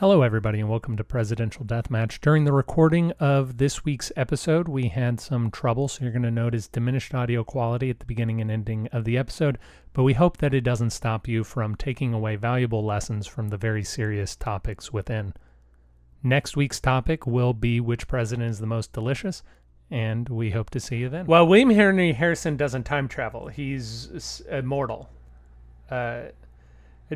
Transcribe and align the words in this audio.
Hello, 0.00 0.22
everybody, 0.22 0.60
and 0.60 0.70
welcome 0.70 0.96
to 0.96 1.04
Presidential 1.04 1.62
Deathmatch. 1.62 2.22
During 2.22 2.46
the 2.46 2.54
recording 2.54 3.12
of 3.20 3.58
this 3.58 3.84
week's 3.84 4.10
episode, 4.16 4.66
we 4.66 4.88
had 4.88 5.20
some 5.20 5.50
trouble, 5.50 5.88
so 5.88 6.02
you're 6.02 6.10
going 6.10 6.22
to 6.22 6.30
notice 6.30 6.66
diminished 6.68 7.14
audio 7.14 7.44
quality 7.44 7.90
at 7.90 7.98
the 7.98 8.06
beginning 8.06 8.40
and 8.40 8.50
ending 8.50 8.88
of 8.92 9.04
the 9.04 9.18
episode, 9.18 9.58
but 9.92 10.02
we 10.02 10.14
hope 10.14 10.38
that 10.38 10.54
it 10.54 10.62
doesn't 10.62 10.88
stop 10.88 11.28
you 11.28 11.44
from 11.44 11.74
taking 11.74 12.14
away 12.14 12.36
valuable 12.36 12.82
lessons 12.82 13.26
from 13.26 13.48
the 13.48 13.58
very 13.58 13.84
serious 13.84 14.34
topics 14.34 14.90
within. 14.90 15.34
Next 16.22 16.56
week's 16.56 16.80
topic 16.80 17.26
will 17.26 17.52
be 17.52 17.78
which 17.78 18.08
president 18.08 18.48
is 18.48 18.58
the 18.58 18.66
most 18.66 18.94
delicious, 18.94 19.42
and 19.90 20.30
we 20.30 20.52
hope 20.52 20.70
to 20.70 20.80
see 20.80 20.96
you 20.96 21.10
then. 21.10 21.26
Well, 21.26 21.46
William 21.46 21.68
Henry 21.68 22.14
Harrison 22.14 22.56
doesn't 22.56 22.84
time 22.84 23.06
travel, 23.06 23.48
he's 23.48 24.40
immortal. 24.48 25.10
Uh, 25.90 26.28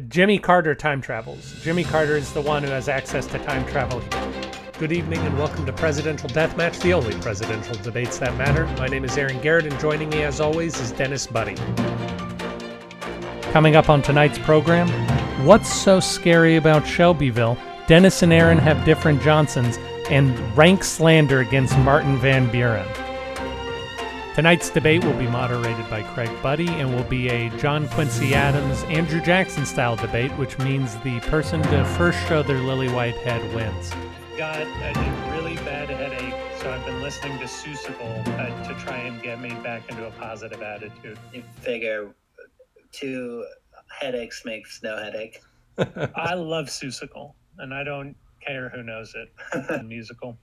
Jimmy 0.08 0.40
Carter 0.40 0.74
time 0.74 1.00
travels. 1.00 1.54
Jimmy 1.62 1.84
Carter 1.84 2.16
is 2.16 2.32
the 2.32 2.40
one 2.40 2.64
who 2.64 2.70
has 2.70 2.88
access 2.88 3.26
to 3.26 3.38
time 3.38 3.64
travel. 3.66 4.02
Good 4.76 4.90
evening 4.90 5.20
and 5.20 5.38
welcome 5.38 5.64
to 5.66 5.72
Presidential 5.72 6.28
Deathmatch, 6.30 6.82
the 6.82 6.92
only 6.92 7.14
presidential 7.20 7.76
debates 7.76 8.18
that 8.18 8.36
matter. 8.36 8.66
My 8.76 8.88
name 8.88 9.04
is 9.04 9.16
Aaron 9.16 9.40
Garrett, 9.40 9.66
and 9.66 9.78
joining 9.78 10.08
me 10.08 10.24
as 10.24 10.40
always 10.40 10.80
is 10.80 10.90
Dennis 10.90 11.28
Budde. 11.28 11.60
Coming 13.52 13.76
up 13.76 13.88
on 13.88 14.02
tonight's 14.02 14.40
program, 14.40 14.88
what's 15.46 15.72
so 15.72 16.00
scary 16.00 16.56
about 16.56 16.84
Shelbyville? 16.84 17.56
Dennis 17.86 18.24
and 18.24 18.32
Aaron 18.32 18.58
have 18.58 18.84
different 18.84 19.22
Johnsons, 19.22 19.78
and 20.10 20.36
rank 20.58 20.82
slander 20.82 21.38
against 21.38 21.78
Martin 21.78 22.18
Van 22.18 22.50
Buren. 22.50 22.88
Tonight's 24.34 24.68
debate 24.68 25.04
will 25.04 25.16
be 25.16 25.28
moderated 25.28 25.88
by 25.88 26.02
Craig 26.02 26.28
Budde 26.42 26.68
and 26.68 26.92
will 26.92 27.04
be 27.04 27.28
a 27.28 27.50
John 27.50 27.88
Quincy 27.90 28.34
Adams, 28.34 28.82
Andrew 28.88 29.20
Jackson 29.20 29.64
style 29.64 29.94
debate, 29.94 30.32
which 30.32 30.58
means 30.58 30.96
the 31.04 31.20
person 31.20 31.62
to 31.62 31.84
first 31.96 32.18
show 32.26 32.42
their 32.42 32.58
lily 32.58 32.88
white 32.88 33.14
head 33.14 33.40
wins. 33.54 33.92
Got 34.36 34.62
a 34.62 35.30
really 35.30 35.54
bad 35.58 35.88
headache, 35.88 36.34
so 36.60 36.68
I've 36.68 36.84
been 36.84 37.00
listening 37.00 37.38
to 37.38 37.44
Seussical 37.44 38.26
uh, 38.40 38.68
to 38.68 38.74
try 38.84 38.96
and 38.98 39.22
get 39.22 39.40
me 39.40 39.50
back 39.62 39.88
into 39.88 40.04
a 40.04 40.10
positive 40.10 40.60
attitude. 40.60 41.16
You 41.32 41.44
figure 41.60 42.12
two 42.90 43.46
headaches 44.00 44.42
makes 44.44 44.82
no 44.82 44.96
headache. 44.96 45.40
I 46.16 46.34
love 46.34 46.66
Seussical, 46.66 47.34
and 47.58 47.72
I 47.72 47.84
don't 47.84 48.16
care 48.44 48.68
who 48.68 48.82
knows 48.82 49.14
it. 49.14 49.84
musical. 49.84 50.36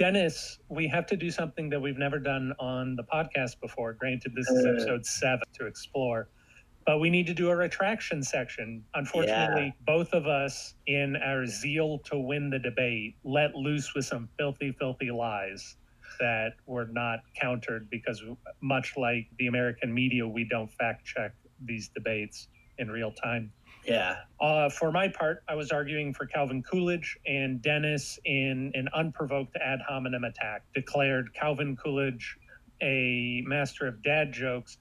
Dennis, 0.00 0.58
we 0.70 0.88
have 0.88 1.04
to 1.08 1.14
do 1.14 1.30
something 1.30 1.68
that 1.68 1.78
we've 1.78 1.98
never 1.98 2.18
done 2.18 2.54
on 2.58 2.96
the 2.96 3.02
podcast 3.02 3.60
before. 3.60 3.92
Granted, 3.92 4.32
this 4.34 4.48
is 4.48 4.64
uh. 4.64 4.70
episode 4.70 5.04
seven 5.04 5.44
to 5.58 5.66
explore, 5.66 6.30
but 6.86 7.00
we 7.00 7.10
need 7.10 7.26
to 7.26 7.34
do 7.34 7.50
a 7.50 7.54
retraction 7.54 8.22
section. 8.22 8.82
Unfortunately, 8.94 9.66
yeah. 9.66 9.84
both 9.86 10.14
of 10.14 10.26
us, 10.26 10.72
in 10.86 11.16
our 11.16 11.44
zeal 11.44 11.98
to 12.06 12.18
win 12.18 12.48
the 12.48 12.58
debate, 12.58 13.14
let 13.24 13.54
loose 13.54 13.94
with 13.94 14.06
some 14.06 14.26
filthy, 14.38 14.72
filthy 14.72 15.10
lies 15.10 15.76
that 16.18 16.54
were 16.64 16.86
not 16.86 17.18
countered 17.38 17.90
because, 17.90 18.22
much 18.62 18.96
like 18.96 19.26
the 19.38 19.48
American 19.48 19.92
media, 19.92 20.26
we 20.26 20.44
don't 20.44 20.72
fact 20.72 21.04
check 21.04 21.34
these 21.66 21.90
debates 21.90 22.48
in 22.80 22.90
real 22.90 23.12
time. 23.12 23.52
Yeah. 23.86 24.16
Uh, 24.40 24.68
for 24.68 24.92
my 24.92 25.08
part, 25.08 25.42
I 25.48 25.54
was 25.54 25.70
arguing 25.70 26.12
for 26.12 26.26
Calvin 26.26 26.62
Coolidge, 26.62 27.18
and 27.26 27.62
Dennis, 27.62 28.18
in 28.24 28.72
an 28.74 28.88
unprovoked 28.94 29.56
ad 29.56 29.80
hominem 29.86 30.24
attack, 30.24 30.62
declared 30.74 31.32
Calvin 31.34 31.76
Coolidge 31.76 32.36
a 32.82 33.42
master 33.46 33.86
of 33.86 34.02
dad 34.02 34.32
jokes 34.32 34.78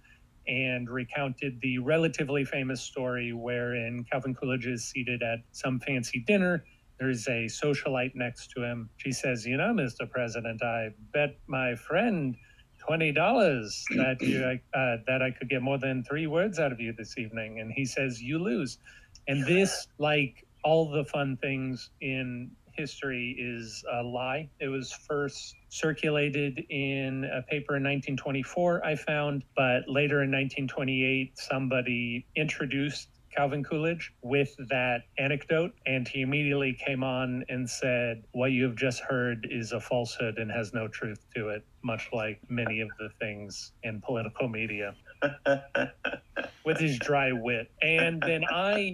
and 0.47 0.89
recounted 0.89 1.59
the 1.61 1.77
relatively 1.79 2.43
famous 2.43 2.81
story 2.81 3.33
wherein 3.33 4.05
Calvin 4.09 4.33
Coolidge 4.33 4.67
is 4.67 4.85
seated 4.85 5.21
at 5.21 5.39
some 5.51 5.79
fancy 5.79 6.23
dinner. 6.25 6.63
There's 6.99 7.27
a 7.27 7.45
socialite 7.45 8.15
next 8.15 8.51
to 8.51 8.63
him. 8.63 8.89
She 8.97 9.11
says, 9.11 9.45
You 9.45 9.57
know, 9.57 9.73
Mr. 9.73 10.09
President, 10.09 10.63
I 10.63 10.89
bet 11.13 11.37
my 11.47 11.75
friend 11.75 12.35
twenty 12.79 13.11
dollars 13.11 13.83
that 13.95 14.21
you 14.21 14.43
uh, 14.73 14.97
that 15.07 15.21
I 15.21 15.31
could 15.31 15.49
get 15.49 15.61
more 15.61 15.77
than 15.77 16.03
three 16.03 16.27
words 16.27 16.59
out 16.59 16.71
of 16.71 16.79
you 16.79 16.93
this 16.93 17.17
evening, 17.17 17.59
and 17.59 17.71
he 17.71 17.85
says 17.85 18.21
you 18.21 18.39
lose. 18.39 18.79
And 19.27 19.45
this, 19.45 19.87
like 19.99 20.45
all 20.63 20.89
the 20.89 21.05
fun 21.05 21.37
things 21.37 21.91
in 22.01 22.51
history, 22.73 23.35
is 23.37 23.83
a 23.91 24.01
lie. 24.01 24.49
It 24.59 24.69
was 24.69 24.91
first 24.91 25.55
circulated 25.69 26.65
in 26.69 27.25
a 27.25 27.41
paper 27.43 27.75
in 27.75 27.83
1924, 27.83 28.85
I 28.85 28.95
found, 28.95 29.43
but 29.55 29.87
later 29.87 30.23
in 30.23 30.31
1928, 30.31 31.37
somebody 31.37 32.25
introduced 32.35 33.09
Calvin 33.35 33.63
Coolidge 33.63 34.13
with 34.21 34.55
that 34.69 35.03
anecdote, 35.17 35.73
and 35.85 36.07
he 36.07 36.21
immediately 36.21 36.73
came 36.73 37.03
on 37.03 37.43
and 37.49 37.69
said, 37.69 38.23
What 38.31 38.51
you 38.51 38.63
have 38.63 38.75
just 38.75 39.01
heard 39.01 39.47
is 39.49 39.71
a 39.71 39.79
falsehood 39.79 40.37
and 40.37 40.51
has 40.51 40.73
no 40.73 40.87
truth 40.87 41.25
to 41.35 41.49
it, 41.49 41.65
much 41.83 42.09
like 42.11 42.39
many 42.49 42.81
of 42.81 42.89
the 42.99 43.09
things 43.19 43.71
in 43.83 44.01
political 44.01 44.47
media. 44.47 44.95
with 46.65 46.79
his 46.79 46.97
dry 46.99 47.31
wit. 47.31 47.71
And 47.81 48.21
then 48.21 48.43
I 48.49 48.93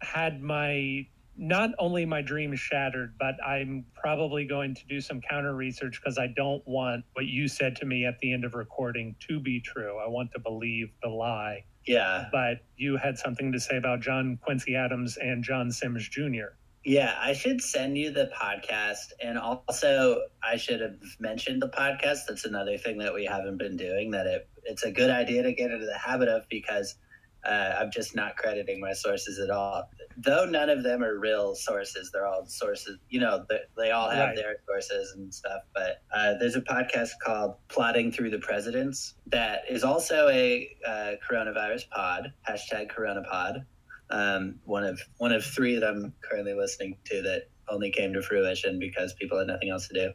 had 0.00 0.42
my 0.42 1.06
not 1.38 1.70
only 1.78 2.06
my 2.06 2.22
dreams 2.22 2.58
shattered, 2.58 3.14
but 3.18 3.34
I'm 3.46 3.84
probably 3.94 4.46
going 4.46 4.74
to 4.74 4.86
do 4.86 5.00
some 5.00 5.20
counter 5.20 5.54
research 5.54 6.00
because 6.02 6.18
I 6.18 6.28
don't 6.28 6.66
want 6.66 7.04
what 7.12 7.26
you 7.26 7.46
said 7.46 7.76
to 7.76 7.86
me 7.86 8.06
at 8.06 8.18
the 8.20 8.32
end 8.32 8.44
of 8.44 8.54
recording 8.54 9.14
to 9.28 9.38
be 9.38 9.60
true. 9.60 9.98
I 9.98 10.08
want 10.08 10.32
to 10.32 10.38
believe 10.38 10.90
the 11.02 11.10
lie. 11.10 11.64
Yeah. 11.86 12.26
But 12.32 12.58
you 12.76 12.96
had 12.96 13.18
something 13.18 13.52
to 13.52 13.60
say 13.60 13.76
about 13.76 14.00
John 14.00 14.38
Quincy 14.42 14.74
Adams 14.74 15.16
and 15.16 15.42
John 15.42 15.70
Symmes 15.70 16.08
Jr. 16.08 16.56
Yeah, 16.84 17.16
I 17.20 17.32
should 17.32 17.60
send 17.60 17.98
you 17.98 18.10
the 18.10 18.30
podcast. 18.40 19.12
And 19.20 19.38
also, 19.38 20.20
I 20.42 20.56
should 20.56 20.80
have 20.80 20.96
mentioned 21.18 21.60
the 21.60 21.68
podcast. 21.68 22.26
That's 22.28 22.44
another 22.44 22.78
thing 22.78 22.98
that 22.98 23.12
we 23.12 23.24
haven't 23.24 23.58
been 23.58 23.76
doing 23.76 24.12
that 24.12 24.26
it, 24.26 24.48
it's 24.64 24.84
a 24.84 24.92
good 24.92 25.10
idea 25.10 25.42
to 25.42 25.52
get 25.52 25.70
into 25.70 25.86
the 25.86 25.98
habit 25.98 26.28
of 26.28 26.48
because 26.48 26.96
uh, 27.46 27.76
I'm 27.80 27.90
just 27.90 28.14
not 28.14 28.36
crediting 28.36 28.80
my 28.80 28.92
sources 28.92 29.38
at 29.38 29.50
all. 29.50 29.88
Though 30.16 30.44
none 30.44 30.68
of 30.68 30.82
them 30.82 31.02
are 31.02 31.18
real 31.18 31.54
sources, 31.54 32.10
they're 32.12 32.26
all 32.26 32.46
sources. 32.46 32.98
You 33.08 33.20
know, 33.20 33.44
they, 33.48 33.60
they 33.76 33.90
all 33.90 34.10
have 34.10 34.28
right. 34.28 34.36
their 34.36 34.56
sources 34.66 35.12
and 35.12 35.32
stuff. 35.32 35.62
But 35.74 36.02
uh, 36.14 36.34
there's 36.38 36.56
a 36.56 36.62
podcast 36.62 37.10
called 37.24 37.54
"Plodding 37.68 38.12
Through 38.12 38.30
the 38.30 38.38
Presidents" 38.38 39.14
that 39.26 39.62
is 39.68 39.84
also 39.84 40.28
a 40.28 40.68
uh, 40.86 41.12
coronavirus 41.28 41.88
pod. 41.90 42.32
Hashtag 42.48 42.90
CoronaPod. 42.92 43.64
Um, 44.10 44.56
one 44.64 44.84
of 44.84 45.00
one 45.18 45.32
of 45.32 45.44
three 45.44 45.78
that 45.78 45.86
I'm 45.86 46.12
currently 46.22 46.54
listening 46.54 46.96
to 47.06 47.22
that 47.22 47.48
only 47.68 47.90
came 47.90 48.12
to 48.12 48.22
fruition 48.22 48.78
because 48.78 49.12
people 49.14 49.38
had 49.38 49.48
nothing 49.48 49.70
else 49.70 49.88
to 49.88 49.94
do 49.94 50.12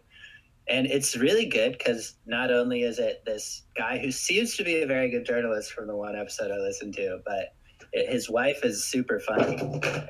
and 0.71 0.87
it's 0.87 1.17
really 1.17 1.45
good 1.45 1.77
because 1.77 2.15
not 2.25 2.49
only 2.49 2.83
is 2.83 2.97
it 2.97 3.23
this 3.25 3.63
guy 3.77 3.99
who 3.99 4.09
seems 4.09 4.55
to 4.55 4.63
be 4.63 4.81
a 4.81 4.87
very 4.87 5.09
good 5.09 5.25
journalist 5.25 5.73
from 5.73 5.85
the 5.85 5.95
one 5.95 6.15
episode 6.15 6.49
I 6.49 6.57
listened 6.57 6.95
to, 6.95 7.19
but 7.25 7.53
it, 7.91 8.09
his 8.09 8.29
wife 8.29 8.63
is 8.63 8.85
super 8.85 9.19
funny, 9.19 9.57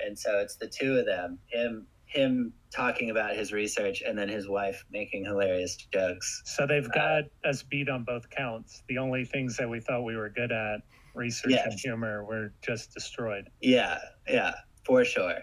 and 0.05 0.17
so 0.17 0.37
it's 0.39 0.55
the 0.55 0.67
two 0.67 0.97
of 0.97 1.05
them, 1.05 1.39
him 1.47 1.87
him 2.05 2.53
talking 2.75 3.09
about 3.09 3.35
his 3.35 3.53
research 3.53 4.03
and 4.05 4.17
then 4.17 4.27
his 4.27 4.47
wife 4.47 4.83
making 4.91 5.23
hilarious 5.23 5.77
jokes. 5.93 6.41
So 6.45 6.67
they've 6.67 6.85
uh, 6.85 6.93
got 6.93 7.23
uh, 7.45 7.49
us 7.49 7.63
beat 7.63 7.87
on 7.87 8.03
both 8.03 8.29
counts. 8.29 8.83
The 8.89 8.97
only 8.97 9.23
things 9.23 9.55
that 9.57 9.69
we 9.69 9.79
thought 9.79 10.03
we 10.03 10.17
were 10.17 10.29
good 10.29 10.51
at, 10.51 10.81
research 11.15 11.53
and 11.53 11.73
humor, 11.79 12.25
were 12.25 12.53
just 12.61 12.93
destroyed. 12.93 13.49
Yeah, 13.61 13.97
yeah, 14.27 14.53
for 14.85 15.05
sure. 15.05 15.39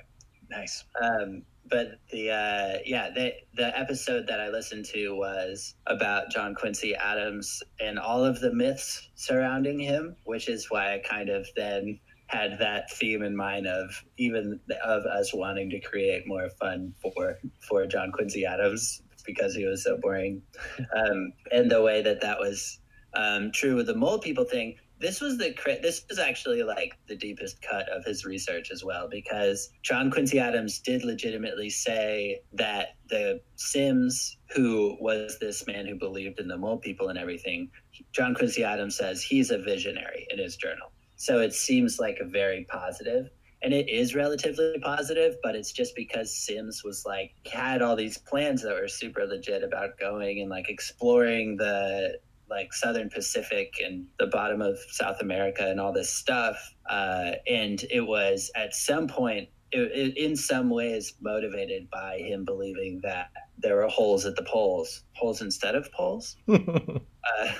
Nice. 0.50 0.84
Um, 1.02 1.42
but 1.70 1.98
the 2.10 2.30
uh, 2.30 2.78
yeah 2.84 3.10
the 3.10 3.32
the 3.54 3.78
episode 3.78 4.26
that 4.26 4.40
I 4.40 4.48
listened 4.48 4.84
to 4.86 5.10
was 5.10 5.74
about 5.86 6.30
John 6.30 6.54
Quincy 6.54 6.94
Adams 6.94 7.62
and 7.80 7.98
all 7.98 8.24
of 8.24 8.40
the 8.40 8.52
myths 8.52 9.08
surrounding 9.14 9.78
him, 9.78 10.16
which 10.24 10.48
is 10.48 10.70
why 10.70 10.94
I 10.94 10.98
kind 10.98 11.28
of 11.28 11.46
then 11.56 11.98
had 12.26 12.58
that 12.58 12.90
theme 12.90 13.22
in 13.22 13.34
mind 13.34 13.66
of 13.66 13.90
even 14.18 14.60
of 14.84 15.04
us 15.06 15.32
wanting 15.32 15.70
to 15.70 15.80
create 15.80 16.26
more 16.26 16.48
fun 16.60 16.94
for 17.00 17.38
for 17.60 17.86
John 17.86 18.12
Quincy 18.12 18.44
Adams 18.44 19.02
because 19.26 19.54
he 19.54 19.64
was 19.66 19.84
so 19.84 19.96
boring, 19.98 20.42
um, 20.96 21.32
and 21.50 21.70
the 21.70 21.82
way 21.82 22.02
that 22.02 22.20
that 22.20 22.38
was 22.38 22.80
um, 23.14 23.50
true 23.52 23.76
with 23.76 23.86
the 23.86 23.94
mole 23.94 24.18
people 24.18 24.44
thing 24.44 24.76
this 25.00 25.20
was 25.20 25.38
the 25.38 25.54
this 25.82 26.04
was 26.08 26.18
actually 26.18 26.62
like 26.62 26.96
the 27.06 27.16
deepest 27.16 27.62
cut 27.62 27.88
of 27.88 28.04
his 28.04 28.24
research 28.24 28.70
as 28.70 28.84
well 28.84 29.08
because 29.08 29.70
John 29.82 30.10
Quincy 30.10 30.38
Adams 30.38 30.80
did 30.80 31.04
legitimately 31.04 31.70
say 31.70 32.40
that 32.52 32.96
the 33.08 33.40
Symmes 33.56 34.36
who 34.54 34.96
was 35.00 35.38
this 35.40 35.66
man 35.66 35.86
who 35.86 35.94
believed 35.94 36.40
in 36.40 36.48
the 36.48 36.56
mole 36.56 36.78
people 36.78 37.08
and 37.08 37.18
everything 37.18 37.70
John 38.12 38.34
Quincy 38.34 38.64
Adams 38.64 38.96
says 38.96 39.22
he's 39.22 39.50
a 39.50 39.58
visionary 39.58 40.26
in 40.30 40.38
his 40.38 40.56
journal. 40.56 40.90
So 41.16 41.40
it 41.40 41.54
seems 41.54 41.98
like 41.98 42.18
a 42.20 42.24
very 42.24 42.64
positive 42.68 43.30
and 43.62 43.72
it 43.72 43.88
is 43.88 44.14
relatively 44.14 44.78
positive 44.82 45.36
but 45.42 45.56
it's 45.56 45.72
just 45.72 45.94
because 45.96 46.32
symmes 46.32 46.84
was 46.84 47.04
like 47.04 47.32
had 47.50 47.82
all 47.82 47.96
these 47.96 48.18
plans 48.18 48.62
that 48.62 48.74
were 48.80 48.88
super 48.88 49.26
legit 49.26 49.62
about 49.62 49.98
going 49.98 50.40
and 50.40 50.50
like 50.50 50.68
exploring 50.68 51.56
the 51.56 52.18
like 52.50 52.72
Southern 52.72 53.10
Pacific 53.10 53.74
and 53.84 54.06
the 54.18 54.26
bottom 54.26 54.60
of 54.60 54.78
South 54.90 55.20
America 55.20 55.66
and 55.68 55.80
all 55.80 55.92
this 55.92 56.10
stuff. 56.10 56.56
Uh, 56.88 57.32
and 57.46 57.84
it 57.90 58.00
was 58.00 58.50
at 58.54 58.74
some 58.74 59.08
point 59.08 59.48
it, 59.70 59.92
it, 59.92 60.16
in 60.16 60.36
some 60.36 60.70
ways 60.70 61.14
motivated 61.20 61.90
by 61.90 62.18
him 62.18 62.44
believing 62.44 63.00
that 63.02 63.30
there 63.58 63.76
were 63.76 63.88
holes 63.88 64.24
at 64.24 64.36
the 64.36 64.44
poles, 64.44 65.02
holes 65.12 65.42
instead 65.42 65.74
of 65.74 65.90
poles. 65.92 66.36
uh, 66.48 67.52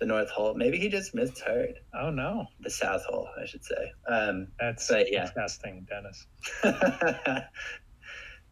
the 0.00 0.06
North 0.06 0.30
Hole. 0.30 0.54
Maybe 0.54 0.78
he 0.78 0.88
just 0.88 1.14
misheard. 1.14 1.78
Oh 1.94 2.10
no, 2.10 2.46
the 2.60 2.70
South 2.70 3.04
Hole, 3.04 3.28
I 3.40 3.46
should 3.46 3.64
say. 3.64 3.92
Um, 4.08 4.48
That's 4.58 4.88
but, 4.88 5.10
yeah. 5.10 5.22
disgusting, 5.22 5.86
Dennis. 5.88 6.26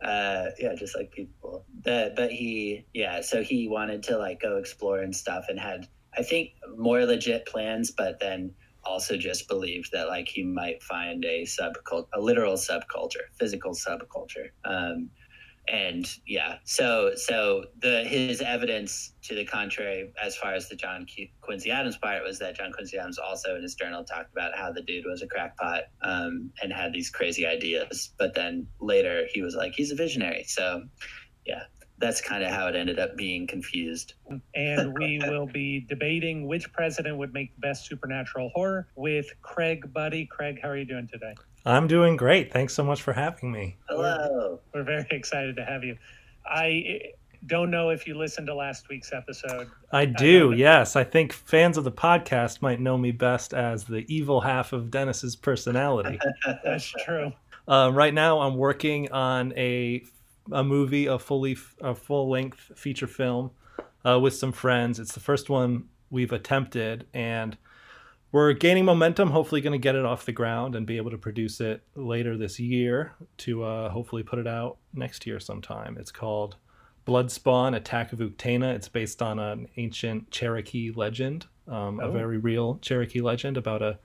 uh, 0.03 0.51
yeah, 0.59 0.75
just 0.75 0.97
like 0.97 1.11
people. 1.11 1.65
The, 1.83 2.13
but 2.17 2.31
he, 2.31 2.87
yeah, 2.93 3.21
so 3.21 3.43
he 3.43 3.69
wanted 3.69 4.03
to 4.05 4.19
like 4.19 4.41
go 4.41 4.57
explore 4.57 5.01
and 5.01 5.15
stuff, 5.15 5.47
and 5.49 5.59
had 5.59 5.87
I 6.17 6.23
think 6.23 6.51
more 6.77 7.05
legit 7.05 7.47
plans, 7.47 7.91
but 7.91 8.21
then 8.21 8.53
also 8.85 9.17
just 9.17 9.49
believed 9.49 9.91
that 9.93 10.09
like 10.09 10.29
he 10.29 10.43
might 10.43 10.83
find 10.83 11.25
a 11.25 11.45
subculture, 11.45 12.07
a 12.15 12.21
literal 12.21 12.55
subculture, 12.55 13.29
physical 13.39 13.73
subculture. 13.73 14.49
Um, 14.65 15.11
and 15.69 16.17
yeah 16.27 16.57
so 16.65 17.13
so 17.15 17.65
the 17.81 18.03
his 18.05 18.41
evidence 18.41 19.13
to 19.23 19.35
the 19.35 19.45
contrary 19.45 20.13
as 20.21 20.37
far 20.37 20.55
as 20.55 20.69
the 20.69 20.75
john 20.75 21.07
quincy 21.41 21.71
adams 21.71 21.97
part 21.99 22.23
was 22.25 22.39
that 22.39 22.57
john 22.57 22.73
quincy 22.73 22.99
adams 22.99 23.17
also 23.17 23.55
in 23.55 23.63
his 23.63 23.77
journal 23.77 24.03
talked 24.03 24.33
about 24.33 24.57
how 24.57 24.73
the 24.73 24.83
dude 24.83 25.05
was 25.07 25.23
a 25.23 25.27
crackpot 25.27 25.85
um, 26.03 26.51
and 26.63 26.73
had 26.73 26.93
these 26.93 27.11
crazy 27.11 27.47
ideas 27.47 28.13
but 28.19 28.35
then 28.35 28.67
later 28.81 29.25
he 29.33 29.41
was 29.41 29.55
like 29.55 29.73
he's 29.73 29.93
a 29.93 29.95
visionary 29.95 30.43
so 30.45 30.83
yeah 31.47 31.63
that's 32.03 32.21
kind 32.21 32.43
of 32.43 32.51
how 32.51 32.67
it 32.67 32.75
ended 32.75 32.99
up 32.99 33.17
being 33.17 33.47
confused. 33.47 34.15
And 34.57 34.93
we 34.99 35.21
will 35.29 35.47
be 35.47 35.87
debating 35.89 36.49
which 36.49 36.71
president 36.73 37.17
would 37.17 37.33
make 37.33 37.55
the 37.55 37.61
best 37.61 37.87
supernatural 37.87 38.51
horror 38.55 38.89
with 38.97 39.27
Craig 39.41 39.85
Budde. 39.95 40.29
Craig, 40.29 40.59
how 40.61 40.69
are 40.71 40.77
you 40.77 40.85
doing 40.85 41.09
today? 41.11 41.35
I'm 41.65 41.87
doing 41.87 42.17
great. 42.17 42.53
Thanks 42.53 42.75
so 42.75 42.83
much 42.83 43.03
for 43.03 43.13
having 43.13 43.53
me. 43.53 43.77
Hello. 43.89 44.59
We're, 44.75 44.81
we're 44.81 44.85
very 44.85 45.07
excited 45.17 45.57
to 45.57 45.65
have 45.65 45.85
you. 45.85 45.97
I 46.45 47.13
don't 47.47 47.71
know 47.71 47.91
if 47.91 48.07
you 48.07 48.17
listened 48.17 48.47
to 48.49 48.55
last 48.55 48.89
week's 48.89 49.13
episode. 49.13 49.69
I 49.93 50.07
do, 50.07 50.53
I 50.53 50.57
yes. 50.57 50.97
I 50.97 51.05
think 51.05 51.33
fans 51.33 51.77
of 51.77 51.85
the 51.85 51.93
podcast 51.93 52.63
might 52.63 52.81
know 52.81 52.99
me 52.99 53.13
best 53.13 53.55
as 53.55 53.85
the 53.85 54.05
evil 54.13 54.41
half 54.41 54.73
of 54.73 54.91
Dennis's 54.91 55.37
personality. 55.37 56.19
That's 56.65 56.93
true. 57.05 57.33
Uh, 57.67 57.91
right 57.93 58.15
now, 58.15 58.41
I'm 58.41 58.57
working 58.57 59.11
on 59.13 59.53
a 59.57 60.05
a 60.51 60.65
movie, 60.65 61.07
a 61.07 61.19
fully 61.19 61.57
a 61.81 61.95
full 61.95 62.29
length 62.29 62.73
feature 62.75 63.07
film 63.07 63.53
uh, 64.05 64.19
with 64.19 64.35
some 64.35 64.51
friends. 64.53 64.99
It's 64.99 65.13
the 65.13 65.21
first 65.21 65.49
one 65.49 65.85
we've 66.11 66.33
attempted, 66.33 67.07
and 67.15 67.57
we're 68.33 68.55
gaining 68.55 68.87
momentum. 68.87 69.31
Hopefully, 69.31 69.61
going 69.61 69.73
to 69.73 69.79
get 69.79 69.95
it 69.95 70.07
off 70.07 70.25
the 70.25 70.33
ground 70.33 70.75
and 70.75 70.87
be 70.87 70.97
able 70.97 71.11
to 71.11 71.19
produce 71.19 71.61
it 71.61 71.83
later 71.95 72.37
this 72.37 72.59
year 72.59 73.15
to 73.39 73.63
uh, 73.63 73.91
hopefully 73.91 74.23
put 74.23 74.39
it 74.39 74.47
out 74.47 74.79
next 74.95 75.27
year 75.27 75.39
sometime. 75.39 75.97
It's 75.99 76.11
called 76.11 76.57
Bloodspawn: 77.07 77.77
Attack 77.77 78.13
of 78.13 78.19
Uktena. 78.19 78.75
It's 78.75 78.89
based 78.89 79.21
on 79.21 79.39
an 79.39 79.69
ancient 79.77 80.31
Cherokee 80.31 80.91
legend, 80.93 81.47
um, 81.69 82.01
oh. 82.01 82.09
a 82.09 82.11
very 82.11 82.39
real 82.39 82.79
Cherokee 82.79 83.21
legend 83.21 83.59
about 83.59 83.83
a 83.83 83.99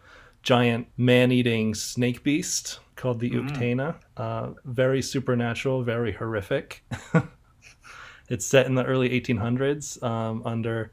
giant 0.44 0.88
man-eating 0.98 1.74
snake 1.74 2.24
beast 2.24 2.80
called 2.96 3.20
the 3.20 3.32
mm. 3.32 3.50
Uktena. 3.50 3.96
Uh, 4.18 4.50
very 4.66 5.02
supernatural, 5.02 5.84
very 5.84 6.12
horrific. 6.12 6.84
it's 8.30 8.46
set 8.46 8.66
in 8.66 8.76
the 8.76 8.84
early 8.84 9.10
1800s 9.10 10.04
um, 10.04 10.42
under 10.46 10.92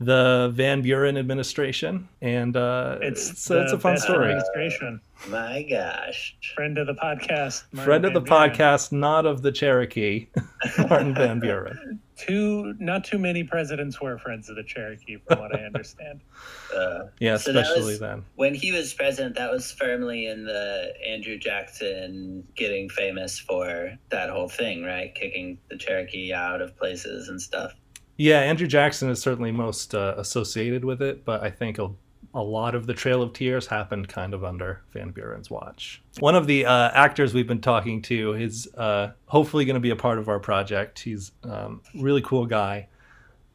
the 0.00 0.50
Van 0.54 0.80
Buren 0.80 1.18
administration, 1.18 2.08
and 2.22 2.56
uh, 2.56 2.98
it's 3.02 3.30
it's, 3.30 3.50
it's, 3.50 3.72
a 3.72 3.78
fun 3.78 3.98
story. 3.98 4.32
Administration. 4.32 5.00
My 5.28 5.62
gosh, 5.62 6.36
friend 6.56 6.78
of 6.78 6.86
the 6.86 6.94
podcast, 6.94 7.64
Martin 7.72 7.84
friend 7.84 8.04
of 8.06 8.14
the 8.14 8.20
Buren. 8.20 8.50
podcast, 8.50 8.92
not 8.92 9.26
of 9.26 9.42
the 9.42 9.52
Cherokee, 9.52 10.28
Martin 10.78 11.14
Van 11.14 11.38
Buren. 11.38 12.00
Too 12.16 12.74
not 12.78 13.04
too 13.04 13.18
many 13.18 13.44
presidents 13.44 14.00
were 14.00 14.18
friends 14.18 14.48
of 14.48 14.56
the 14.56 14.64
Cherokee, 14.64 15.18
from 15.28 15.38
what 15.38 15.54
I 15.54 15.64
understand. 15.64 16.22
Uh, 16.70 17.08
yeah, 17.18 17.36
so 17.36 17.50
especially 17.50 17.94
was, 17.94 17.98
then. 17.98 18.24
When 18.36 18.54
he 18.54 18.70
was 18.70 18.94
president, 18.94 19.34
that 19.34 19.50
was 19.50 19.72
firmly 19.72 20.26
in 20.26 20.44
the 20.44 20.92
Andrew 21.04 21.36
Jackson 21.36 22.44
getting 22.54 22.88
famous 22.88 23.40
for 23.40 23.98
that 24.10 24.30
whole 24.30 24.48
thing, 24.48 24.84
right? 24.84 25.12
Kicking 25.12 25.58
the 25.68 25.76
Cherokee 25.76 26.32
out 26.32 26.62
of 26.62 26.76
places 26.76 27.28
and 27.28 27.42
stuff. 27.42 27.72
Yeah, 28.20 28.40
Andrew 28.40 28.66
Jackson 28.66 29.08
is 29.08 29.18
certainly 29.18 29.50
most 29.50 29.94
uh, 29.94 30.12
associated 30.18 30.84
with 30.84 31.00
it, 31.00 31.24
but 31.24 31.42
I 31.42 31.48
think 31.48 31.78
a, 31.78 31.88
a, 32.34 32.42
lot 32.42 32.74
of 32.74 32.86
the 32.86 32.92
Trail 32.92 33.22
of 33.22 33.32
Tears 33.32 33.66
happened 33.66 34.10
kind 34.10 34.34
of 34.34 34.44
under 34.44 34.82
Van 34.92 35.10
Buren's 35.10 35.48
watch. 35.48 36.02
One 36.18 36.34
of 36.34 36.46
the 36.46 36.66
uh, 36.66 36.90
actors 36.90 37.32
we've 37.32 37.46
been 37.46 37.62
talking 37.62 38.02
to 38.02 38.34
is 38.34 38.68
uh, 38.76 39.12
hopefully 39.24 39.64
going 39.64 39.72
to 39.72 39.80
be 39.80 39.88
a 39.88 39.96
part 39.96 40.18
of 40.18 40.28
our 40.28 40.38
project. 40.38 40.98
He's 40.98 41.32
um, 41.44 41.80
really 41.94 42.20
cool 42.20 42.44
guy. 42.44 42.88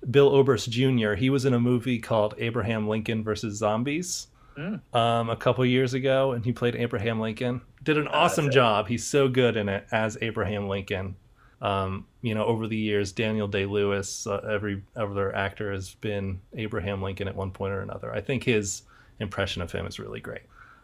Bill 0.09 0.29
Oberst 0.29 0.71
Jr. 0.71 1.13
He 1.13 1.29
was 1.29 1.45
in 1.45 1.53
a 1.53 1.59
movie 1.59 2.00
called 2.00 2.33
Abraham 2.39 2.88
Lincoln 2.88 3.23
versus 3.23 3.59
Zombies. 3.59 4.29
Mm. 4.57 4.81
Um, 4.95 5.29
a 5.29 5.35
couple 5.35 5.63
years 5.63 5.94
ago, 5.94 6.31
and 6.31 6.44
he 6.44 6.53
played 6.53 6.75
Abraham 6.75 7.19
Lincoln. 7.19 7.62
Did 7.83 8.00
an 8.00 8.07
awesome 8.07 8.50
job. 8.50 8.88
He's 8.88 9.06
so 9.06 9.27
good 9.27 9.57
in 9.57 9.69
it 9.69 9.85
as 9.91 10.17
Abraham 10.21 10.69
Lincoln. 10.69 11.17
Um, 11.65 12.06
you 12.21 12.35
know, 12.35 12.45
over 12.45 12.67
the 12.67 12.77
years, 12.77 13.12
Daniel 13.12 13.47
Day 13.47 13.65
Lewis, 13.65 14.27
uh, 14.27 14.38
every 14.47 14.83
other 14.95 15.35
actor 15.35 15.71
has 15.71 15.95
been 15.95 16.39
Abraham 16.56 17.01
Lincoln 17.01 17.27
at 17.27 17.35
one 17.35 17.50
point 17.50 17.73
or 17.73 17.81
another. 17.81 18.13
I 18.13 18.21
think 18.21 18.44
his 18.44 18.83
impression 19.19 19.63
of 19.63 19.71
him 19.71 19.88
is 19.88 19.97
really 19.97 20.19
great. 20.19 20.44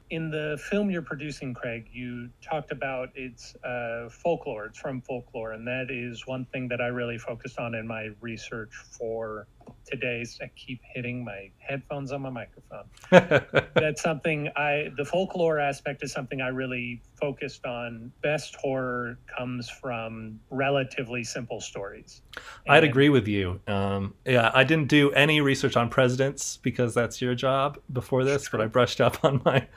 In 0.09 0.31
the 0.31 0.59
film 0.71 0.89
you're 0.89 1.03
producing, 1.03 1.53
Craig, 1.53 1.87
you 1.93 2.29
talked 2.41 2.71
about 2.71 3.09
its 3.13 3.55
uh, 3.63 4.09
folklore. 4.09 4.65
It's 4.65 4.79
from 4.79 5.01
folklore, 5.01 5.51
and 5.51 5.67
that 5.67 5.91
is 5.91 6.25
one 6.25 6.45
thing 6.45 6.67
that 6.69 6.81
I 6.81 6.87
really 6.87 7.19
focused 7.19 7.59
on 7.59 7.75
in 7.75 7.85
my 7.85 8.09
research 8.19 8.73
for 8.73 9.45
today's 9.85 10.39
I 10.41 10.49
keep 10.55 10.81
hitting 10.83 11.23
my 11.23 11.51
headphones 11.59 12.11
on 12.11 12.21
my 12.21 12.29
microphone. 12.29 12.85
That's 13.75 14.01
something 14.01 14.49
I 14.55 14.89
the 14.97 15.05
folklore 15.05 15.59
aspect 15.59 16.03
is 16.03 16.11
something 16.11 16.41
I 16.41 16.47
really 16.47 17.01
focused 17.19 17.65
on. 17.65 18.11
Best 18.21 18.55
horror 18.55 19.17
comes 19.37 19.69
from 19.69 20.39
relatively 20.49 21.23
simple 21.23 21.59
stories. 21.59 22.21
And 22.65 22.75
I'd 22.75 22.83
agree 22.83 23.09
with 23.09 23.27
you. 23.27 23.59
Um, 23.67 24.13
yeah, 24.25 24.51
I 24.53 24.63
didn't 24.63 24.87
do 24.87 25.11
any 25.11 25.41
research 25.41 25.75
on 25.75 25.89
presidents 25.89 26.57
because 26.57 26.93
that's 26.93 27.21
your 27.21 27.35
job 27.35 27.79
before 27.91 28.23
this, 28.23 28.49
but 28.49 28.61
I 28.61 28.67
brushed 28.67 29.01
up 29.01 29.23
on 29.23 29.41
my 29.45 29.67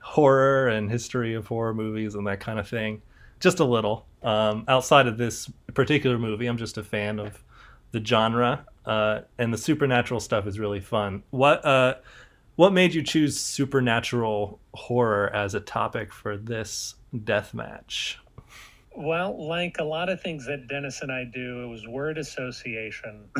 horror 0.00 0.68
and 0.68 0.90
history 0.90 1.34
of 1.34 1.46
horror 1.46 1.74
movies 1.74 2.14
and 2.14 2.26
that 2.26 2.40
kind 2.40 2.58
of 2.58 2.68
thing. 2.68 3.00
Just 3.40 3.60
a 3.60 3.64
little. 3.64 4.06
Um, 4.22 4.64
outside 4.68 5.06
of 5.06 5.18
this 5.18 5.50
particular 5.74 6.18
movie, 6.18 6.46
I'm 6.46 6.56
just 6.56 6.78
a 6.78 6.82
fan 6.82 7.18
of 7.18 7.42
the 7.94 8.04
genre, 8.04 8.66
uh, 8.84 9.20
and 9.38 9.52
the 9.52 9.56
supernatural 9.56 10.18
stuff 10.20 10.46
is 10.48 10.58
really 10.58 10.80
fun. 10.80 11.22
What 11.30 11.64
uh, 11.64 11.94
what 12.56 12.72
made 12.72 12.92
you 12.92 13.02
choose 13.02 13.38
supernatural 13.38 14.58
horror 14.74 15.30
as 15.32 15.54
a 15.54 15.60
topic 15.60 16.12
for 16.12 16.36
this 16.36 16.96
death 17.22 17.54
match? 17.54 18.18
Well, 18.96 19.46
like 19.48 19.76
a 19.78 19.84
lot 19.84 20.08
of 20.08 20.20
things 20.20 20.46
that 20.46 20.66
Dennis 20.68 21.02
and 21.02 21.10
I 21.10 21.24
do, 21.24 21.62
it 21.62 21.68
was 21.68 21.86
word 21.86 22.18
association. 22.18 23.28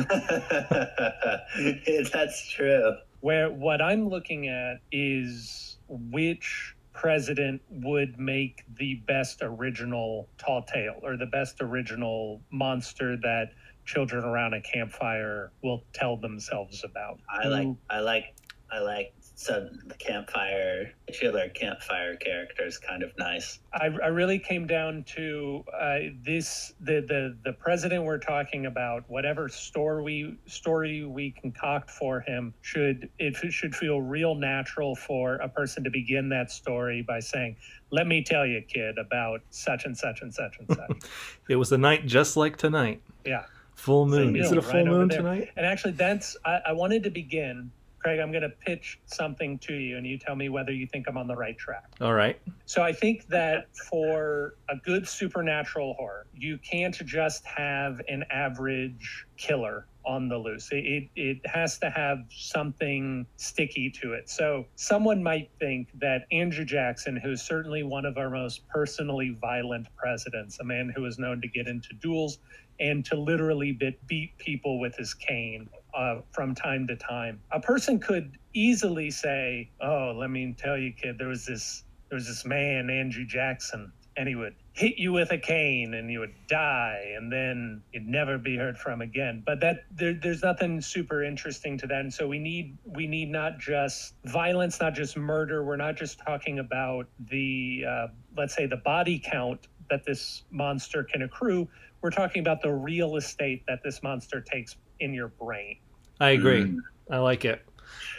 That's 2.13 2.49
true. 2.49 2.95
Where 3.19 3.49
what 3.51 3.81
I'm 3.81 4.07
looking 4.09 4.47
at 4.47 4.79
is 4.91 5.77
which 5.89 6.75
president 6.93 7.61
would 7.69 8.17
make 8.17 8.63
the 8.77 8.95
best 9.05 9.39
original 9.41 10.29
tall 10.37 10.63
tale 10.63 10.99
or 11.03 11.17
the 11.17 11.25
best 11.25 11.57
original 11.61 12.41
monster 12.51 13.17
that 13.17 13.51
children 13.85 14.23
around 14.23 14.53
a 14.53 14.61
campfire 14.61 15.51
will 15.61 15.83
tell 15.93 16.17
themselves 16.17 16.83
about. 16.83 17.19
I 17.29 17.47
like 17.47 17.67
I 17.89 17.99
like 17.99 18.35
I 18.71 18.79
like 18.79 19.13
some 19.35 19.79
the 19.87 19.95
campfire 19.95 20.91
titular 21.07 21.49
campfire 21.49 22.15
character 22.15 22.65
is 22.65 22.77
kind 22.77 23.03
of 23.03 23.11
nice. 23.17 23.59
I, 23.73 23.85
I 23.85 24.07
really 24.07 24.39
came 24.39 24.65
down 24.65 25.03
to 25.15 25.63
uh, 25.77 25.97
this 26.23 26.73
the, 26.79 27.01
the 27.01 27.37
the 27.43 27.53
president 27.53 28.05
we're 28.05 28.17
talking 28.17 28.65
about. 28.65 29.03
Whatever 29.09 29.49
story 29.49 30.03
we 30.03 30.37
story 30.47 31.05
we 31.05 31.31
concoct 31.31 31.91
for 31.91 32.21
him 32.21 32.53
should 32.61 33.09
it 33.19 33.35
should 33.51 33.75
feel 33.75 34.01
real 34.01 34.35
natural 34.35 34.95
for 34.95 35.35
a 35.35 35.49
person 35.49 35.83
to 35.83 35.89
begin 35.89 36.29
that 36.29 36.49
story 36.49 37.01
by 37.01 37.19
saying, 37.19 37.57
"Let 37.91 38.07
me 38.07 38.23
tell 38.23 38.45
you, 38.45 38.61
kid, 38.61 38.97
about 38.97 39.41
such 39.49 39.85
and 39.85 39.97
such 39.97 40.21
and 40.21 40.33
such 40.33 40.57
and 40.59 40.67
such." 40.69 41.09
it 41.49 41.57
was 41.57 41.71
a 41.71 41.77
night 41.77 42.05
just 42.05 42.37
like 42.37 42.57
tonight. 42.57 43.01
Yeah. 43.25 43.45
Full 43.75 44.07
moon. 44.07 44.35
Is 44.35 44.51
it 44.51 44.57
a 44.57 44.61
full 44.61 44.73
right 44.73 44.85
moon 44.85 45.09
tonight? 45.09 45.51
And 45.55 45.65
actually, 45.65 45.93
that's 45.93 46.35
I, 46.45 46.59
I 46.67 46.71
wanted 46.73 47.03
to 47.03 47.09
begin. 47.09 47.71
Craig, 47.99 48.19
I'm 48.19 48.31
going 48.31 48.43
to 48.43 48.49
pitch 48.49 48.99
something 49.07 49.57
to 49.59 49.73
you, 49.73 49.97
and 49.97 50.05
you 50.05 50.19
tell 50.19 50.35
me 50.35 50.47
whether 50.47 50.71
you 50.71 50.85
think 50.85 51.07
I'm 51.07 51.17
on 51.17 51.27
the 51.27 51.35
right 51.35 51.57
track. 51.57 51.85
All 51.99 52.13
right. 52.13 52.39
So 52.67 52.83
I 52.83 52.93
think 52.93 53.27
that 53.29 53.75
for 53.75 54.53
a 54.69 54.75
good 54.75 55.07
supernatural 55.07 55.95
horror, 55.95 56.27
you 56.35 56.59
can't 56.59 56.95
just 57.05 57.43
have 57.45 58.01
an 58.07 58.23
average 58.29 59.25
killer 59.37 59.87
on 60.05 60.29
the 60.29 60.37
loose. 60.37 60.69
It, 60.71 60.85
it, 60.85 61.09
it 61.15 61.47
has 61.47 61.77
to 61.79 61.89
have 61.89 62.19
something 62.29 63.25
sticky 63.37 63.89
to 64.01 64.13
it. 64.13 64.29
So 64.29 64.65
someone 64.75 65.23
might 65.23 65.49
think 65.59 65.89
that 65.99 66.25
Andrew 66.31 66.65
Jackson, 66.65 67.15
who's 67.15 67.41
certainly 67.41 67.83
one 67.83 68.05
of 68.05 68.17
our 68.17 68.29
most 68.29 68.67
personally 68.67 69.37
violent 69.41 69.87
presidents, 69.95 70.59
a 70.59 70.63
man 70.63 70.91
who 70.95 71.05
is 71.05 71.19
known 71.19 71.41
to 71.41 71.47
get 71.47 71.67
into 71.67 71.89
duels 72.01 72.39
and 72.79 73.05
to 73.05 73.15
literally 73.15 73.71
bit, 73.71 74.05
beat 74.07 74.37
people 74.37 74.79
with 74.79 74.95
his 74.95 75.13
cane 75.13 75.69
uh, 75.93 76.21
from 76.31 76.53
time 76.53 76.87
to 76.87 76.95
time, 76.95 77.39
a 77.51 77.59
person 77.59 77.99
could 77.99 78.37
easily 78.53 79.09
say, 79.09 79.69
"Oh, 79.81 80.13
let 80.15 80.29
me 80.29 80.53
tell 80.57 80.77
you, 80.77 80.91
kid, 80.91 81.17
there 81.17 81.29
was 81.29 81.45
this 81.45 81.83
there 82.09 82.17
was 82.17 82.27
this 82.27 82.45
man, 82.45 82.89
Andrew 82.89 83.25
Jackson, 83.25 83.91
and 84.17 84.27
he 84.27 84.35
would 84.35 84.55
hit 84.75 84.97
you 84.97 85.13
with 85.13 85.31
a 85.31 85.37
cane 85.37 85.93
and 85.93 86.11
you 86.11 86.19
would 86.19 86.35
die 86.47 87.13
and 87.15 87.31
then 87.31 87.81
you'd 87.93 88.05
never 88.05 88.37
be 88.37 88.57
heard 88.57 88.77
from 88.77 89.01
again. 89.01 89.41
But 89.45 89.61
that 89.61 89.85
there, 89.89 90.13
there's 90.13 90.43
nothing 90.43 90.81
super 90.81 91.23
interesting 91.23 91.77
to 91.77 91.87
that. 91.87 92.01
And 92.01 92.13
so 92.13 92.27
we 92.27 92.39
need 92.39 92.77
we 92.83 93.07
need 93.07 93.29
not 93.29 93.57
just 93.57 94.15
violence 94.25 94.81
not 94.81 94.93
just 94.93 95.15
murder. 95.15 95.63
We're 95.63 95.77
not 95.77 95.95
just 95.95 96.19
talking 96.19 96.59
about 96.59 97.07
the 97.31 97.85
uh, 97.87 98.07
let's 98.35 98.53
say 98.53 98.65
the 98.65 98.77
body 98.77 99.17
count 99.23 99.67
that 99.89 100.05
this 100.05 100.43
monster 100.51 101.03
can 101.03 101.21
accrue. 101.21 101.69
We're 102.01 102.11
talking 102.11 102.41
about 102.41 102.61
the 102.61 102.73
real 102.73 103.15
estate 103.15 103.63
that 103.67 103.81
this 103.81 104.03
monster 104.03 104.41
takes 104.41 104.75
in 104.99 105.13
your 105.13 105.29
brain. 105.29 105.77
I 106.19 106.31
agree. 106.31 106.63
Mm. 106.63 106.79
i 107.09 107.17
like 107.17 107.45
it. 107.45 107.65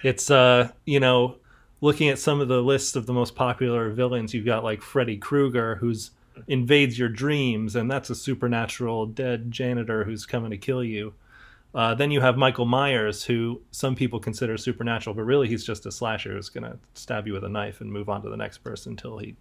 It's 0.03 0.31
uh 0.31 0.71
you 0.87 1.01
know 1.01 1.37
looking 1.83 2.09
at 2.09 2.19
some 2.19 2.41
of 2.41 2.49
the 2.49 2.63
lists 2.63 2.97
of 2.97 3.05
the 3.05 3.13
most 3.13 3.35
popular 3.35 3.91
villains 3.91 4.33
you've 4.33 4.47
got 4.47 4.65
like 4.65 4.81
freddy 4.81 5.19
krueger 5.19 5.75
who's 5.75 6.13
invades 6.47 6.99
your 6.99 7.09
dreams, 7.09 7.77
and 7.77 7.91
that's 7.91 8.11
a 8.11 8.15
supernatural 8.15 9.07
dead 9.07 9.51
janitor 9.51 10.05
who's 10.05 10.27
coming 10.27 10.51
to 10.51 10.57
kill 10.57 10.85
you. 10.85 11.15
Uh, 11.75 11.95
then 11.95 12.11
you 12.11 12.21
have 12.21 12.39
Michael 12.39 12.65
Myers, 12.65 13.25
who 13.25 13.61
some 13.71 13.95
people 13.95 14.19
consider 14.19 14.57
supernatural, 14.57 15.15
but 15.15 15.25
really 15.25 15.47
he's 15.49 15.65
just 15.65 15.85
a 15.85 15.93
slasher 15.93 16.33
who's 16.33 16.49
going 16.49 16.65
to 16.65 16.79
stab 16.95 17.27
you 17.27 17.35
with 17.35 17.45
a 17.45 17.49
knife 17.49 17.81
and 17.81 17.93
move 17.93 18.09
on 18.09 18.23
to 18.23 18.31
the 18.31 18.37
next 18.37 18.59
person 18.59 18.93
until 18.93 19.19
he 19.19 19.37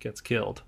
gets 0.00 0.20
killed. 0.20 0.62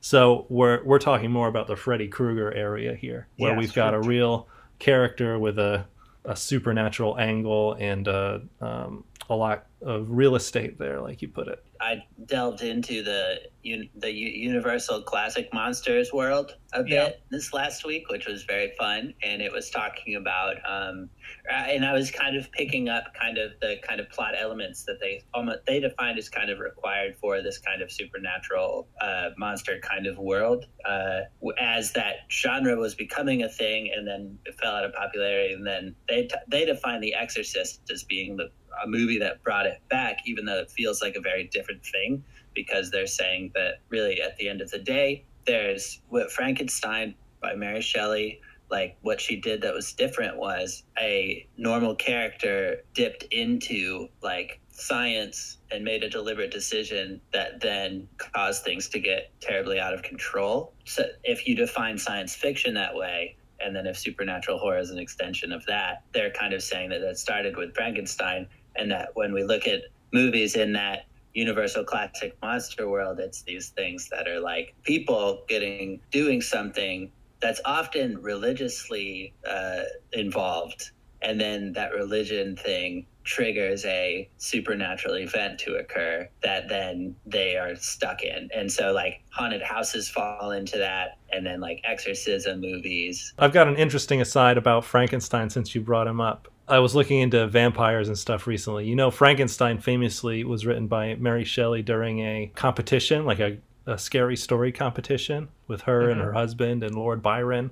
So 0.00 0.46
we're 0.48 0.82
we're 0.84 0.98
talking 0.98 1.30
more 1.30 1.48
about 1.48 1.66
the 1.66 1.76
Freddy 1.76 2.08
Krueger 2.08 2.52
area 2.52 2.94
here, 2.94 3.26
where 3.36 3.54
we've 3.56 3.74
got 3.74 3.94
a 3.94 4.00
real 4.00 4.48
character 4.78 5.38
with 5.38 5.58
a 5.58 5.86
a 6.24 6.36
supernatural 6.36 7.18
angle 7.18 7.74
and 7.74 8.06
a, 8.06 8.42
um, 8.60 9.04
a 9.30 9.34
lot 9.34 9.66
of 9.82 10.10
real 10.10 10.34
estate 10.34 10.78
there, 10.78 11.00
like 11.00 11.22
you 11.22 11.28
put 11.28 11.48
it. 11.48 11.64
I 11.80 12.02
delved 12.26 12.62
into 12.62 13.02
the 13.02 13.40
the 13.62 14.10
Universal 14.10 15.02
Classic 15.02 15.52
Monsters 15.52 16.12
world 16.12 16.56
a 16.72 16.82
bit 16.82 16.90
yeah. 16.90 17.10
this 17.30 17.52
last 17.52 17.84
week, 17.86 18.08
which 18.10 18.26
was 18.26 18.42
very 18.44 18.72
fun, 18.78 19.14
and 19.22 19.40
it 19.40 19.52
was 19.52 19.70
talking 19.70 20.16
about, 20.16 20.56
um, 20.68 21.08
and 21.50 21.84
I 21.84 21.92
was 21.92 22.10
kind 22.10 22.36
of 22.36 22.50
picking 22.52 22.88
up 22.88 23.04
kind 23.20 23.38
of 23.38 23.52
the 23.60 23.76
kind 23.82 24.00
of 24.00 24.10
plot 24.10 24.34
elements 24.38 24.84
that 24.84 24.98
they 25.00 25.22
almost 25.32 25.60
they 25.66 25.80
defined 25.80 26.18
as 26.18 26.28
kind 26.28 26.50
of 26.50 26.58
required 26.58 27.16
for 27.20 27.42
this 27.42 27.58
kind 27.58 27.80
of 27.82 27.90
supernatural 27.90 28.88
uh, 29.00 29.30
monster 29.38 29.78
kind 29.82 30.06
of 30.06 30.18
world, 30.18 30.66
uh, 30.86 31.20
as 31.58 31.92
that 31.92 32.30
genre 32.30 32.76
was 32.76 32.94
becoming 32.94 33.42
a 33.42 33.48
thing, 33.48 33.90
and 33.94 34.06
then 34.06 34.38
it 34.44 34.54
fell 34.60 34.74
out 34.74 34.84
of 34.84 34.92
popularity, 34.92 35.54
and 35.54 35.66
then 35.66 35.94
they 36.08 36.24
t- 36.24 36.34
they 36.48 36.64
defined 36.64 37.02
The 37.02 37.14
Exorcist 37.14 37.80
as 37.90 38.04
being 38.04 38.36
the 38.36 38.50
a 38.82 38.88
movie 38.88 39.18
that 39.18 39.42
brought 39.42 39.66
it 39.66 39.80
back, 39.88 40.18
even 40.26 40.44
though 40.44 40.58
it 40.58 40.70
feels 40.70 41.02
like 41.02 41.14
a 41.16 41.20
very 41.20 41.44
different 41.52 41.84
thing, 41.84 42.24
because 42.54 42.90
they're 42.90 43.06
saying 43.06 43.52
that 43.54 43.80
really 43.88 44.20
at 44.20 44.36
the 44.36 44.48
end 44.48 44.60
of 44.60 44.70
the 44.70 44.78
day, 44.78 45.24
there's 45.46 46.00
what 46.08 46.30
Frankenstein 46.30 47.14
by 47.40 47.54
Mary 47.54 47.80
Shelley, 47.80 48.40
like 48.70 48.96
what 49.02 49.20
she 49.20 49.36
did 49.36 49.62
that 49.62 49.74
was 49.74 49.92
different 49.92 50.36
was 50.36 50.84
a 50.98 51.46
normal 51.56 51.94
character 51.94 52.82
dipped 52.94 53.24
into 53.30 54.08
like 54.22 54.60
science 54.70 55.58
and 55.70 55.84
made 55.84 56.02
a 56.02 56.08
deliberate 56.08 56.50
decision 56.50 57.20
that 57.32 57.60
then 57.60 58.08
caused 58.18 58.64
things 58.64 58.88
to 58.88 58.98
get 58.98 59.32
terribly 59.40 59.78
out 59.78 59.92
of 59.92 60.02
control. 60.02 60.72
So 60.84 61.04
if 61.24 61.46
you 61.46 61.54
define 61.54 61.98
science 61.98 62.34
fiction 62.34 62.74
that 62.74 62.94
way, 62.94 63.36
and 63.60 63.76
then 63.76 63.86
if 63.86 63.98
supernatural 63.98 64.58
horror 64.58 64.78
is 64.78 64.90
an 64.90 64.98
extension 64.98 65.52
of 65.52 65.66
that, 65.66 66.04
they're 66.12 66.30
kind 66.30 66.54
of 66.54 66.62
saying 66.62 66.90
that 66.90 67.00
that 67.00 67.18
started 67.18 67.56
with 67.56 67.74
Frankenstein 67.74 68.46
and 68.76 68.90
that 68.90 69.10
when 69.14 69.32
we 69.32 69.44
look 69.44 69.66
at 69.66 69.82
movies 70.12 70.56
in 70.56 70.72
that 70.72 71.06
universal 71.34 71.84
classic 71.84 72.36
monster 72.42 72.88
world 72.88 73.20
it's 73.20 73.42
these 73.42 73.68
things 73.68 74.08
that 74.08 74.26
are 74.26 74.40
like 74.40 74.74
people 74.82 75.44
getting 75.48 76.00
doing 76.10 76.40
something 76.40 77.10
that's 77.40 77.60
often 77.64 78.20
religiously 78.22 79.32
uh, 79.48 79.82
involved. 80.12 80.90
And 81.22 81.40
then 81.40 81.72
that 81.74 81.92
religion 81.92 82.56
thing 82.56 83.06
triggers 83.24 83.84
a 83.84 84.28
supernatural 84.38 85.14
event 85.16 85.58
to 85.60 85.74
occur 85.74 86.26
that 86.42 86.68
then 86.68 87.14
they 87.26 87.56
are 87.56 87.76
stuck 87.76 88.22
in. 88.22 88.48
And 88.54 88.72
so 88.72 88.92
like 88.92 89.22
haunted 89.30 89.62
houses 89.62 90.08
fall 90.08 90.52
into 90.52 90.78
that 90.78 91.18
and 91.30 91.44
then 91.44 91.60
like 91.60 91.80
exorcism 91.84 92.60
movies. 92.60 93.34
I've 93.38 93.52
got 93.52 93.68
an 93.68 93.76
interesting 93.76 94.22
aside 94.22 94.56
about 94.56 94.84
frankenstein 94.84 95.50
since 95.50 95.74
you 95.74 95.82
brought 95.82 96.06
him 96.06 96.20
up 96.20 96.48
I 96.70 96.78
was 96.78 96.94
looking 96.94 97.20
into 97.20 97.46
vampires 97.48 98.08
and 98.08 98.16
stuff 98.16 98.46
recently. 98.46 98.86
You 98.86 98.94
know, 98.94 99.10
Frankenstein 99.10 99.78
famously 99.78 100.44
was 100.44 100.64
written 100.64 100.86
by 100.86 101.16
Mary 101.16 101.44
Shelley 101.44 101.82
during 101.82 102.20
a 102.20 102.50
competition, 102.54 103.24
like 103.26 103.40
a, 103.40 103.58
a 103.86 103.98
scary 103.98 104.36
story 104.36 104.70
competition 104.70 105.48
with 105.66 105.82
her 105.82 106.02
mm-hmm. 106.02 106.12
and 106.12 106.20
her 106.20 106.32
husband 106.32 106.84
and 106.84 106.94
Lord 106.94 107.22
Byron. 107.22 107.70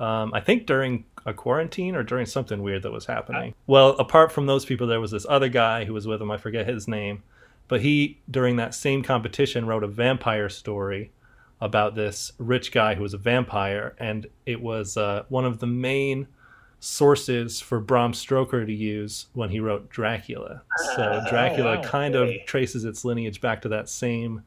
Um, 0.00 0.34
I 0.34 0.40
think 0.40 0.66
during 0.66 1.04
a 1.24 1.32
quarantine 1.32 1.94
or 1.94 2.02
during 2.02 2.26
something 2.26 2.62
weird 2.62 2.82
that 2.82 2.92
was 2.92 3.06
happening. 3.06 3.52
I... 3.52 3.54
well, 3.66 3.90
apart 3.90 4.32
from 4.32 4.46
those 4.46 4.64
people, 4.64 4.86
there 4.86 5.00
was 5.00 5.12
this 5.12 5.26
other 5.28 5.48
guy 5.48 5.84
who 5.84 5.92
was 5.92 6.06
with 6.06 6.20
him. 6.20 6.30
I 6.30 6.36
forget 6.36 6.66
his 6.66 6.88
name. 6.88 7.22
But 7.66 7.80
he, 7.80 8.18
during 8.30 8.56
that 8.56 8.74
same 8.74 9.02
competition, 9.02 9.66
wrote 9.66 9.84
a 9.84 9.88
vampire 9.88 10.48
story 10.48 11.12
about 11.60 11.94
this 11.94 12.32
rich 12.38 12.72
guy 12.72 12.94
who 12.94 13.02
was 13.02 13.14
a 13.14 13.18
vampire. 13.18 13.94
And 13.98 14.26
it 14.44 14.60
was 14.60 14.96
uh, 14.96 15.22
one 15.28 15.46
of 15.46 15.60
the 15.60 15.66
main 15.66 16.26
sources 16.84 17.60
for 17.60 17.80
Bram 17.80 18.12
Stoker 18.12 18.66
to 18.66 18.72
use 18.72 19.26
when 19.32 19.48
he 19.48 19.60
wrote 19.60 19.88
Dracula. 19.88 20.62
So 20.94 21.22
ah, 21.24 21.28
Dracula 21.30 21.72
oh, 21.72 21.76
wow. 21.76 21.82
kind 21.82 22.14
of 22.14 22.30
traces 22.46 22.84
its 22.84 23.04
lineage 23.04 23.40
back 23.40 23.62
to 23.62 23.68
that 23.70 23.88
same 23.88 24.42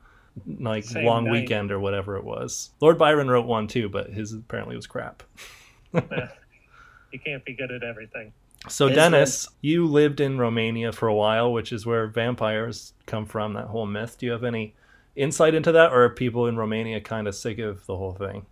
like 0.60 0.84
same 0.84 1.04
long 1.04 1.26
night. 1.26 1.32
weekend 1.32 1.72
or 1.72 1.80
whatever 1.80 2.16
it 2.16 2.24
was. 2.24 2.70
Lord 2.80 2.98
Byron 2.98 3.28
wrote 3.28 3.48
one 3.48 3.68
too, 3.68 3.90
but 3.90 4.12
his 4.12 4.34
apparently 4.34 4.76
was 4.76 4.86
crap. 4.86 5.24
you 5.94 7.20
can't 7.26 7.44
be 7.44 7.54
good 7.54 7.72
at 7.72 7.84
everything. 7.84 8.32
So 8.70 8.90
Dennis, 8.90 9.48
you 9.62 9.86
lived 9.86 10.20
in 10.20 10.38
Romania 10.38 10.92
for 10.92 11.08
a 11.08 11.14
while, 11.14 11.52
which 11.54 11.72
is 11.72 11.86
where 11.86 12.08
vampires 12.08 12.94
come 13.06 13.26
from, 13.26 13.54
that 13.54 13.68
whole 13.68 13.86
myth. 13.86 14.18
Do 14.20 14.26
you 14.26 14.32
have 14.32 14.44
any 14.44 14.76
insight 15.16 15.56
into 15.56 15.72
that 15.72 15.92
or 15.92 16.04
are 16.04 16.10
people 16.10 16.48
in 16.48 16.58
Romania 16.58 17.02
kind 17.02 17.28
of 17.28 17.36
sick 17.36 17.60
of 17.60 17.86
the 17.88 17.96
whole 17.96 18.14
thing? 18.14 18.46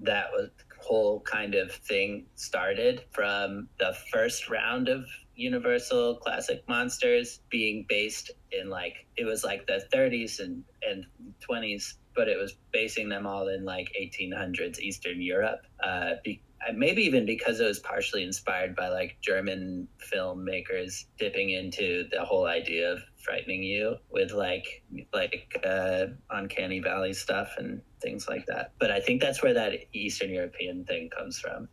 That 0.00 0.30
was 0.32 0.50
whole 0.90 1.20
kind 1.20 1.54
of 1.54 1.70
thing 1.70 2.26
started 2.34 3.04
from 3.12 3.68
the 3.78 3.94
first 4.12 4.50
round 4.50 4.88
of 4.88 5.04
Universal 5.36 6.16
Classic 6.16 6.64
Monsters 6.68 7.40
being 7.48 7.86
based 7.88 8.32
in 8.50 8.68
like 8.68 9.06
it 9.16 9.24
was 9.24 9.44
like 9.44 9.68
the 9.68 9.84
30s 9.94 10.40
and 10.40 10.64
and 10.82 11.06
20s, 11.48 11.94
but 12.16 12.26
it 12.26 12.36
was 12.36 12.56
basing 12.72 13.08
them 13.08 13.24
all 13.24 13.46
in 13.48 13.64
like 13.64 13.88
1800s 14.00 14.80
Eastern 14.80 15.22
Europe. 15.22 15.60
Uh, 15.82 16.14
be, 16.24 16.42
uh, 16.68 16.72
maybe 16.74 17.02
even 17.02 17.24
because 17.24 17.60
it 17.60 17.66
was 17.66 17.78
partially 17.78 18.24
inspired 18.24 18.74
by 18.74 18.88
like 18.88 19.16
German 19.22 19.86
filmmakers 20.12 21.04
dipping 21.18 21.50
into 21.50 22.08
the 22.10 22.24
whole 22.24 22.46
idea 22.46 22.92
of 22.92 22.98
frightening 23.24 23.62
you 23.62 23.96
with 24.10 24.32
like 24.32 24.82
like 25.14 25.56
uh, 25.64 26.06
uncanny 26.30 26.80
valley 26.80 27.12
stuff 27.12 27.50
and 27.58 27.80
things 28.00 28.28
like 28.28 28.46
that. 28.46 28.72
But 28.78 28.90
I 28.90 29.00
think 29.00 29.20
that's 29.20 29.42
where 29.42 29.54
that 29.54 29.72
Eastern 29.92 30.30
European 30.30 30.84
thing 30.84 31.10
comes 31.10 31.38
from. 31.38 31.68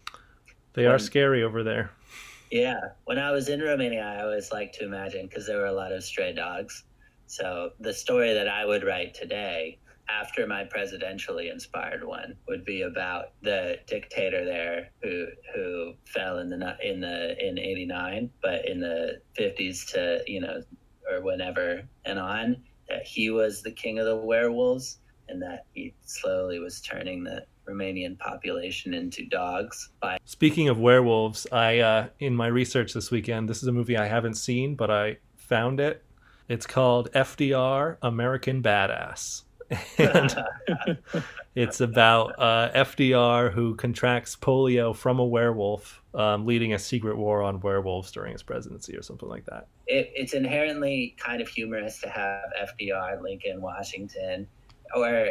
They 0.73 0.85
when, 0.85 0.93
are 0.93 0.99
scary 0.99 1.43
over 1.43 1.63
there. 1.63 1.91
Yeah, 2.51 2.79
when 3.05 3.19
I 3.19 3.31
was 3.31 3.49
in 3.49 3.61
Romania, 3.61 4.03
I 4.03 4.23
always 4.23 4.51
like 4.51 4.71
to 4.73 4.85
imagine 4.85 5.27
because 5.27 5.45
there 5.47 5.57
were 5.57 5.65
a 5.65 5.73
lot 5.73 5.91
of 5.91 6.03
stray 6.03 6.33
dogs. 6.33 6.83
So 7.25 7.71
the 7.79 7.93
story 7.93 8.33
that 8.33 8.47
I 8.47 8.65
would 8.65 8.83
write 8.83 9.13
today 9.13 9.79
after 10.09 10.47
my 10.47 10.63
presidentially 10.63 11.51
inspired 11.51 12.03
one 12.03 12.35
would 12.47 12.63
be 12.63 12.83
about 12.83 13.33
the 13.41 13.77
dictator 13.87 14.45
there 14.45 14.91
who 15.01 15.27
who 15.53 15.93
fell 16.05 16.39
in 16.39 16.49
the 16.49 16.77
in 16.81 17.01
the 17.01 17.35
in 17.45 17.57
89 17.57 18.29
but 18.41 18.67
in 18.67 18.79
the 18.79 19.21
50s 19.37 19.91
to 19.91 20.21
you 20.25 20.39
know 20.39 20.61
or 21.11 21.21
whenever 21.21 21.83
and 22.05 22.19
on 22.19 22.63
that 22.87 23.03
he 23.03 23.29
was 23.29 23.61
the 23.61 23.71
king 23.71 23.99
of 23.99 24.05
the 24.05 24.15
werewolves 24.15 24.99
and 25.29 25.41
that 25.41 25.65
he 25.73 25.93
slowly 26.05 26.59
was 26.59 26.81
turning 26.81 27.23
the 27.23 27.45
Romanian 27.67 28.17
population 28.17 28.93
into 28.93 29.25
dogs. 29.25 29.89
By 30.01 30.17
speaking 30.25 30.69
of 30.69 30.79
werewolves, 30.79 31.45
I 31.51 31.79
uh, 31.79 32.07
in 32.19 32.35
my 32.35 32.47
research 32.47 32.93
this 32.93 33.11
weekend, 33.11 33.49
this 33.49 33.61
is 33.61 33.67
a 33.67 33.71
movie 33.71 33.97
I 33.97 34.07
haven't 34.07 34.35
seen, 34.35 34.75
but 34.75 34.89
I 34.89 35.17
found 35.35 35.79
it. 35.79 36.03
It's 36.47 36.65
called 36.65 37.11
FDR 37.11 37.97
American 38.01 38.63
Badass, 38.63 39.43
and 39.97 40.35
it's 41.55 41.81
about 41.81 42.39
uh, 42.39 42.71
FDR 42.73 43.51
who 43.51 43.75
contracts 43.75 44.35
polio 44.35 44.95
from 44.95 45.19
a 45.19 45.25
werewolf, 45.25 46.01
um, 46.13 46.45
leading 46.45 46.73
a 46.73 46.79
secret 46.79 47.17
war 47.17 47.41
on 47.41 47.59
werewolves 47.59 48.11
during 48.11 48.31
his 48.31 48.43
presidency, 48.43 48.95
or 48.95 49.01
something 49.01 49.27
like 49.27 49.45
that. 49.45 49.67
It, 49.87 50.09
it's 50.15 50.33
inherently 50.33 51.15
kind 51.17 51.41
of 51.41 51.49
humorous 51.49 51.99
to 51.99 52.09
have 52.09 52.43
FDR, 52.79 53.21
Lincoln, 53.21 53.61
Washington, 53.61 54.47
or 54.95 55.29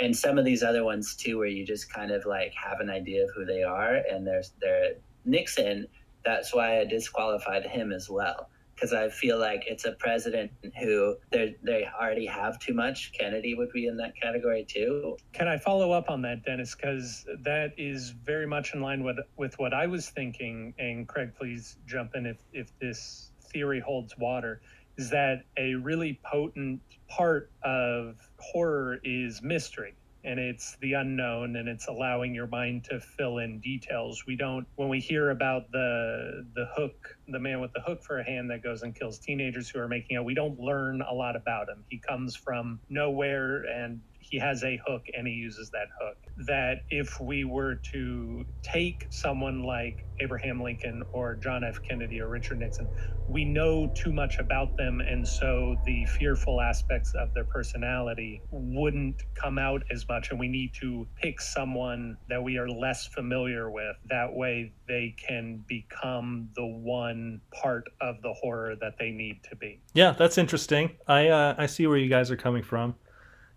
and 0.00 0.16
some 0.16 0.38
of 0.38 0.44
these 0.44 0.62
other 0.62 0.84
ones 0.84 1.14
too, 1.14 1.38
where 1.38 1.46
you 1.46 1.64
just 1.64 1.92
kind 1.92 2.10
of 2.10 2.26
like 2.26 2.52
have 2.54 2.80
an 2.80 2.90
idea 2.90 3.24
of 3.24 3.30
who 3.34 3.44
they 3.44 3.62
are, 3.62 3.96
and 4.10 4.26
there's 4.26 4.52
there 4.60 4.94
Nixon. 5.24 5.86
That's 6.24 6.54
why 6.54 6.80
I 6.80 6.84
disqualified 6.84 7.64
him 7.64 7.92
as 7.92 8.10
well 8.10 8.48
because 8.78 8.92
I 8.92 9.08
feel 9.08 9.38
like 9.38 9.64
it's 9.66 9.84
a 9.84 9.92
president 9.92 10.52
who 10.80 11.16
they 11.30 11.56
they 11.62 11.88
already 12.00 12.26
have 12.26 12.58
too 12.58 12.74
much. 12.74 13.12
Kennedy 13.18 13.54
would 13.54 13.72
be 13.72 13.86
in 13.86 13.96
that 13.96 14.14
category 14.20 14.64
too. 14.64 15.16
Can 15.32 15.48
I 15.48 15.58
follow 15.58 15.90
up 15.90 16.10
on 16.10 16.22
that, 16.22 16.44
Dennis? 16.44 16.74
Because 16.74 17.26
that 17.40 17.72
is 17.76 18.10
very 18.10 18.46
much 18.46 18.74
in 18.74 18.80
line 18.80 19.02
with 19.02 19.18
with 19.36 19.58
what 19.58 19.74
I 19.74 19.86
was 19.86 20.08
thinking. 20.10 20.74
And 20.78 21.08
Craig, 21.08 21.32
please 21.36 21.76
jump 21.86 22.14
in 22.14 22.26
if 22.26 22.38
if 22.52 22.78
this 22.78 23.32
theory 23.52 23.80
holds 23.80 24.16
water. 24.16 24.60
Is 24.98 25.10
that 25.10 25.44
a 25.56 25.74
really 25.74 26.20
potent 26.24 26.80
part 27.08 27.50
of 27.62 28.16
horror 28.38 29.00
is 29.04 29.42
mystery 29.42 29.94
and 30.24 30.38
it's 30.38 30.76
the 30.80 30.94
unknown 30.94 31.56
and 31.56 31.68
it's 31.68 31.86
allowing 31.86 32.34
your 32.34 32.48
mind 32.48 32.84
to 32.84 33.00
fill 33.00 33.38
in 33.38 33.60
details. 33.60 34.24
We 34.26 34.36
don't 34.36 34.66
when 34.76 34.88
we 34.88 35.00
hear 35.00 35.30
about 35.30 35.70
the 35.70 36.44
the 36.54 36.66
hook 36.76 37.16
the 37.28 37.38
man 37.38 37.60
with 37.60 37.72
the 37.72 37.80
hook 37.80 38.02
for 38.02 38.18
a 38.18 38.24
hand 38.24 38.50
that 38.50 38.62
goes 38.62 38.82
and 38.82 38.94
kills 38.94 39.18
teenagers 39.18 39.68
who 39.68 39.78
are 39.78 39.88
making 39.88 40.16
out 40.16 40.24
we 40.24 40.34
don't 40.34 40.58
learn 40.58 41.02
a 41.02 41.14
lot 41.14 41.36
about 41.36 41.68
him. 41.68 41.84
He 41.88 41.98
comes 41.98 42.34
from 42.34 42.80
nowhere 42.88 43.64
and 43.64 44.00
he 44.30 44.38
has 44.38 44.62
a 44.64 44.80
hook 44.86 45.06
and 45.16 45.26
he 45.26 45.32
uses 45.32 45.70
that 45.70 45.88
hook. 46.00 46.16
That 46.46 46.82
if 46.90 47.20
we 47.20 47.44
were 47.44 47.76
to 47.92 48.44
take 48.62 49.06
someone 49.10 49.62
like 49.62 50.04
Abraham 50.20 50.62
Lincoln 50.62 51.02
or 51.12 51.34
John 51.36 51.64
F. 51.64 51.80
Kennedy 51.82 52.20
or 52.20 52.28
Richard 52.28 52.58
Nixon, 52.58 52.88
we 53.28 53.44
know 53.44 53.90
too 53.94 54.12
much 54.12 54.38
about 54.38 54.76
them. 54.76 55.00
And 55.00 55.26
so 55.26 55.76
the 55.84 56.04
fearful 56.06 56.60
aspects 56.60 57.14
of 57.14 57.32
their 57.34 57.44
personality 57.44 58.42
wouldn't 58.50 59.22
come 59.34 59.58
out 59.58 59.82
as 59.90 60.06
much. 60.08 60.30
And 60.30 60.38
we 60.38 60.48
need 60.48 60.74
to 60.74 61.06
pick 61.16 61.40
someone 61.40 62.16
that 62.28 62.42
we 62.42 62.58
are 62.58 62.68
less 62.68 63.06
familiar 63.06 63.70
with. 63.70 63.96
That 64.08 64.32
way 64.32 64.72
they 64.86 65.14
can 65.18 65.64
become 65.66 66.50
the 66.54 66.66
one 66.66 67.40
part 67.52 67.84
of 68.00 68.20
the 68.22 68.32
horror 68.32 68.76
that 68.80 68.94
they 68.98 69.10
need 69.10 69.42
to 69.50 69.56
be. 69.56 69.80
Yeah, 69.94 70.12
that's 70.12 70.38
interesting. 70.38 70.92
I 71.06 71.28
uh, 71.28 71.54
I 71.58 71.66
see 71.66 71.86
where 71.86 71.98
you 71.98 72.08
guys 72.08 72.30
are 72.30 72.36
coming 72.36 72.62
from 72.62 72.94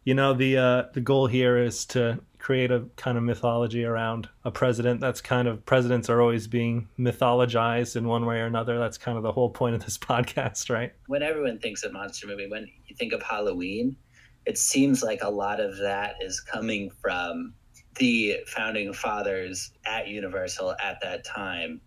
you 0.04 0.14
know 0.14 0.34
the 0.34 0.58
uh, 0.58 0.84
the 0.94 1.02
goal 1.02 1.28
here 1.28 1.58
is 1.58 1.86
to 1.88 2.20
create 2.40 2.72
a 2.72 2.86
kind 2.96 3.18
of 3.18 3.24
mythology 3.24 3.86
around 3.86 4.28
a 4.44 4.52
president. 4.52 5.00
That's 5.00 5.22
kind 5.22 5.48
of 5.48 5.64
presidents 5.66 6.10
are 6.10 6.22
always 6.22 6.48
being 6.48 6.88
mythologized 6.98 7.96
in 7.96 8.08
one 8.08 8.26
way 8.26 8.40
or 8.40 8.46
another. 8.46 8.80
That's 8.80 8.98
kind 8.98 9.16
of 9.16 9.24
the 9.24 9.32
whole 9.32 9.52
point 9.52 9.76
of 9.76 9.86
this 9.86 9.98
podcast 10.00 10.70
right? 10.70 10.94
When 11.08 11.22
everyone 11.22 11.60
thinks 11.60 11.84
of 11.84 11.94
monster 11.94 12.28
movie 12.28 12.48
when 12.50 12.68
you 12.88 12.96
think 12.96 13.14
of 13.14 13.22
halloween 13.22 13.96
it 14.46 14.58
seems 14.58 15.04
like 15.04 15.22
a 15.22 15.30
lot 15.30 15.60
of 15.60 15.78
that 15.78 16.16
is 16.22 16.40
coming 16.40 16.90
from 17.02 17.54
the 17.96 18.38
founding 18.48 18.94
fathers 18.94 19.72
at 19.86 20.08
universal 20.08 20.76
at 20.84 20.98
that 21.02 21.24
time 21.26 21.82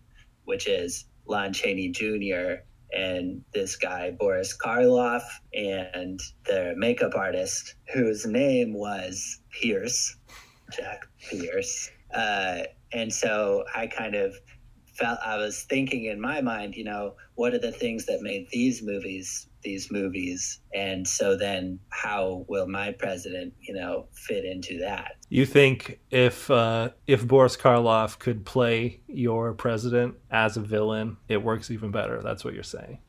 which 0.45 0.67
is 0.67 1.05
lon 1.25 1.51
chaney 1.51 1.89
jr 1.89 2.61
and 2.95 3.43
this 3.53 3.75
guy 3.75 4.11
Boris 4.11 4.55
Karloff 4.57 5.23
and 5.53 6.19
the 6.45 6.73
makeup 6.77 7.15
artist 7.15 7.75
whose 7.93 8.25
name 8.25 8.73
was 8.73 9.41
Pierce, 9.51 10.17
Jack 10.71 11.05
Pierce. 11.29 11.91
Uh, 12.13 12.63
and 12.93 13.11
so 13.11 13.63
I 13.75 13.87
kind 13.87 14.15
of 14.15 14.35
felt 14.93 15.19
I 15.23 15.37
was 15.37 15.63
thinking 15.63 16.05
in 16.05 16.19
my 16.19 16.41
mind, 16.41 16.75
you 16.75 16.85
know, 16.85 17.15
what 17.35 17.53
are 17.53 17.59
the 17.59 17.71
things 17.71 18.05
that 18.05 18.21
made 18.21 18.47
these 18.51 18.81
movies 18.81 19.47
these 19.65 19.91
movies 19.91 20.61
and 20.73 21.05
so 21.05 21.35
then 21.35 21.77
how 21.89 22.45
will 22.47 22.67
my 22.67 22.91
president 22.93 23.53
you 23.59 23.73
know 23.73 24.07
fit 24.13 24.45
into 24.45 24.79
that 24.79 25.17
you 25.29 25.45
think 25.45 25.99
if 26.11 26.49
uh, 26.49 26.89
if 27.07 27.27
boris 27.27 27.57
karloff 27.57 28.17
could 28.19 28.45
play 28.45 29.01
your 29.07 29.53
president 29.53 30.15
as 30.31 30.55
a 30.55 30.61
villain 30.61 31.17
it 31.27 31.43
works 31.43 31.69
even 31.69 31.91
better 31.91 32.21
that's 32.21 32.45
what 32.45 32.53
you're 32.53 32.63
saying 32.63 32.99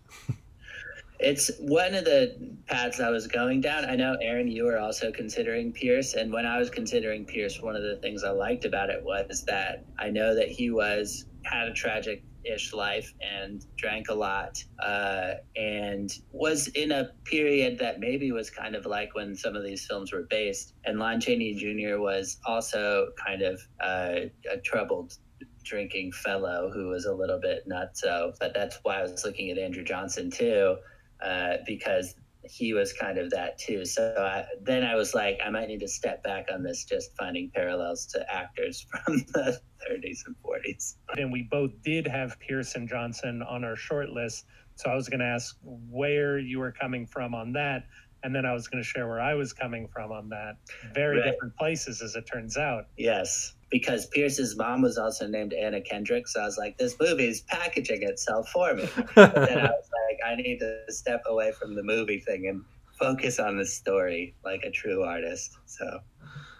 it's 1.19 1.51
one 1.61 1.95
of 1.95 2.05
the 2.05 2.37
paths 2.67 3.01
I 3.01 3.11
was 3.11 3.27
going 3.27 3.61
down. 3.61 3.85
I 3.85 3.97
know, 3.97 4.17
Aaron, 4.21 4.49
you 4.49 4.65
were 4.65 4.79
also 4.79 5.11
considering 5.11 5.73
Pierce. 5.73 6.15
And 6.15 6.33
when 6.33 6.45
I 6.45 6.59
was 6.59 6.69
considering 6.69 7.25
Pierce, 7.25 7.61
one 7.63 7.75
of 7.75 7.83
the 7.83 7.97
things 7.97 8.23
I 8.23 8.31
liked 8.31 8.65
about 8.65 8.91
it 8.91 9.03
was 9.03 9.45
that 9.45 9.85
I 9.99 10.11
know 10.11 10.35
that 10.35 10.49
he 10.49 10.71
was 10.71 11.25
had 11.45 11.69
a 11.69 11.73
tragic 11.73 12.23
ish 12.47 12.73
life 12.73 13.13
and 13.21 13.65
drank 13.77 14.09
a 14.09 14.15
lot 14.15 14.63
uh, 14.83 15.33
and 15.57 16.11
was 16.33 16.69
in 16.69 16.93
a 16.93 17.11
period 17.25 17.79
that 17.79 18.01
maybe 18.01 18.33
was 18.33 18.51
kind 18.51 18.75
of 18.75 18.87
like 18.87 19.15
when 19.15 19.35
some 19.35 19.57
of 19.57 19.65
these 19.65 19.87
films 19.87 20.13
were 20.13 20.27
based. 20.29 20.75
And 20.85 20.99
Lon 20.99 21.21
Chaney 21.21 21.55
Jr. 21.55 21.99
was 21.99 22.39
also 22.47 23.09
kind 23.25 23.43
of 23.43 23.61
uh, 23.81 24.29
a 24.51 24.59
troubled 24.65 25.19
drinking 25.65 26.13
fellow 26.13 26.71
who 26.73 26.89
was 26.89 27.07
a 27.07 27.13
little 27.13 27.41
bit 27.41 27.65
nuts. 27.67 28.01
So, 28.01 28.33
but 28.41 28.55
that's 28.55 28.79
why 28.83 29.01
I 29.01 29.03
was 29.03 29.25
looking 29.25 29.51
at 29.51 29.59
Andrew 29.59 29.85
Johnson 29.85 30.31
too, 30.31 30.77
uh, 31.23 31.57
because 31.67 32.15
he 32.51 32.73
was 32.73 32.93
kind 32.93 33.19
of 33.19 33.31
that 33.31 33.59
too. 33.59 33.85
So 33.85 34.15
I, 34.19 34.45
then 34.63 34.85
I 34.85 34.95
was 34.95 35.15
like, 35.15 35.39
I 35.45 35.51
might 35.51 35.69
need 35.69 35.81
to 35.81 35.89
step 35.89 36.23
back 36.23 36.47
on 36.53 36.63
this, 36.63 36.85
just 36.85 37.17
finding 37.17 37.51
parallels 37.55 38.07
to 38.07 38.25
actors 38.33 38.87
from 39.05 39.19
the 39.35 39.61
30s 39.89 40.21
and 40.27 40.37
40s. 40.45 40.95
And 41.17 41.33
we 41.33 41.49
both 41.51 41.71
did 41.83 42.07
have 42.07 42.39
Pierce 42.41 42.75
and 42.75 42.89
Johnson 42.89 43.43
on 43.43 43.65
our 43.65 43.77
short 43.77 44.11
list. 44.11 44.47
So 44.77 44.91
I 44.91 44.95
was 44.95 45.09
going 45.09 45.21
to 45.21 45.27
ask 45.27 45.57
where 45.63 46.39
you 46.39 46.59
were 46.59 46.73
coming 46.73 47.07
from 47.07 47.35
on 47.35 47.53
that. 47.53 47.85
And 48.23 48.35
then 48.35 48.47
I 48.47 48.53
was 48.53 48.67
going 48.67 48.83
to 48.83 48.89
share 48.89 49.07
where 49.07 49.21
I 49.21 49.35
was 49.35 49.53
coming 49.53 49.89
from 49.89 50.11
on 50.11 50.29
that. 50.31 50.57
Very 50.95 51.19
right. 51.19 51.31
different 51.31 51.57
places, 51.57 52.03
as 52.03 52.17
it 52.17 52.27
turns 52.27 52.57
out. 52.57 52.87
Yes 52.97 53.56
because 53.71 54.07
Pierce's 54.07 54.57
mom 54.57 54.83
was 54.83 54.97
also 54.97 55.27
named 55.27 55.53
Anna 55.53 55.81
Kendrick. 55.81 56.29
So 56.29 56.41
I 56.41 56.45
was 56.45 56.57
like, 56.57 56.79
this 56.79 56.97
movie 57.01 57.29
is 57.29 57.41
packaging 57.43 58.03
itself 58.03 58.49
for 58.51 58.75
me. 58.75 58.89
then 59.15 59.59
I 59.59 59.71
was 59.71 59.91
like, 60.09 60.19
I 60.27 60.37
need 60.37 60.59
to 60.61 60.81
step 60.89 61.23
away 61.27 61.53
from 61.53 61.75
the 61.75 61.83
movie 61.83 62.21
thing 62.21 62.47
and 62.49 62.65
focus 62.99 63.39
on 63.39 63.59
the 63.59 63.67
story 63.67 64.35
like 64.45 64.63
a 64.63 64.71
true 64.71 65.03
artist. 65.03 65.57
So. 65.67 66.01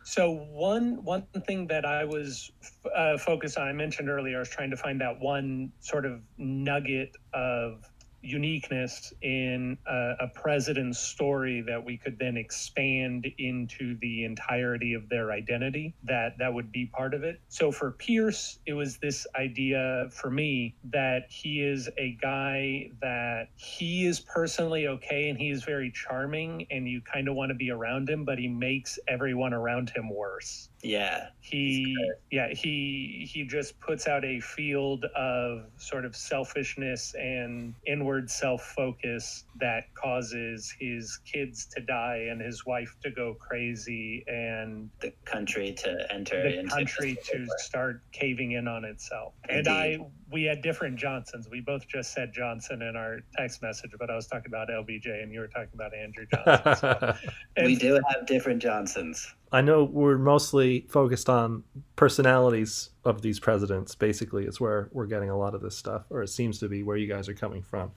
So 0.05 0.31
one 0.53 1.03
one 1.03 1.27
thing 1.49 1.67
that 1.67 1.85
I 1.85 2.05
was 2.05 2.53
uh, 2.95 3.19
focused 3.19 3.59
on, 3.59 3.67
I 3.67 3.73
mentioned 3.73 4.09
earlier, 4.09 4.37
I 4.37 4.39
was 4.39 4.49
trying 4.49 4.71
to 4.71 4.77
find 4.77 5.01
that 5.01 5.19
one 5.19 5.73
sort 5.81 6.07
of 6.07 6.21
nugget 6.39 7.11
of 7.35 7.83
uniqueness 8.27 9.13
in 9.23 9.79
a, 9.87 10.13
a, 10.21 10.29
president's 10.35 10.99
story 10.99 11.61
that 11.63 11.83
we 11.83 11.97
could 11.97 12.19
then 12.19 12.37
expand 12.37 13.27
into 13.39 13.97
the 14.01 14.25
entirety 14.25 14.95
of 14.95 15.09
their 15.09 15.33
identity 15.33 15.95
that 16.05 16.37
that 16.39 16.53
would 16.53 16.71
be 16.71 16.87
part 16.87 17.15
of 17.15 17.23
it. 17.23 17.41
So 17.49 17.73
for 17.73 17.93
pierce 17.93 18.59
it 18.67 18.75
was 18.75 18.99
this 18.99 19.27
idea 19.37 20.09
for 20.11 20.31
me 20.31 20.75
that 20.91 21.31
he 21.31 21.63
is 21.63 21.89
a 21.99 22.17
guy 22.21 22.91
that 23.01 23.49
he 23.57 24.07
is 24.07 24.21
personally 24.21 24.89
okay 24.89 25.29
and 25.29 25.39
he 25.39 25.51
is 25.51 25.65
very 25.65 25.91
charming 25.91 26.67
and 26.71 26.89
you 26.89 27.01
kind 27.01 27.29
of 27.29 27.35
want 27.35 27.51
to 27.51 27.55
be 27.55 27.71
around 27.71 28.09
him 28.09 28.25
but 28.25 28.39
he 28.39 28.49
makes 28.49 28.99
everyone 29.09 29.53
around 29.53 29.91
him 29.91 30.09
worse 30.09 30.69
yeah. 30.87 31.29
He 31.41 31.97
yeah, 32.31 32.49
he 32.53 33.29
he 33.29 33.45
just 33.45 33.79
puts 33.81 34.07
out 34.07 34.25
a 34.25 34.41
field 34.41 35.05
of 35.17 35.67
sort 35.77 36.05
of 36.05 36.15
selfishness 36.15 37.15
and 37.15 37.75
inward 37.87 38.31
self-focus 38.31 39.45
that 39.61 39.93
causes 39.95 40.73
his 40.79 41.19
kids 41.25 41.67
to 41.75 41.81
die 41.81 42.29
and 42.31 42.41
his 42.41 42.65
wife 42.67 42.97
to 43.03 43.11
go 43.11 43.35
crazy 43.35 44.25
and 44.29 44.89
the 45.01 45.13
country 45.25 45.73
to 45.73 46.07
enter 46.13 46.43
the 46.43 46.69
country 46.69 47.19
to 47.25 47.47
start 47.59 48.03
caving 48.13 48.53
in 48.53 48.69
on 48.69 48.85
itself. 48.85 49.35
Indeed. 49.49 49.59
And 49.59 49.69
I 49.69 49.99
we 50.31 50.45
had 50.45 50.63
different 50.63 50.97
Johnsons. 50.97 51.49
We 51.49 51.61
both 51.61 51.87
just 51.89 52.13
said 52.13 52.33
Johnson 52.33 52.83
in 52.83 52.97
our 52.97 53.21
text 53.37 53.63
message, 53.63 53.93
but 53.99 54.11
I 54.11 54.17
was 54.17 54.27
talking 54.27 54.49
about 54.49 54.69
LBJ 54.69 55.23
and 55.23 55.33
you 55.33 55.41
were 55.41 55.49
talking 55.49 55.71
about 55.75 55.95
Andrew 55.95 56.27
Johnson. 56.27 56.77
So. 56.77 57.15
we 57.65 57.77
do 57.77 57.95
have 57.95 58.27
different 58.27 58.61
Johnsons. 58.61 59.35
I 59.57 59.63
know 59.63 59.85
we're 59.85 60.19
mostly 60.19 60.85
focused 60.91 61.31
on 61.31 61.65
personalities 61.97 62.91
of 63.07 63.23
these 63.23 63.41
presidents. 63.41 63.95
Basically, 63.95 64.45
is 64.45 64.61
where 64.61 64.91
we're 64.93 65.07
getting 65.07 65.31
a 65.31 65.39
lot 65.39 65.55
of 65.55 65.63
this 65.63 65.75
stuff, 65.75 66.05
or 66.11 66.23
it 66.23 66.29
seems 66.29 66.59
to 66.59 66.69
be 66.69 66.83
where 66.83 66.99
you 66.99 67.07
guys 67.07 67.27
are 67.27 67.35
coming 67.35 67.63
from. 67.63 67.93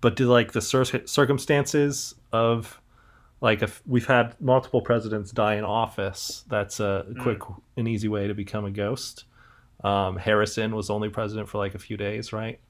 But 0.00 0.14
do 0.14 0.28
like 0.28 0.52
the 0.52 0.60
cir- 0.60 1.04
circumstances 1.04 2.14
of 2.32 2.80
like 3.40 3.62
if 3.62 3.82
we've 3.84 4.06
had 4.06 4.40
multiple 4.40 4.80
presidents 4.80 5.32
die 5.32 5.56
in 5.56 5.64
office, 5.64 6.44
that's 6.48 6.78
a 6.78 7.04
mm. 7.08 7.20
quick 7.20 7.40
and 7.76 7.88
easy 7.88 8.06
way 8.06 8.28
to 8.28 8.34
become 8.34 8.64
a 8.64 8.70
ghost. 8.70 9.24
Um, 9.82 10.16
Harrison 10.16 10.72
was 10.72 10.88
only 10.88 11.08
president 11.08 11.48
for 11.48 11.58
like 11.58 11.74
a 11.74 11.80
few 11.80 11.96
days, 11.96 12.32
right? 12.32 12.60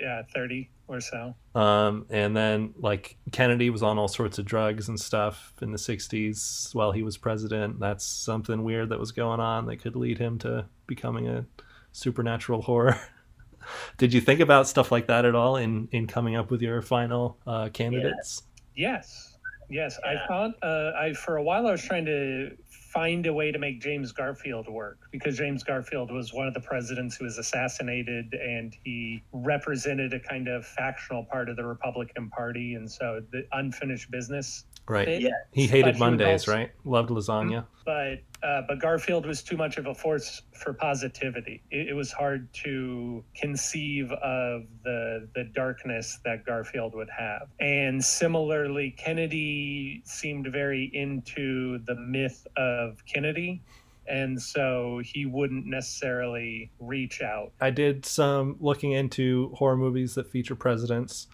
Yeah, 0.00 0.22
30 0.34 0.70
or 0.88 1.00
so. 1.00 1.34
Um, 1.54 2.06
and 2.10 2.36
then 2.36 2.74
like 2.78 3.16
Kennedy 3.32 3.70
was 3.70 3.82
on 3.82 3.98
all 3.98 4.08
sorts 4.08 4.38
of 4.38 4.44
drugs 4.44 4.88
and 4.88 4.98
stuff 4.98 5.54
in 5.62 5.70
the 5.70 5.78
60s 5.78 6.74
while 6.74 6.92
he 6.92 7.02
was 7.02 7.16
president. 7.16 7.78
That's 7.78 8.04
something 8.04 8.64
weird 8.64 8.88
that 8.88 8.98
was 8.98 9.12
going 9.12 9.40
on 9.40 9.66
that 9.66 9.76
could 9.76 9.96
lead 9.96 10.18
him 10.18 10.38
to 10.40 10.66
becoming 10.86 11.28
a 11.28 11.46
supernatural 11.92 12.62
horror. 12.62 12.98
Did 13.98 14.12
you 14.12 14.20
think 14.20 14.40
about 14.40 14.66
stuff 14.66 14.90
like 14.90 15.06
that 15.06 15.24
at 15.24 15.34
all 15.34 15.56
in 15.56 15.88
in 15.92 16.06
coming 16.06 16.34
up 16.34 16.50
with 16.50 16.62
your 16.62 16.82
final 16.82 17.38
uh, 17.46 17.68
candidates? 17.68 18.42
Yes, 18.74 19.36
yes. 19.68 19.98
Yeah. 20.02 20.10
I 20.10 20.26
thought 20.26 20.54
uh, 20.62 20.92
I 20.98 21.12
for 21.12 21.36
a 21.36 21.42
while 21.42 21.66
I 21.66 21.72
was 21.72 21.82
trying 21.82 22.06
to 22.06 22.56
find 22.92 23.26
a 23.26 23.32
way 23.32 23.52
to 23.52 23.58
make 23.58 23.80
James 23.80 24.10
Garfield 24.10 24.68
work 24.68 24.98
because 25.12 25.36
James 25.36 25.62
Garfield 25.62 26.10
was 26.10 26.32
one 26.34 26.48
of 26.48 26.54
the 26.54 26.60
presidents 26.60 27.16
who 27.16 27.24
was 27.24 27.38
assassinated 27.38 28.34
and 28.34 28.74
he 28.82 29.22
represented 29.32 30.12
a 30.12 30.18
kind 30.18 30.48
of 30.48 30.66
factional 30.66 31.24
part 31.24 31.48
of 31.48 31.56
the 31.56 31.64
Republican 31.64 32.28
Party. 32.30 32.74
And 32.74 32.90
so 32.90 33.22
the 33.30 33.46
unfinished 33.52 34.10
business 34.10 34.64
Right. 34.90 35.20
Yeah. 35.20 35.30
He 35.52 35.68
hated 35.68 35.98
Mondays, 35.98 36.48
right? 36.48 36.72
Loved 36.84 37.10
lasagna. 37.10 37.64
But 37.84 38.22
uh, 38.42 38.62
but 38.66 38.80
Garfield 38.80 39.24
was 39.24 39.42
too 39.42 39.56
much 39.56 39.76
of 39.76 39.86
a 39.86 39.94
force 39.94 40.42
for 40.52 40.72
positivity. 40.72 41.62
It, 41.70 41.88
it, 41.88 41.92
was 41.94 42.10
hard 42.10 42.52
to 42.64 43.22
conceive 43.36 44.10
of 44.10 44.64
the 44.82 45.28
the 45.34 45.44
darkness 45.44 46.18
that 46.24 46.44
Garfield 46.44 46.94
would 46.94 47.10
have. 47.10 47.48
And 47.60 48.04
similarly, 48.04 48.90
Kennedy 48.98 50.02
seemed 50.04 50.48
very 50.48 50.90
into 50.92 51.78
the 51.86 51.94
myth 51.94 52.46
of 52.56 53.04
Kennedy 53.06 53.62
and 54.08 54.42
so 54.42 55.00
he 55.04 55.24
wouldn't 55.24 55.66
necessarily 55.66 56.68
reach 56.80 57.22
out. 57.22 57.52
I 57.60 57.70
did 57.70 58.04
some 58.04 58.56
looking 58.58 58.90
into 58.90 59.52
horror 59.54 59.76
movies 59.76 60.16
that 60.16 60.26
feature 60.26 60.56
presidents 60.56 61.28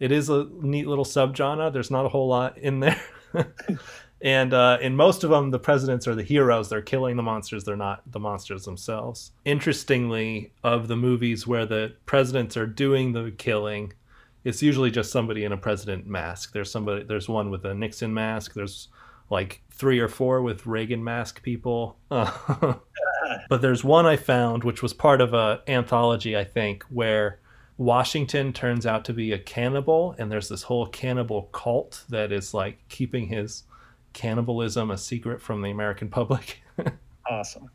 it 0.00 0.10
is 0.10 0.30
a 0.30 0.48
neat 0.62 0.86
little 0.86 1.04
subgenre. 1.04 1.72
There's 1.72 1.90
not 1.90 2.06
a 2.06 2.08
whole 2.08 2.26
lot 2.26 2.56
in 2.58 2.80
there. 2.80 3.00
and 4.22 4.54
uh, 4.54 4.78
in 4.80 4.96
most 4.96 5.22
of 5.22 5.30
them, 5.30 5.50
the 5.50 5.58
presidents 5.58 6.08
are 6.08 6.14
the 6.14 6.22
heroes. 6.22 6.70
They're 6.70 6.80
killing 6.80 7.16
the 7.16 7.22
monsters. 7.22 7.64
They're 7.64 7.76
not 7.76 8.02
the 8.10 8.18
monsters 8.18 8.64
themselves. 8.64 9.32
Interestingly, 9.44 10.52
of 10.64 10.88
the 10.88 10.96
movies 10.96 11.46
where 11.46 11.66
the 11.66 11.94
presidents 12.06 12.56
are 12.56 12.66
doing 12.66 13.12
the 13.12 13.30
killing, 13.36 13.92
it's 14.42 14.62
usually 14.62 14.90
just 14.90 15.12
somebody 15.12 15.44
in 15.44 15.52
a 15.52 15.58
president 15.58 16.06
mask. 16.06 16.54
There's 16.54 16.72
somebody. 16.72 17.04
There's 17.04 17.28
one 17.28 17.50
with 17.50 17.66
a 17.66 17.74
Nixon 17.74 18.14
mask. 18.14 18.54
There's 18.54 18.88
like 19.28 19.62
three 19.70 20.00
or 20.00 20.08
four 20.08 20.40
with 20.40 20.66
Reagan 20.66 21.04
mask 21.04 21.42
people. 21.42 21.98
but 22.08 22.80
there's 23.60 23.84
one 23.84 24.06
I 24.06 24.16
found, 24.16 24.64
which 24.64 24.82
was 24.82 24.94
part 24.94 25.20
of 25.20 25.34
a 25.34 25.62
anthology, 25.68 26.36
I 26.36 26.44
think, 26.44 26.84
where 26.84 27.38
Washington 27.80 28.52
turns 28.52 28.84
out 28.84 29.06
to 29.06 29.14
be 29.14 29.32
a 29.32 29.38
cannibal, 29.38 30.14
and 30.18 30.30
there's 30.30 30.50
this 30.50 30.64
whole 30.64 30.86
cannibal 30.88 31.44
cult 31.44 32.04
that 32.10 32.30
is 32.30 32.52
like 32.52 32.86
keeping 32.90 33.26
his 33.26 33.62
cannibalism 34.12 34.90
a 34.90 34.98
secret 34.98 35.40
from 35.40 35.62
the 35.62 35.70
American 35.70 36.10
public. 36.10 36.60
awesome. 37.30 37.70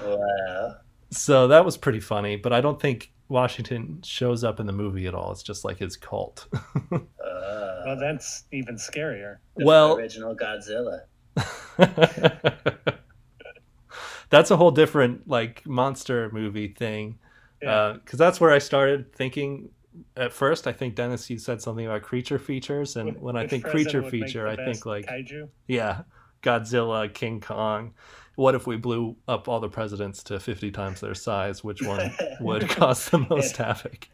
Wow. 0.00 0.76
So 1.10 1.48
that 1.48 1.64
was 1.64 1.76
pretty 1.76 1.98
funny, 1.98 2.36
but 2.36 2.52
I 2.52 2.60
don't 2.60 2.80
think 2.80 3.10
Washington 3.28 4.00
shows 4.04 4.44
up 4.44 4.60
in 4.60 4.66
the 4.66 4.72
movie 4.72 5.08
at 5.08 5.14
all. 5.14 5.32
It's 5.32 5.42
just 5.42 5.64
like 5.64 5.78
his 5.78 5.96
cult. 5.96 6.46
uh, 6.92 6.98
well, 7.20 7.96
that's 7.98 8.44
even 8.52 8.76
scarier. 8.76 9.38
well, 9.56 9.96
original 9.96 10.36
Godzilla. 10.36 11.00
that's 14.30 14.52
a 14.52 14.56
whole 14.56 14.70
different 14.70 15.26
like 15.26 15.66
monster 15.66 16.30
movie 16.30 16.68
thing 16.68 17.18
because 17.60 17.98
yeah. 18.10 18.14
uh, 18.14 18.16
that's 18.16 18.40
where 18.40 18.50
I 18.50 18.58
started 18.58 19.12
thinking. 19.14 19.70
At 20.16 20.32
first, 20.32 20.66
I 20.66 20.72
think 20.72 20.94
Dennis, 20.94 21.28
you 21.28 21.38
said 21.38 21.60
something 21.60 21.86
about 21.86 22.02
creature 22.02 22.38
features, 22.38 22.96
and 22.96 23.20
when 23.20 23.36
I 23.36 23.46
think 23.46 23.64
creature 23.64 24.02
feature, 24.02 24.46
I 24.46 24.54
think 24.54 24.86
like 24.86 25.06
kaiju. 25.06 25.48
Yeah, 25.66 26.02
Godzilla, 26.42 27.12
King 27.12 27.40
Kong. 27.40 27.94
What 28.36 28.54
if 28.54 28.68
we 28.68 28.76
blew 28.76 29.16
up 29.26 29.48
all 29.48 29.58
the 29.58 29.68
presidents 29.68 30.22
to 30.24 30.38
fifty 30.38 30.70
times 30.70 31.00
their 31.00 31.14
size? 31.14 31.64
Which 31.64 31.82
one 31.82 32.12
would 32.40 32.68
cause 32.68 33.08
the 33.08 33.18
most 33.18 33.56
havoc? 33.56 34.08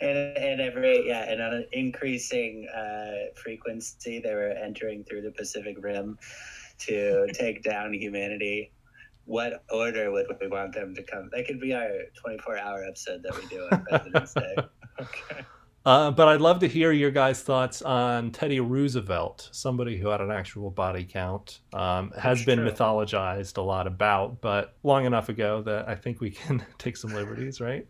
And, 0.00 0.36
and 0.36 0.60
every 0.60 1.06
yeah, 1.06 1.30
and 1.30 1.40
on 1.40 1.54
an 1.54 1.66
increasing 1.72 2.66
uh, 2.68 3.32
frequency, 3.36 4.18
they 4.18 4.34
were 4.34 4.50
entering 4.50 5.04
through 5.04 5.22
the 5.22 5.30
Pacific 5.30 5.76
Rim 5.78 6.18
to 6.78 7.30
take 7.34 7.62
down 7.62 7.92
humanity 7.92 8.72
what 9.30 9.62
order 9.70 10.10
would 10.10 10.26
we 10.40 10.48
want 10.48 10.74
them 10.74 10.92
to 10.92 11.02
come? 11.04 11.30
That 11.32 11.46
could 11.46 11.60
be 11.60 11.72
our 11.72 11.88
24 12.20 12.58
hour 12.58 12.84
episode 12.84 13.22
that 13.22 13.36
we 13.40 13.46
do 13.46 13.68
on 13.70 13.84
President's 13.84 14.34
Day. 14.34 14.56
okay. 15.00 15.46
Uh, 15.86 16.10
but 16.10 16.28
I'd 16.28 16.42
love 16.42 16.58
to 16.58 16.68
hear 16.68 16.92
your 16.92 17.10
guys' 17.10 17.42
thoughts 17.42 17.80
on 17.80 18.32
Teddy 18.32 18.60
Roosevelt, 18.60 19.48
somebody 19.50 19.96
who 19.96 20.08
had 20.08 20.20
an 20.20 20.30
actual 20.30 20.70
body 20.70 21.04
count, 21.04 21.60
um, 21.72 22.10
has 22.10 22.40
That's 22.40 22.44
been 22.44 22.58
true. 22.58 22.70
mythologized 22.70 23.56
a 23.56 23.62
lot 23.62 23.86
about, 23.86 24.42
but 24.42 24.76
long 24.82 25.06
enough 25.06 25.30
ago 25.30 25.62
that 25.62 25.88
I 25.88 25.94
think 25.94 26.20
we 26.20 26.32
can 26.32 26.62
take 26.78 26.98
some 26.98 27.14
liberties, 27.14 27.62
right? 27.62 27.86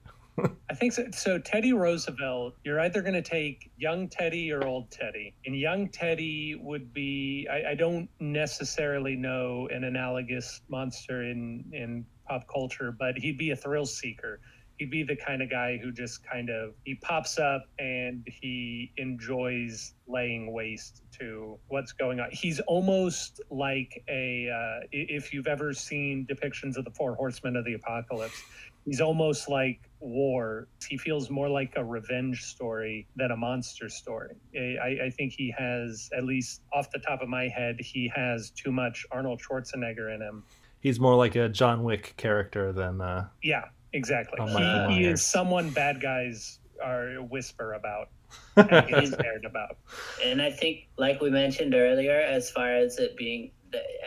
I 0.70 0.74
think 0.74 0.92
so. 0.92 1.06
So 1.12 1.38
Teddy 1.38 1.72
Roosevelt, 1.72 2.54
you're 2.64 2.80
either 2.80 3.02
going 3.02 3.14
to 3.14 3.22
take 3.22 3.70
young 3.76 4.08
Teddy 4.08 4.52
or 4.52 4.64
old 4.66 4.90
Teddy. 4.90 5.34
And 5.44 5.58
young 5.58 5.88
Teddy 5.88 6.58
would 6.60 6.92
be, 6.92 7.48
I, 7.50 7.70
I, 7.70 7.74
don't 7.74 8.08
necessarily 8.20 9.16
know 9.16 9.68
an 9.70 9.84
analogous 9.84 10.62
monster 10.68 11.24
in, 11.24 11.64
in 11.72 12.06
pop 12.28 12.46
culture, 12.48 12.92
but 12.92 13.18
he'd 13.18 13.38
be 13.38 13.50
a 13.50 13.56
thrill 13.56 13.86
seeker. 13.86 14.40
He'd 14.78 14.90
be 14.90 15.02
the 15.02 15.16
kind 15.16 15.42
of 15.42 15.50
guy 15.50 15.76
who 15.76 15.92
just 15.92 16.24
kind 16.24 16.48
of, 16.48 16.72
he 16.84 16.94
pops 16.94 17.38
up 17.38 17.66
and 17.78 18.26
he 18.26 18.92
enjoys 18.96 19.92
laying 20.06 20.52
waste 20.52 21.02
to 21.18 21.58
what's 21.68 21.92
going 21.92 22.18
on. 22.20 22.28
He's 22.32 22.60
almost 22.60 23.42
like 23.50 24.02
a, 24.08 24.48
uh, 24.48 24.86
if 24.90 25.34
you've 25.34 25.48
ever 25.48 25.74
seen 25.74 26.26
depictions 26.30 26.78
of 26.78 26.86
the 26.86 26.90
four 26.92 27.14
horsemen 27.14 27.56
of 27.56 27.66
the 27.66 27.74
apocalypse, 27.74 28.42
he's 28.86 29.02
almost 29.02 29.50
like 29.50 29.89
war. 30.00 30.68
He 30.88 30.96
feels 30.96 31.30
more 31.30 31.48
like 31.48 31.74
a 31.76 31.84
revenge 31.84 32.42
story 32.42 33.06
than 33.16 33.30
a 33.30 33.36
monster 33.36 33.88
story. 33.88 34.36
I, 34.56 35.06
I, 35.06 35.10
think 35.10 35.32
he 35.32 35.54
has, 35.56 36.10
at 36.16 36.24
least 36.24 36.62
off 36.72 36.90
the 36.90 36.98
top 36.98 37.22
of 37.22 37.28
my 37.28 37.48
head, 37.48 37.76
he 37.80 38.10
has 38.14 38.50
too 38.50 38.72
much 38.72 39.06
Arnold 39.10 39.40
Schwarzenegger 39.40 40.14
in 40.14 40.22
him. 40.22 40.44
He's 40.80 40.98
more 40.98 41.14
like 41.14 41.36
a 41.36 41.48
John 41.48 41.84
Wick 41.84 42.14
character 42.16 42.72
than. 42.72 43.00
Uh, 43.00 43.28
yeah, 43.42 43.64
exactly. 43.92 44.40
He, 44.48 44.94
he 44.94 45.04
is 45.04 45.22
someone 45.22 45.70
bad 45.70 46.00
guys 46.00 46.58
are 46.82 47.16
whisper 47.16 47.74
about. 47.74 48.08
and 48.56 49.08
scared 49.08 49.44
about. 49.44 49.76
And 50.24 50.40
I 50.40 50.50
think, 50.50 50.88
like 50.96 51.20
we 51.20 51.30
mentioned 51.30 51.74
earlier, 51.74 52.20
as 52.20 52.50
far 52.50 52.72
as 52.72 52.98
it 52.98 53.16
being 53.16 53.50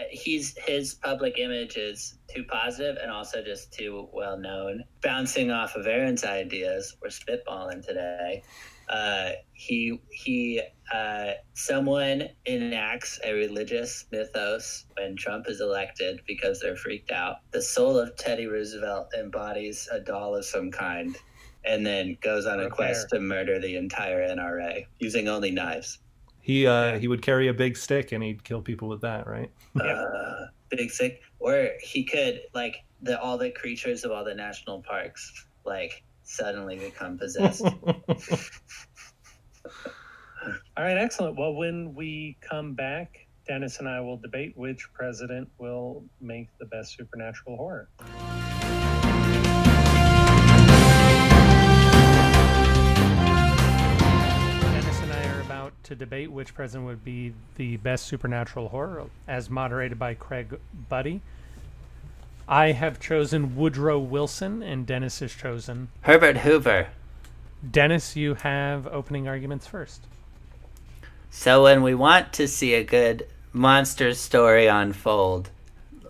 he's 0.10 0.56
his 0.58 0.94
public 0.96 1.38
image 1.40 1.78
is 1.78 2.16
too 2.34 2.44
positive 2.44 2.98
and 3.02 3.12
also 3.12 3.44
just 3.44 3.74
too 3.74 4.08
well 4.14 4.38
known. 4.38 4.84
Bouncing 5.02 5.52
off 5.52 5.76
of 5.76 5.88
Aaron's 5.88 6.24
ideas, 6.24 6.96
we're 7.02 7.10
spitballing 7.10 7.86
today. 7.86 8.44
Uh, 8.90 9.32
he 9.54 10.00
he 10.12 10.62
uh, 10.94 11.32
someone 11.54 12.28
enacts 12.46 13.20
a 13.24 13.34
religious 13.34 14.06
mythos 14.12 14.86
when 14.98 15.16
Trump 15.16 15.48
is 15.48 15.62
elected 15.62 16.22
because 16.28 16.60
they're 16.60 16.76
freaked 16.76 17.12
out. 17.12 17.38
The 17.52 17.62
soul 17.62 17.98
of 17.98 18.16
Teddy 18.18 18.48
Roosevelt 18.48 19.14
embodies 19.18 19.88
a 19.92 20.00
doll 20.00 20.36
of 20.36 20.46
some 20.46 20.70
kind, 20.70 21.16
and 21.64 21.86
then 21.86 22.18
goes 22.22 22.46
on 22.46 22.60
a 22.60 22.70
quest 22.70 23.08
to 23.10 23.20
murder 23.20 23.60
the 23.60 23.78
entire 23.78 24.28
NRA 24.28 24.86
using 25.00 25.28
only 25.30 25.52
knives. 25.52 26.00
He 26.44 26.68
uh, 26.68 27.00
he 27.00 27.08
would 27.08 27.22
carry 27.22 27.48
a 27.48 27.54
big 27.54 27.78
stick 27.78 28.12
and 28.12 28.22
he'd 28.22 28.44
kill 28.44 28.62
people 28.62 28.90
with 28.90 29.00
that, 29.02 29.26
right? 29.28 29.50
Uh, 29.80 30.48
big 30.70 30.92
stick, 30.92 31.22
or 31.40 31.70
he 31.82 32.04
could 32.04 32.42
like 32.54 32.84
the 33.02 33.20
all 33.20 33.38
the 33.38 33.50
creatures 33.50 34.04
of 34.04 34.12
all 34.12 34.26
the 34.26 34.36
national 34.36 34.82
parks 34.82 35.46
like 35.64 36.04
suddenly 36.24 36.78
become 36.78 37.18
possessed. 37.18 37.62
all 37.64 38.04
right, 40.78 40.98
excellent. 40.98 41.38
Well, 41.38 41.54
when 41.54 41.96
we 41.96 42.36
come 42.42 42.74
back, 42.74 43.26
Dennis 43.48 43.80
and 43.80 43.88
I 43.88 44.02
will 44.02 44.18
debate 44.18 44.58
which 44.58 44.92
president 44.94 45.50
will 45.60 46.04
make 46.20 46.50
the 46.60 46.66
best 46.66 46.98
supernatural 46.98 47.56
horror. 47.56 47.88
To 55.84 55.96
debate 55.96 56.32
which 56.32 56.56
president 56.56 56.88
would 56.88 57.04
be 57.04 57.34
the 57.58 57.78
best 57.78 58.06
supernatural 58.06 58.70
horror, 58.70 59.08
as 59.28 59.50
moderated 59.50 60.00
by 60.00 60.14
Craig 60.14 60.58
Budde. 60.90 61.20
I 62.48 62.72
have 62.72 63.00
chosen 63.00 63.56
Woodrow 63.56 64.00
Wilson, 64.00 64.64
and 64.64 64.86
Dennis 64.88 65.20
has 65.20 65.34
chosen 65.34 65.90
Herbert 66.02 66.38
Hoover. 66.38 66.88
Dennis, 67.70 68.16
you 68.16 68.36
have 68.36 68.88
opening 68.88 69.28
arguments 69.28 69.68
first. 69.68 70.06
So, 71.30 71.64
when 71.64 71.84
we 71.84 71.96
want 71.96 72.32
to 72.34 72.48
see 72.48 72.74
a 72.74 72.84
good 72.84 73.28
monster 73.52 74.14
story 74.14 74.68
unfold, 74.68 75.50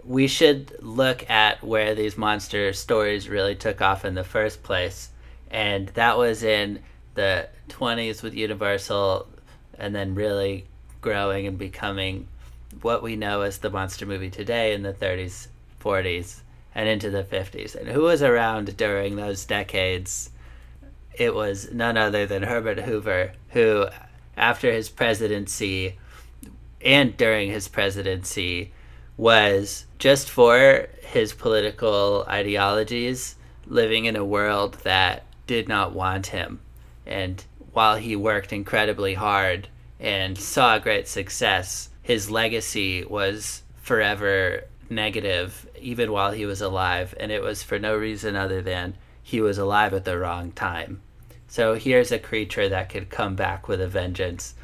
we 0.04 0.28
should 0.28 0.76
look 0.82 1.30
at 1.30 1.64
where 1.64 1.96
these 1.96 2.18
monster 2.18 2.74
stories 2.74 3.30
really 3.30 3.56
took 3.56 3.82
off 3.82 4.06
in 4.06 4.16
the 4.16 4.24
first 4.24 4.64
place. 4.64 5.10
And 5.50 5.88
that 5.90 6.18
was 6.18 6.44
in 6.44 6.80
the 7.14 7.48
20s 7.70 8.24
with 8.24 8.34
Universal, 8.34 9.28
and 9.84 9.94
then 9.94 10.16
really 10.16 10.66
growing 11.02 11.46
and 11.46 11.58
becoming 11.58 12.26
what 12.82 13.04
we 13.04 13.18
know 13.18 13.42
as 13.42 13.58
the 13.58 13.70
monster 13.70 14.06
movie 14.06 14.30
today 14.30 14.74
in 14.74 14.82
the 14.82 14.94
30s, 14.94 15.48
40s, 15.84 16.40
and 16.74 16.88
into 16.88 17.10
the 17.10 17.24
50s. 17.24 17.76
And 17.76 17.90
who 17.90 18.04
was 18.04 18.24
around 18.24 18.78
during 18.78 19.18
those 19.18 19.46
decades? 19.46 20.30
It 21.14 21.36
was 21.36 21.72
none 21.74 21.98
other 21.98 22.26
than 22.26 22.44
Herbert 22.44 22.80
Hoover, 22.80 23.34
who, 23.50 23.88
after 24.38 24.72
his 24.72 24.90
presidency 24.90 25.98
and 26.82 27.16
during 27.18 27.52
his 27.52 27.68
presidency, 27.68 28.72
was 29.18 29.86
just 30.00 30.30
for 30.30 30.88
his 31.02 31.34
political 31.34 32.26
ideologies 32.30 33.36
living 33.68 34.06
in 34.06 34.16
a 34.16 34.26
world 34.26 34.76
that 34.84 35.26
did 35.46 35.68
not 35.68 35.94
want 35.94 36.28
him. 36.28 36.62
And 37.06 37.44
while 37.74 37.98
he 37.98 38.16
worked 38.16 38.54
incredibly 38.54 39.16
hard 39.16 39.68
and 40.04 40.38
saw 40.38 40.78
great 40.78 41.08
success, 41.08 41.90
his 42.02 42.30
legacy 42.30 43.06
was 43.06 43.64
forever 43.82 44.66
negative, 44.90 45.66
even 45.80 46.12
while 46.12 46.32
he 46.32 46.46
was 46.46 46.62
alive. 46.62 47.16
And 47.20 47.32
it 47.32 47.42
was 47.42 47.64
for 47.64 47.80
no 47.80 47.96
reason 47.96 48.36
other 48.36 48.62
than 48.62 48.96
he 49.24 49.40
was 49.40 49.58
alive 49.58 49.94
at 49.94 50.04
the 50.04 50.20
wrong 50.20 50.52
time. 50.52 51.02
So 51.48 51.76
here's 51.76 52.12
a 52.12 52.20
creature 52.20 52.68
that 52.68 52.90
could 52.90 53.10
come 53.10 53.36
back 53.36 53.68
with 53.70 53.80
a 53.80 53.88
vengeance, 53.88 54.56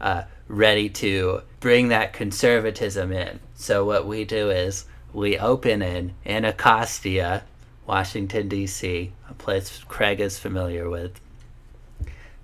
uh, 0.00 0.22
ready 0.46 0.88
to 0.90 1.42
bring 1.58 1.88
that 1.88 2.12
conservatism 2.12 3.10
in. 3.10 3.40
So 3.56 3.84
what 3.84 4.06
we 4.06 4.24
do 4.24 4.50
is 4.50 4.84
we 5.12 5.36
open 5.36 5.82
in 5.82 6.14
Anacostia, 6.24 7.42
Washington, 7.86 8.48
D.C., 8.48 9.12
a 9.28 9.34
place 9.34 9.82
Craig 9.88 10.20
is 10.20 10.38
familiar 10.38 10.88
with, 10.88 11.20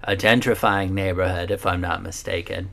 a 0.05 0.17
gentrifying 0.17 0.91
neighborhood, 0.91 1.51
if 1.51 1.67
I'm 1.67 1.81
not 1.81 2.03
mistaken. 2.03 2.71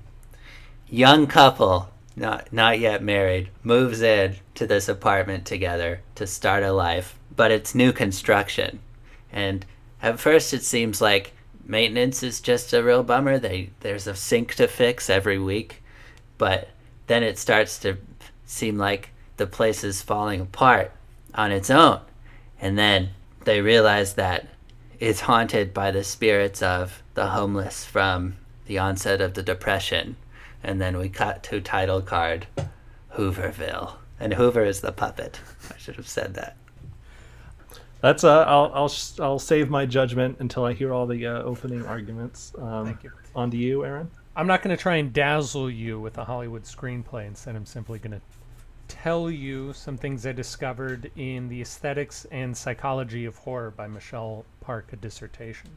Young 0.88 1.28
couple, 1.28 1.90
not, 2.16 2.52
not 2.52 2.80
yet 2.80 3.04
married, 3.04 3.50
moves 3.64 4.02
in 4.02 4.36
to 4.56 4.66
this 4.66 4.90
apartment 4.90 5.46
together 5.46 6.02
to 6.16 6.26
start 6.26 6.64
a 6.64 6.74
life, 6.74 7.18
but 7.36 7.52
it's 7.52 7.76
new 7.76 7.94
construction. 7.94 8.80
And 9.32 9.66
at 10.02 10.20
first, 10.20 10.54
it 10.54 10.64
seems 10.64 11.02
like 11.02 11.34
maintenance 11.66 12.24
is 12.24 12.42
just 12.42 12.74
a 12.74 12.84
real 12.84 13.04
bummer. 13.04 13.38
They, 13.38 13.70
there's 13.82 14.08
a 14.08 14.16
sink 14.16 14.56
to 14.56 14.68
fix 14.68 15.10
every 15.10 15.38
week, 15.38 15.84
but 16.38 16.70
then 17.08 17.24
it 17.24 17.38
starts 17.38 17.78
to 17.80 17.98
seem 18.46 18.78
like 18.78 19.12
the 19.38 19.48
place 19.48 19.84
is 19.84 20.02
falling 20.02 20.42
apart 20.42 20.92
on 21.36 21.52
its 21.52 21.70
own. 21.70 22.02
And 22.60 22.78
then 22.78 23.10
they 23.46 23.62
realize 23.62 24.16
that 24.16 24.48
it's 25.00 25.22
haunted 25.22 25.74
by 25.74 25.92
the 25.92 26.04
spirits 26.04 26.62
of 26.62 27.02
the 27.20 27.28
homeless 27.28 27.84
from 27.84 28.38
the 28.66 28.78
onset 28.78 29.20
of 29.20 29.34
the 29.34 29.44
Depression. 29.44 30.16
And 30.64 30.80
then 30.80 30.98
we 30.98 31.10
cut 31.10 31.44
to 31.44 31.60
title 31.60 32.02
card 32.02 32.48
Hooverville. 33.18 33.96
And 34.22 34.36
Hoover 34.36 34.64
is 34.64 34.80
the 34.80 34.94
puppet. 34.94 35.42
I 35.70 35.78
should 35.78 35.98
have 35.98 36.08
said 36.08 36.36
that. 36.36 36.56
That's 38.00 38.24
uh, 38.24 38.46
I'll 38.48 38.72
I'll 38.74 38.94
I'll 39.20 39.38
save 39.38 39.70
my 39.70 39.86
judgment 39.86 40.38
until 40.40 40.64
I 40.64 40.72
hear 40.72 40.94
all 40.94 41.06
the 41.06 41.28
uh, 41.28 41.42
opening 41.42 41.86
arguments. 41.86 42.54
Um, 42.58 42.86
Thank 42.86 43.04
you. 43.04 43.12
On 43.36 43.52
to 43.52 43.58
you, 43.58 43.84
Aaron. 43.84 44.10
I'm 44.38 44.48
not 44.48 44.64
going 44.64 44.74
to 44.74 44.82
try 44.82 44.96
and 44.96 45.12
dazzle 45.12 45.70
you 45.70 46.00
with 46.00 46.18
a 46.20 46.24
Hollywood 46.24 46.64
screenplay. 46.64 47.28
Instead, 47.28 47.58
I'm 47.58 47.66
simply 47.66 48.00
going 48.00 48.14
to 48.14 48.22
tell 48.88 49.30
you 49.30 49.74
some 49.74 49.98
things 49.98 50.26
I 50.26 50.32
discovered 50.32 51.12
in 51.18 51.50
The 51.50 51.62
Aesthetics 51.62 52.26
and 52.32 52.56
Psychology 52.56 53.26
of 53.26 53.36
Horror 53.36 53.72
by 53.72 53.88
Michelle 53.88 54.46
Park, 54.62 54.94
a 54.94 54.96
dissertation, 54.96 55.70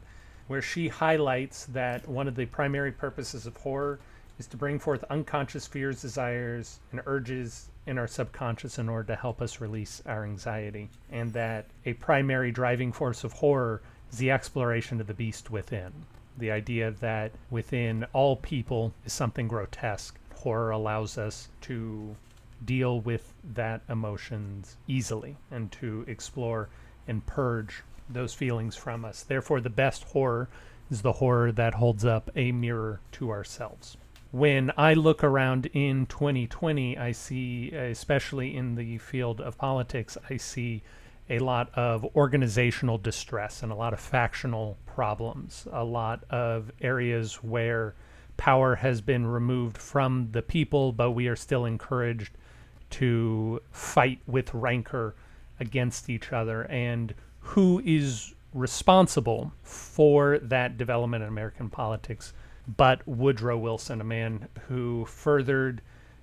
where 0.53 0.61
she 0.61 0.87
highlights 0.87 1.65
that 1.65 2.07
one 2.07 2.27
of 2.27 2.35
the 2.35 2.45
primary 2.45 2.91
purposes 2.91 3.47
of 3.47 3.57
horror 3.57 3.99
is 4.37 4.45
to 4.45 4.55
bring 4.55 4.77
forth 4.77 5.03
unconscious 5.09 5.65
fears, 5.65 5.99
desires, 5.99 6.79
and 6.91 7.01
urges 7.07 7.71
in 7.87 7.97
our 7.97 8.05
subconscious 8.05 8.77
in 8.77 8.87
order 8.87 9.07
to 9.07 9.15
help 9.15 9.41
us 9.41 9.59
release 9.59 10.03
our 10.05 10.23
anxiety, 10.23 10.91
and 11.11 11.33
that 11.33 11.65
a 11.87 11.93
primary 11.93 12.51
driving 12.51 12.91
force 12.91 13.23
of 13.23 13.33
horror 13.33 13.81
is 14.11 14.19
the 14.19 14.29
exploration 14.29 15.01
of 15.01 15.07
the 15.07 15.13
beast 15.15 15.49
within. 15.49 15.91
The 16.37 16.51
idea 16.51 16.91
that 16.99 17.31
within 17.49 18.05
all 18.13 18.35
people 18.35 18.93
is 19.07 19.11
something 19.11 19.47
grotesque. 19.47 20.15
Horror 20.35 20.69
allows 20.69 21.17
us 21.17 21.49
to 21.61 22.15
deal 22.63 22.99
with 22.99 23.33
that 23.55 23.81
emotions 23.89 24.77
easily 24.85 25.35
and 25.49 25.71
to 25.71 26.05
explore 26.07 26.69
and 27.07 27.25
purge 27.25 27.81
those 28.09 28.33
feelings 28.33 28.75
from 28.75 29.05
us. 29.05 29.23
Therefore, 29.23 29.61
the 29.61 29.69
best 29.69 30.03
horror 30.05 30.49
is 30.89 31.01
the 31.01 31.13
horror 31.13 31.51
that 31.51 31.75
holds 31.75 32.05
up 32.05 32.29
a 32.35 32.51
mirror 32.51 32.99
to 33.13 33.29
ourselves. 33.29 33.97
When 34.31 34.71
I 34.77 34.95
look 34.95 35.23
around 35.23 35.67
in 35.67 36.07
2020, 36.07 36.97
I 36.97 37.11
see, 37.11 37.71
especially 37.71 38.55
in 38.55 38.75
the 38.75 38.97
field 38.97 39.39
of 39.39 39.57
politics, 39.57 40.17
I 40.29 40.37
see 40.37 40.81
a 41.29 41.39
lot 41.39 41.69
of 41.75 42.05
organizational 42.15 42.97
distress 42.97 43.63
and 43.63 43.71
a 43.71 43.75
lot 43.75 43.93
of 43.93 43.99
factional 43.99 44.77
problems, 44.85 45.67
a 45.71 45.83
lot 45.83 46.23
of 46.29 46.71
areas 46.81 47.35
where 47.35 47.95
power 48.37 48.75
has 48.75 49.01
been 49.01 49.25
removed 49.25 49.77
from 49.77 50.29
the 50.31 50.41
people, 50.41 50.91
but 50.91 51.11
we 51.11 51.27
are 51.27 51.35
still 51.35 51.65
encouraged 51.65 52.35
to 52.89 53.61
fight 53.71 54.19
with 54.27 54.53
rancor 54.53 55.15
against 55.59 56.09
each 56.09 56.33
other 56.33 56.63
and 56.63 57.13
who 57.43 57.81
is 57.85 58.33
responsible 58.53 59.53
for 59.61 60.39
that 60.39 60.77
development 60.77 61.23
in 61.23 61.29
American 61.29 61.69
politics 61.69 62.33
but 62.77 63.05
Woodrow 63.07 63.57
Wilson, 63.57 63.99
a 63.99 64.05
man 64.05 64.47
who 64.67 65.05
furthered 65.05 65.81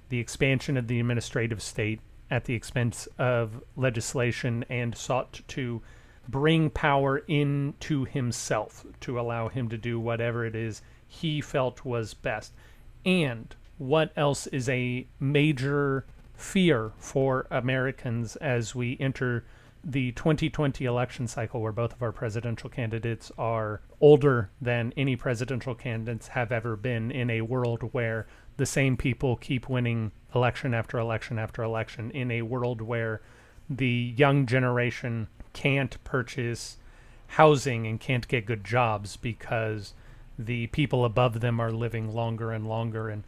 the 0.08 0.18
expansion 0.18 0.76
of 0.76 0.88
the 0.88 0.98
administrative 0.98 1.62
state 1.62 2.00
at 2.30 2.44
the 2.44 2.54
expense 2.54 3.08
of 3.18 3.62
legislation 3.76 4.64
and 4.68 4.96
sought 4.96 5.40
to 5.48 5.82
bring 6.28 6.70
power 6.70 7.18
into 7.26 8.04
himself 8.04 8.86
to 9.00 9.18
allow 9.18 9.48
him 9.48 9.68
to 9.68 9.76
do 9.76 9.98
whatever 9.98 10.44
it 10.44 10.54
is 10.54 10.80
he 11.06 11.40
felt 11.40 11.84
was 11.84 12.14
best. 12.14 12.52
And 13.04 13.54
what 13.78 14.12
else 14.16 14.46
is 14.46 14.68
a 14.68 15.06
major 15.18 16.06
fear 16.34 16.92
for 16.98 17.46
Americans 17.50 18.36
as 18.36 18.74
we 18.74 18.96
enter 19.00 19.44
the 19.82 20.12
2020 20.12 20.84
election 20.84 21.26
cycle, 21.26 21.60
where 21.60 21.72
both 21.72 21.92
of 21.92 22.02
our 22.02 22.12
presidential 22.12 22.68
candidates 22.68 23.32
are 23.38 23.80
older 24.00 24.50
than 24.60 24.92
any 24.96 25.16
presidential 25.16 25.74
candidates 25.74 26.28
have 26.28 26.52
ever 26.52 26.76
been, 26.76 27.10
in 27.10 27.30
a 27.30 27.40
world 27.40 27.88
where 27.92 28.26
the 28.56 28.66
same 28.66 28.96
people 28.96 29.36
keep 29.36 29.68
winning 29.68 30.12
election 30.34 30.74
after 30.74 30.98
election 30.98 31.38
after 31.38 31.62
election, 31.62 32.10
in 32.10 32.30
a 32.30 32.42
world 32.42 32.80
where 32.80 33.22
the 33.68 34.14
young 34.16 34.46
generation 34.46 35.28
can't 35.52 36.02
purchase 36.04 36.76
housing 37.28 37.86
and 37.86 38.00
can't 38.00 38.28
get 38.28 38.46
good 38.46 38.64
jobs 38.64 39.16
because 39.16 39.94
the 40.38 40.66
people 40.68 41.04
above 41.04 41.40
them 41.40 41.60
are 41.60 41.70
living 41.70 42.12
longer 42.12 42.50
and 42.50 42.66
longer 42.66 43.08
and 43.08 43.24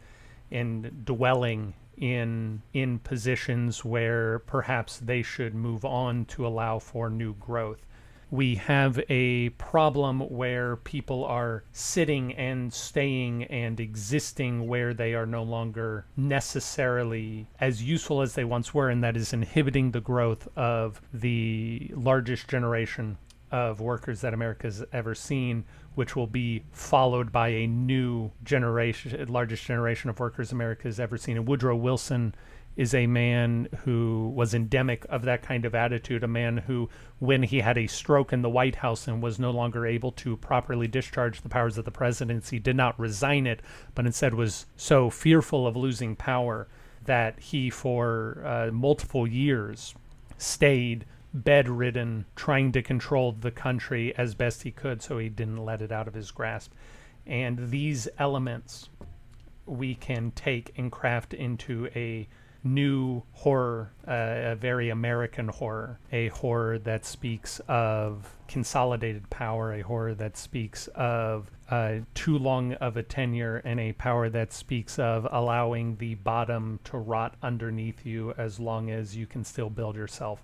and 0.51 1.05
dwelling 1.05 1.73
in 1.97 2.61
in 2.73 2.99
positions 2.99 3.85
where 3.85 4.39
perhaps 4.39 4.99
they 4.99 5.21
should 5.21 5.53
move 5.53 5.85
on 5.85 6.25
to 6.25 6.45
allow 6.45 6.79
for 6.79 7.09
new 7.09 7.33
growth. 7.35 7.85
We 8.31 8.55
have 8.55 8.99
a 9.09 9.49
problem 9.49 10.21
where 10.21 10.77
people 10.77 11.23
are 11.23 11.65
sitting 11.71 12.33
and 12.33 12.73
staying 12.73 13.43
and 13.43 13.79
existing 13.79 14.67
where 14.67 14.91
they 14.95 15.13
are 15.13 15.27
no 15.27 15.43
longer 15.43 16.07
necessarily 16.17 17.45
as 17.59 17.83
useful 17.83 18.23
as 18.23 18.33
they 18.33 18.43
once 18.43 18.73
were, 18.73 18.89
and 18.89 19.03
that 19.03 19.15
is 19.15 19.33
inhibiting 19.33 19.91
the 19.91 20.01
growth 20.01 20.47
of 20.55 20.99
the 21.13 21.91
largest 21.93 22.47
generation 22.47 23.19
of 23.53 23.79
workers 23.79 24.21
that 24.21 24.33
America's 24.33 24.83
ever 24.91 25.13
seen, 25.13 25.63
which 25.93 26.15
will 26.15 26.27
be 26.27 26.63
followed 26.71 27.31
by 27.31 27.49
a 27.49 27.67
new 27.67 28.31
generation, 28.43 29.25
largest 29.29 29.63
generation 29.63 30.09
of 30.09 30.19
workers 30.19 30.51
America's 30.51 30.99
ever 30.99 31.17
seen. 31.17 31.37
And 31.37 31.47
Woodrow 31.47 31.75
Wilson 31.75 32.33
is 32.75 32.95
a 32.95 33.05
man 33.05 33.69
who 33.83 34.33
was 34.35 34.55
endemic 34.55 35.05
of 35.07 35.21
that 35.21 35.43
kind 35.43 35.65
of 35.65 35.75
attitude, 35.75 36.23
a 36.23 36.27
man 36.27 36.57
who, 36.57 36.89
when 37.19 37.43
he 37.43 37.59
had 37.59 37.77
a 37.77 37.85
stroke 37.85 38.33
in 38.33 38.41
the 38.41 38.49
White 38.49 38.77
House 38.77 39.07
and 39.07 39.21
was 39.21 39.37
no 39.37 39.51
longer 39.51 39.85
able 39.85 40.11
to 40.13 40.35
properly 40.37 40.87
discharge 40.87 41.41
the 41.41 41.49
powers 41.49 41.77
of 41.77 41.85
the 41.85 41.91
presidency, 41.91 42.57
did 42.57 42.75
not 42.75 42.99
resign 42.99 43.45
it, 43.45 43.61
but 43.93 44.07
instead 44.07 44.33
was 44.33 44.65
so 44.75 45.11
fearful 45.11 45.67
of 45.67 45.77
losing 45.77 46.15
power 46.15 46.67
that 47.05 47.39
he, 47.39 47.69
for 47.69 48.41
uh, 48.43 48.71
multiple 48.71 49.27
years, 49.27 49.93
stayed 50.39 51.05
bedridden, 51.33 52.25
trying 52.35 52.71
to 52.71 52.81
control 52.81 53.31
the 53.31 53.51
country 53.51 54.15
as 54.17 54.35
best 54.35 54.63
he 54.63 54.71
could 54.71 55.01
so 55.01 55.17
he 55.17 55.29
didn't 55.29 55.63
let 55.63 55.81
it 55.81 55.91
out 55.91 56.07
of 56.07 56.13
his 56.13 56.31
grasp. 56.31 56.71
And 57.25 57.69
these 57.71 58.07
elements 58.19 58.89
we 59.65 59.95
can 59.95 60.31
take 60.31 60.73
and 60.77 60.91
craft 60.91 61.33
into 61.33 61.87
a 61.95 62.27
new 62.63 63.21
horror, 63.33 63.91
uh, 64.07 64.51
a 64.51 64.55
very 64.55 64.89
American 64.89 65.47
horror, 65.49 65.99
a 66.11 66.29
horror 66.29 66.79
that 66.79 67.05
speaks 67.05 67.59
of 67.67 68.37
consolidated 68.47 69.29
power, 69.29 69.73
a 69.73 69.81
horror 69.81 70.13
that 70.13 70.37
speaks 70.37 70.87
of 70.95 71.51
uh, 71.69 71.95
too 72.13 72.37
long 72.37 72.73
of 72.75 72.95
a 72.95 73.03
tenure, 73.03 73.57
and 73.65 73.79
a 73.79 73.91
power 73.93 74.29
that 74.29 74.53
speaks 74.53 74.97
of 74.99 75.27
allowing 75.31 75.95
the 75.97 76.15
bottom 76.15 76.79
to 76.83 76.97
rot 76.97 77.35
underneath 77.41 78.05
you 78.05 78.33
as 78.37 78.59
long 78.59 78.91
as 78.91 79.15
you 79.15 79.25
can 79.25 79.43
still 79.43 79.69
build 79.69 79.95
yourself 79.95 80.43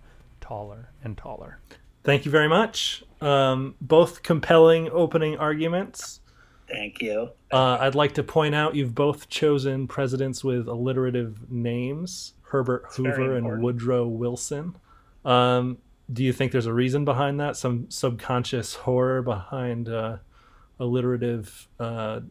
taller 0.49 0.91
and 1.03 1.15
taller. 1.15 1.59
Thank 2.03 2.25
you 2.25 2.31
very 2.31 2.47
much. 2.47 3.03
Um, 3.21 3.75
both 3.79 4.23
compelling 4.23 4.89
opening 4.89 5.37
arguments. 5.37 6.21
Thank 6.67 7.01
you. 7.01 7.29
Uh, 7.51 7.77
I'd 7.79 7.95
like 7.95 8.13
to 8.15 8.23
point 8.23 8.55
out 8.55 8.75
you've 8.75 8.95
both 8.95 9.29
chosen 9.29 9.87
presidents 9.87 10.43
with 10.43 10.67
alliterative 10.67 11.51
names 11.51 12.33
Herbert 12.41 12.85
Hoover 12.95 13.37
and 13.37 13.61
Woodrow 13.61 14.07
Wilson. 14.07 14.75
Um, 15.23 15.77
do 16.11 16.23
you 16.23 16.33
think 16.33 16.51
there's 16.51 16.65
a 16.65 16.73
reason 16.73 17.05
behind 17.05 17.39
that? 17.39 17.55
Some 17.55 17.89
subconscious 17.91 18.73
horror 18.73 19.21
behind 19.21 19.87
uh, 19.87 20.17
alliterative 20.79 21.67
uh, 21.79 22.21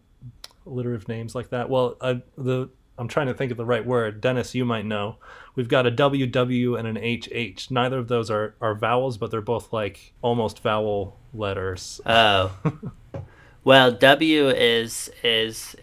alliterative 0.66 1.06
names 1.08 1.36
like 1.36 1.50
that? 1.50 1.70
Well, 1.70 1.96
the 2.36 2.68
I'm 2.98 3.08
trying 3.08 3.28
to 3.28 3.34
think 3.34 3.50
of 3.50 3.56
the 3.56 3.64
right 3.64 3.84
word. 3.84 4.20
Dennis, 4.20 4.54
you 4.54 4.64
might 4.64 4.84
know. 4.84 5.16
We've 5.54 5.68
got 5.68 5.86
a 5.86 5.90
WW 5.90 6.78
and 6.78 6.88
an 6.88 6.96
HH. 6.96 7.70
Neither 7.70 7.98
of 7.98 8.08
those 8.08 8.30
are, 8.30 8.54
are 8.60 8.74
vowels, 8.74 9.16
but 9.18 9.30
they're 9.30 9.40
both 9.40 9.72
like 9.72 10.12
almost 10.20 10.60
vowel 10.60 11.16
letters. 11.32 12.00
Oh. 12.04 12.56
well, 13.64 13.92
W 13.92 14.48
is 14.48 15.10
is 15.22 15.76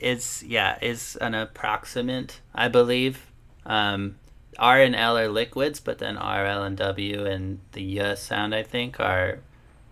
is 0.00 0.42
yeah 0.46 0.78
is 0.80 1.16
an 1.16 1.32
approximant, 1.32 2.38
I 2.54 2.68
believe. 2.68 3.26
Um, 3.66 4.16
R 4.58 4.80
and 4.80 4.94
L 4.94 5.18
are 5.18 5.28
liquids, 5.28 5.80
but 5.80 5.98
then 5.98 6.16
R, 6.16 6.46
L, 6.46 6.62
and 6.62 6.76
W 6.76 7.26
and 7.26 7.60
the 7.72 8.00
Y 8.00 8.14
sound, 8.14 8.54
I 8.54 8.62
think, 8.62 9.00
are 9.00 9.40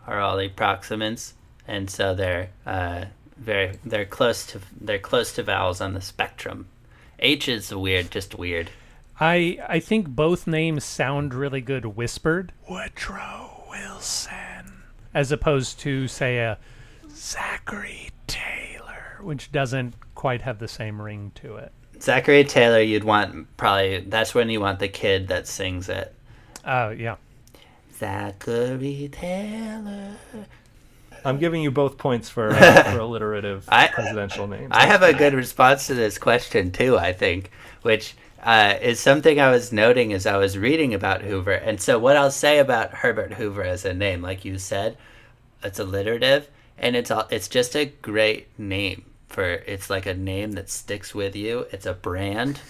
are 0.06 0.20
all 0.20 0.36
approximants, 0.36 1.32
and 1.66 1.90
so 1.90 2.14
they're 2.14 2.50
uh, 2.66 3.06
very 3.42 3.78
they're 3.84 4.04
close 4.04 4.46
to 4.46 4.60
they're 4.80 4.98
close 4.98 5.32
to 5.34 5.42
vowels 5.42 5.80
on 5.80 5.94
the 5.94 6.00
spectrum. 6.00 6.66
H 7.18 7.48
is 7.48 7.74
weird, 7.74 8.10
just 8.10 8.34
weird. 8.34 8.70
I 9.20 9.58
I 9.68 9.80
think 9.80 10.08
both 10.08 10.46
names 10.46 10.84
sound 10.84 11.34
really 11.34 11.60
good 11.60 11.84
whispered. 11.96 12.52
Woodrow 12.68 13.64
Wilson, 13.70 14.84
as 15.14 15.32
opposed 15.32 15.78
to 15.80 16.08
say 16.08 16.38
a 16.38 16.58
Zachary 17.10 18.10
Taylor, 18.26 19.18
which 19.20 19.52
doesn't 19.52 19.94
quite 20.14 20.42
have 20.42 20.58
the 20.58 20.68
same 20.68 21.00
ring 21.00 21.32
to 21.36 21.56
it. 21.56 21.72
Zachary 22.00 22.44
Taylor, 22.44 22.80
you'd 22.80 23.04
want 23.04 23.56
probably 23.56 24.00
that's 24.00 24.34
when 24.34 24.50
you 24.50 24.60
want 24.60 24.78
the 24.78 24.88
kid 24.88 25.28
that 25.28 25.46
sings 25.46 25.88
it. 25.88 26.14
Oh 26.64 26.90
yeah. 26.90 27.16
Zachary 27.96 29.08
Taylor. 29.12 30.16
I'm 31.24 31.38
giving 31.38 31.62
you 31.62 31.70
both 31.70 31.98
points 31.98 32.28
for 32.28 32.50
uh, 32.50 32.82
for 32.92 32.98
alliterative 32.98 33.64
I, 33.68 33.88
presidential 33.88 34.46
names. 34.46 34.68
I 34.70 34.86
have 34.86 35.02
a 35.02 35.12
good 35.12 35.34
response 35.34 35.86
to 35.86 35.94
this 35.94 36.18
question 36.18 36.72
too. 36.72 36.98
I 36.98 37.12
think, 37.12 37.50
which 37.82 38.14
uh, 38.42 38.74
is 38.80 38.98
something 38.98 39.40
I 39.40 39.50
was 39.50 39.72
noting 39.72 40.12
as 40.12 40.26
I 40.26 40.36
was 40.36 40.58
reading 40.58 40.94
about 40.94 41.22
Hoover. 41.22 41.52
And 41.52 41.80
so, 41.80 41.98
what 41.98 42.16
I'll 42.16 42.30
say 42.30 42.58
about 42.58 42.92
Herbert 42.92 43.34
Hoover 43.34 43.62
as 43.62 43.84
a 43.84 43.94
name, 43.94 44.20
like 44.20 44.44
you 44.44 44.58
said, 44.58 44.96
it's 45.62 45.78
alliterative, 45.78 46.48
and 46.76 46.96
it's 46.96 47.10
all, 47.10 47.26
it's 47.30 47.48
just 47.48 47.76
a 47.76 47.86
great 47.86 48.48
name 48.58 49.04
for. 49.28 49.44
It's 49.44 49.88
like 49.88 50.06
a 50.06 50.14
name 50.14 50.52
that 50.52 50.70
sticks 50.70 51.14
with 51.14 51.36
you. 51.36 51.66
It's 51.70 51.86
a 51.86 51.94
brand. 51.94 52.60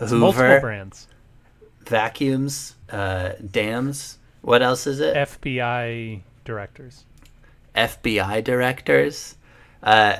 It's 0.00 0.10
Hoover 0.10 0.16
multiple 0.16 0.60
brands. 0.60 1.06
Vacuums, 1.86 2.76
uh, 2.90 3.32
dams. 3.50 4.18
What 4.40 4.62
else 4.62 4.86
is 4.86 5.00
it? 5.00 5.14
FBI 5.14 6.22
directors. 6.44 7.04
FBI 7.74 8.42
directors. 8.44 9.36
Uh, 9.82 10.16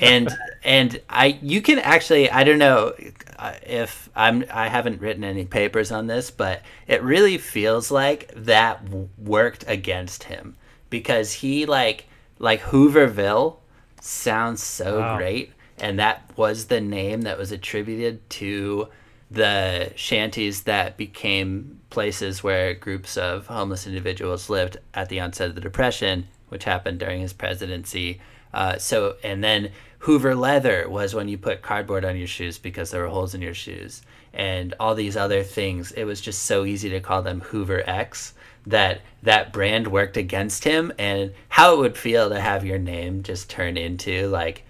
and 0.00 0.28
and 0.62 1.00
I 1.08 1.38
you 1.42 1.60
can 1.62 1.78
actually 1.78 2.30
I 2.30 2.44
don't 2.44 2.58
know 2.58 2.94
uh, 3.38 3.54
if 3.66 4.08
I'm 4.14 4.44
I 4.52 4.68
haven't 4.68 5.00
written 5.00 5.24
any 5.24 5.44
papers 5.44 5.92
on 5.92 6.06
this, 6.06 6.30
but 6.30 6.62
it 6.86 7.02
really 7.02 7.38
feels 7.38 7.90
like 7.90 8.32
that 8.34 8.82
worked 9.18 9.64
against 9.66 10.24
him 10.24 10.56
because 10.90 11.32
he 11.32 11.66
like 11.66 12.06
like 12.38 12.60
Hooverville 12.62 13.56
sounds 14.00 14.62
so 14.62 15.00
wow. 15.00 15.16
great, 15.16 15.52
and 15.78 15.98
that 15.98 16.30
was 16.36 16.66
the 16.66 16.80
name 16.80 17.22
that 17.22 17.38
was 17.38 17.52
attributed 17.52 18.28
to 18.30 18.88
the 19.30 19.92
shanties 19.94 20.62
that 20.62 20.96
became 20.96 21.80
places 21.90 22.42
where 22.42 22.72
groups 22.74 23.16
of 23.16 23.46
homeless 23.46 23.86
individuals 23.86 24.48
lived 24.48 24.78
at 24.94 25.08
the 25.10 25.20
onset 25.20 25.50
of 25.50 25.54
the 25.54 25.60
depression 25.60 26.26
which 26.48 26.64
happened 26.64 26.98
during 26.98 27.20
his 27.20 27.32
presidency. 27.32 28.20
Uh, 28.52 28.78
so, 28.78 29.16
and 29.22 29.42
then 29.42 29.70
Hoover 30.00 30.34
leather 30.34 30.88
was 30.88 31.14
when 31.14 31.28
you 31.28 31.38
put 31.38 31.62
cardboard 31.62 32.04
on 32.04 32.16
your 32.16 32.26
shoes 32.26 32.58
because 32.58 32.90
there 32.90 33.02
were 33.02 33.08
holes 33.08 33.34
in 33.34 33.42
your 33.42 33.54
shoes, 33.54 34.02
and 34.32 34.74
all 34.78 34.94
these 34.94 35.16
other 35.16 35.42
things. 35.42 35.92
It 35.92 36.04
was 36.04 36.20
just 36.20 36.44
so 36.44 36.64
easy 36.64 36.90
to 36.90 37.00
call 37.00 37.22
them 37.22 37.40
Hoover 37.40 37.82
X 37.86 38.34
that 38.66 39.00
that 39.22 39.52
brand 39.52 39.88
worked 39.88 40.16
against 40.16 40.64
him, 40.64 40.92
and 40.98 41.32
how 41.48 41.74
it 41.74 41.78
would 41.78 41.96
feel 41.96 42.28
to 42.28 42.40
have 42.40 42.64
your 42.64 42.78
name 42.78 43.22
just 43.22 43.50
turn 43.50 43.76
into 43.76 44.28
like 44.28 44.64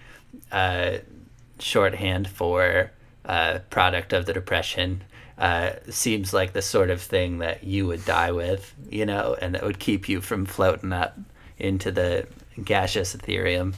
uh, 0.51 0.99
shorthand 1.59 2.29
for 2.29 2.91
uh, 3.25 3.59
product 3.71 4.13
of 4.13 4.27
the 4.27 4.33
depression. 4.33 5.03
Uh, 5.37 5.71
seems 5.89 6.33
like 6.33 6.53
the 6.53 6.63
sort 6.63 6.91
of 6.91 7.01
thing 7.01 7.39
that 7.39 7.63
you 7.63 7.87
would 7.87 8.05
die 8.05 8.33
with, 8.33 8.75
you 8.91 9.07
know, 9.07 9.37
and 9.41 9.55
that 9.55 9.63
would 9.63 9.79
keep 9.79 10.09
you 10.09 10.21
from 10.21 10.45
floating 10.45 10.93
up 10.93 11.17
into 11.59 11.91
the 11.91 12.27
gaseous 12.65 13.15
Ethereum. 13.17 13.75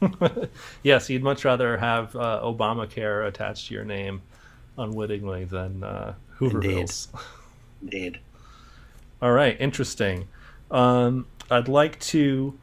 yes, 0.82 1.08
you'd 1.08 1.22
much 1.22 1.44
rather 1.44 1.76
have 1.78 2.14
uh, 2.16 2.40
Obamacare 2.42 3.26
attached 3.26 3.68
to 3.68 3.74
your 3.74 3.84
name 3.84 4.22
unwittingly 4.78 5.44
than 5.44 5.82
uh, 5.82 6.14
Hoovervilles. 6.38 7.08
Indeed. 7.82 8.04
Indeed. 8.12 8.20
All 9.22 9.32
right, 9.32 9.56
interesting. 9.58 10.28
Um, 10.70 11.26
I'd 11.50 11.68
like 11.68 11.98
to 12.00 12.58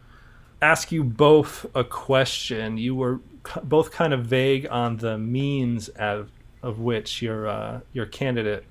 ask 0.62 0.92
you 0.92 1.04
both 1.04 1.66
a 1.76 1.84
question. 1.84 2.78
You 2.78 2.96
were 2.96 3.20
both 3.64 3.92
kind 3.92 4.14
of 4.14 4.26
vague 4.26 4.68
on 4.70 4.98
the 4.98 5.18
means 5.18 5.90
of, 5.90 6.32
of 6.62 6.80
which 6.80 7.22
your 7.22 7.48
uh, 7.48 7.80
your 7.92 8.06
candidate 8.06 8.66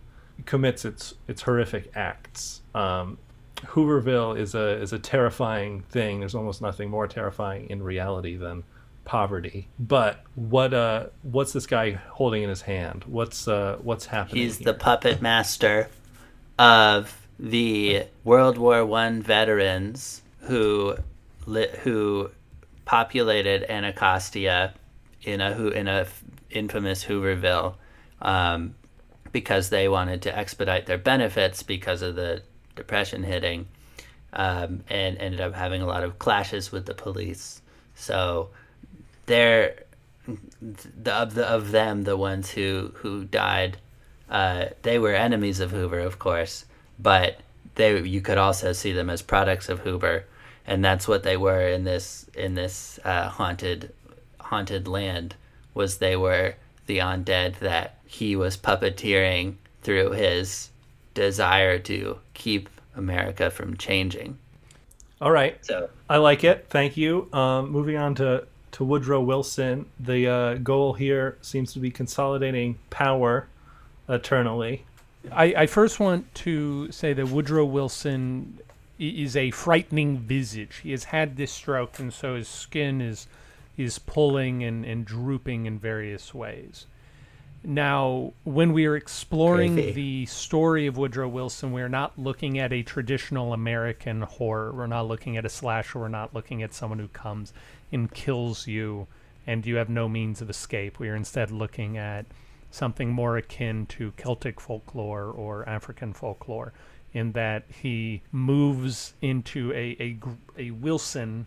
commits 0.46 0.84
its 0.84 1.14
its 1.28 1.42
horrific 1.42 1.90
acts. 1.94 2.62
Um, 2.74 3.18
Hooverville 3.56 4.38
is 4.38 4.54
a 4.54 4.80
is 4.80 4.92
a 4.92 4.98
terrifying 4.98 5.82
thing. 5.82 6.20
There's 6.20 6.34
almost 6.34 6.60
nothing 6.60 6.90
more 6.90 7.06
terrifying 7.06 7.70
in 7.70 7.82
reality 7.82 8.36
than 8.36 8.64
poverty. 9.04 9.68
But 9.78 10.20
what 10.34 10.74
uh 10.74 11.06
what's 11.22 11.52
this 11.52 11.66
guy 11.66 11.92
holding 11.92 12.42
in 12.42 12.48
his 12.48 12.62
hand? 12.62 13.04
What's 13.06 13.46
uh 13.48 13.78
what's 13.82 14.06
happening? 14.06 14.42
He's 14.42 14.58
here? 14.58 14.66
the 14.66 14.74
puppet 14.74 15.22
master 15.22 15.88
of 16.58 17.26
the 17.38 18.04
World 18.24 18.58
War 18.58 18.84
One 18.84 19.22
veterans 19.22 20.22
who 20.40 20.96
who 21.80 22.30
populated 22.84 23.70
Anacostia 23.70 24.74
in 25.22 25.40
a 25.40 25.52
who 25.52 25.68
in 25.68 25.88
a 25.88 26.06
infamous 26.50 27.04
Hooverville 27.04 27.74
um, 28.20 28.74
because 29.32 29.70
they 29.70 29.88
wanted 29.88 30.22
to 30.22 30.36
expedite 30.36 30.86
their 30.86 30.98
benefits 30.98 31.62
because 31.62 32.02
of 32.02 32.14
the 32.14 32.42
depression 32.76 33.22
hitting, 33.22 33.66
um, 34.32 34.84
and 34.88 35.18
ended 35.18 35.40
up 35.40 35.54
having 35.54 35.82
a 35.82 35.86
lot 35.86 36.04
of 36.04 36.18
clashes 36.18 36.72
with 36.72 36.86
the 36.86 36.94
police. 36.94 37.60
So 37.94 38.50
they're 39.26 39.74
the 40.26 41.12
of 41.12 41.34
the 41.34 41.46
of 41.46 41.72
them 41.72 42.04
the 42.04 42.16
ones 42.16 42.50
who 42.50 42.92
who 42.96 43.24
died. 43.24 43.78
Uh, 44.30 44.66
they 44.82 44.98
were 44.98 45.14
enemies 45.14 45.60
of 45.60 45.72
Hoover, 45.72 45.98
of 45.98 46.18
course, 46.18 46.64
but 46.98 47.40
they 47.74 48.00
you 48.00 48.20
could 48.20 48.38
also 48.38 48.72
see 48.72 48.92
them 48.92 49.10
as 49.10 49.22
products 49.22 49.68
of 49.68 49.80
Hoover, 49.80 50.24
and 50.66 50.84
that's 50.84 51.08
what 51.08 51.22
they 51.22 51.36
were 51.36 51.68
in 51.68 51.84
this 51.84 52.26
in 52.34 52.54
this 52.54 52.98
uh, 53.04 53.28
haunted 53.28 53.92
haunted 54.40 54.88
land. 54.88 55.34
Was 55.74 55.98
they 55.98 56.16
were 56.16 56.54
the 56.86 56.98
undead 56.98 57.58
that 57.60 57.98
he 58.06 58.36
was 58.36 58.56
puppeteering 58.56 59.54
through 59.82 60.12
his 60.12 60.68
desire 61.14 61.78
to 61.80 62.18
keep 62.34 62.68
America 62.96 63.50
from 63.50 63.76
changing. 63.76 64.38
All 65.20 65.30
right. 65.30 65.64
So 65.64 65.88
I 66.08 66.16
like 66.16 66.44
it. 66.44 66.66
Thank 66.68 66.96
you. 66.96 67.28
Um, 67.32 67.70
moving 67.70 67.96
on 67.96 68.14
to, 68.16 68.46
to 68.72 68.84
Woodrow 68.84 69.20
Wilson. 69.20 69.86
The 70.00 70.26
uh, 70.26 70.54
goal 70.54 70.94
here 70.94 71.38
seems 71.42 71.72
to 71.74 71.78
be 71.78 71.90
consolidating 71.90 72.78
power 72.90 73.48
eternally. 74.08 74.84
I, 75.30 75.54
I 75.56 75.66
first 75.66 76.00
want 76.00 76.34
to 76.36 76.90
say 76.90 77.12
that 77.12 77.28
Woodrow 77.28 77.64
Wilson 77.64 78.58
is 78.98 79.36
a 79.36 79.50
frightening 79.52 80.18
visage. 80.18 80.78
He 80.82 80.90
has 80.90 81.04
had 81.04 81.36
this 81.36 81.52
stroke, 81.52 81.98
and 81.98 82.12
so 82.12 82.34
his 82.36 82.48
skin 82.48 83.00
is 83.00 83.26
is 83.76 83.98
pulling 83.98 84.62
and, 84.64 84.84
and 84.84 85.04
drooping 85.04 85.64
in 85.66 85.78
various 85.78 86.34
ways. 86.34 86.86
Now, 87.64 88.32
when 88.42 88.72
we 88.72 88.86
are 88.86 88.96
exploring 88.96 89.74
Creepy. 89.74 89.92
the 89.92 90.26
story 90.26 90.86
of 90.86 90.96
Woodrow 90.96 91.28
Wilson, 91.28 91.72
we're 91.72 91.88
not 91.88 92.18
looking 92.18 92.58
at 92.58 92.72
a 92.72 92.82
traditional 92.82 93.52
American 93.52 94.22
horror. 94.22 94.72
We're 94.72 94.88
not 94.88 95.06
looking 95.06 95.36
at 95.36 95.44
a 95.44 95.48
slasher. 95.48 96.00
We're 96.00 96.08
not 96.08 96.34
looking 96.34 96.62
at 96.62 96.74
someone 96.74 96.98
who 96.98 97.08
comes 97.08 97.52
and 97.92 98.12
kills 98.12 98.66
you 98.66 99.06
and 99.46 99.66
you 99.66 99.76
have 99.76 99.88
no 99.88 100.08
means 100.08 100.40
of 100.40 100.50
escape. 100.50 100.98
We 100.98 101.08
are 101.08 101.16
instead 101.16 101.50
looking 101.50 101.96
at 101.96 102.26
something 102.70 103.10
more 103.10 103.36
akin 103.36 103.86
to 103.86 104.12
Celtic 104.12 104.60
folklore 104.60 105.26
or 105.26 105.68
African 105.68 106.12
folklore, 106.12 106.72
in 107.12 107.32
that 107.32 107.64
he 107.68 108.22
moves 108.30 109.14
into 109.20 109.72
a, 109.72 109.96
a, 110.00 110.18
a 110.58 110.70
Wilson 110.70 111.46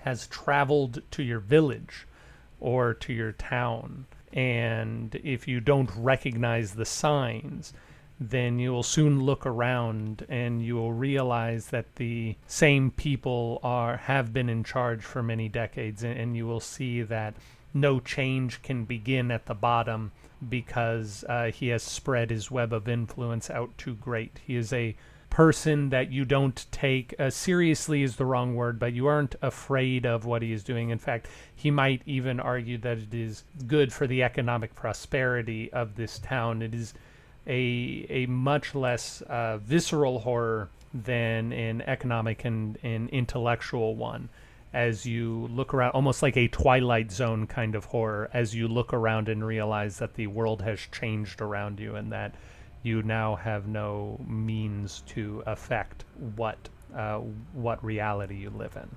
has 0.00 0.26
traveled 0.26 1.02
to 1.12 1.22
your 1.22 1.38
village 1.38 2.06
or 2.60 2.92
to 2.94 3.12
your 3.12 3.32
town. 3.32 4.06
And 4.34 5.14
if 5.22 5.48
you 5.48 5.60
don't 5.60 5.90
recognize 5.96 6.74
the 6.74 6.84
signs, 6.84 7.72
then 8.20 8.58
you 8.58 8.72
will 8.72 8.82
soon 8.82 9.22
look 9.22 9.46
around 9.46 10.26
and 10.28 10.62
you 10.62 10.74
will 10.74 10.92
realize 10.92 11.68
that 11.68 11.96
the 11.96 12.36
same 12.46 12.90
people 12.90 13.60
are 13.62 13.96
have 13.96 14.32
been 14.32 14.48
in 14.48 14.62
charge 14.64 15.02
for 15.02 15.22
many 15.22 15.48
decades 15.48 16.02
and, 16.02 16.18
and 16.18 16.36
you 16.36 16.46
will 16.46 16.60
see 16.60 17.02
that 17.02 17.34
no 17.72 17.98
change 17.98 18.62
can 18.62 18.84
begin 18.84 19.30
at 19.30 19.46
the 19.46 19.54
bottom 19.54 20.12
because 20.48 21.24
uh, 21.28 21.50
he 21.50 21.68
has 21.68 21.82
spread 21.82 22.30
his 22.30 22.50
web 22.50 22.72
of 22.72 22.88
influence 22.88 23.50
out 23.50 23.76
too 23.78 23.94
great. 23.94 24.40
He 24.46 24.56
is 24.56 24.72
a 24.72 24.94
person 25.34 25.88
that 25.88 26.12
you 26.12 26.24
don't 26.24 26.64
take 26.70 27.12
uh, 27.18 27.28
seriously 27.28 28.04
is 28.04 28.14
the 28.14 28.24
wrong 28.24 28.54
word, 28.54 28.78
but 28.78 28.92
you 28.92 29.08
aren't 29.08 29.34
afraid 29.42 30.06
of 30.06 30.24
what 30.24 30.42
he 30.42 30.52
is 30.52 30.62
doing. 30.62 30.90
In 30.90 30.98
fact, 30.98 31.26
he 31.56 31.72
might 31.72 32.02
even 32.06 32.38
argue 32.38 32.78
that 32.78 32.98
it 32.98 33.12
is 33.12 33.42
good 33.66 33.92
for 33.92 34.06
the 34.06 34.22
economic 34.22 34.76
prosperity 34.76 35.72
of 35.72 35.96
this 35.96 36.20
town. 36.20 36.62
It 36.62 36.72
is 36.72 36.94
a 37.48 38.06
a 38.08 38.26
much 38.26 38.76
less 38.76 39.22
uh, 39.22 39.58
visceral 39.58 40.20
horror 40.20 40.68
than 40.94 41.52
an 41.52 41.82
economic 41.82 42.44
and, 42.44 42.78
an 42.84 43.08
intellectual 43.08 43.96
one. 43.96 44.28
As 44.72 45.04
you 45.04 45.48
look 45.50 45.74
around, 45.74 45.90
almost 45.90 46.22
like 46.22 46.36
a 46.36 46.46
Twilight 46.46 47.10
Zone 47.10 47.48
kind 47.48 47.74
of 47.74 47.86
horror, 47.86 48.30
as 48.32 48.54
you 48.54 48.68
look 48.68 48.92
around 48.92 49.28
and 49.28 49.44
realize 49.44 49.98
that 49.98 50.14
the 50.14 50.28
world 50.28 50.62
has 50.62 50.78
changed 50.92 51.40
around 51.40 51.80
you 51.80 51.96
and 51.96 52.12
that 52.12 52.36
you 52.84 53.02
now 53.02 53.34
have 53.34 53.66
no 53.66 54.20
means 54.28 55.02
to 55.06 55.42
affect 55.46 56.04
what 56.36 56.56
uh, 56.94 57.18
what 57.54 57.84
reality 57.84 58.36
you 58.36 58.50
live 58.50 58.76
in. 58.76 58.88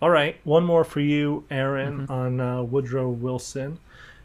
All 0.00 0.10
right, 0.10 0.36
one 0.44 0.64
more 0.64 0.84
for 0.84 1.00
you, 1.00 1.44
Aaron, 1.50 2.06
on 2.08 2.40
uh, 2.40 2.62
Woodrow 2.62 3.08
Wilson. 3.08 3.78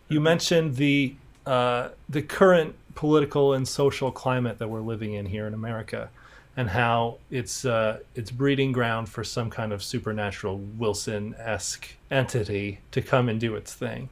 You 0.07 0.19
mentioned 0.19 0.75
the 0.75 1.15
uh, 1.45 1.89
the 2.09 2.21
current 2.21 2.75
political 2.95 3.53
and 3.53 3.67
social 3.67 4.11
climate 4.11 4.57
that 4.59 4.67
we're 4.67 4.81
living 4.81 5.13
in 5.13 5.25
here 5.25 5.47
in 5.47 5.53
America, 5.53 6.09
and 6.57 6.69
how 6.69 7.17
it's 7.31 7.63
uh, 7.63 7.99
it's 8.13 8.29
breeding 8.29 8.71
ground 8.71 9.07
for 9.07 9.23
some 9.23 9.49
kind 9.49 9.71
of 9.71 9.81
supernatural 9.81 10.57
Wilson 10.57 11.33
esque 11.37 11.95
entity 12.11 12.79
to 12.91 13.01
come 13.01 13.29
and 13.29 13.39
do 13.39 13.55
its 13.55 13.73
thing. 13.73 14.09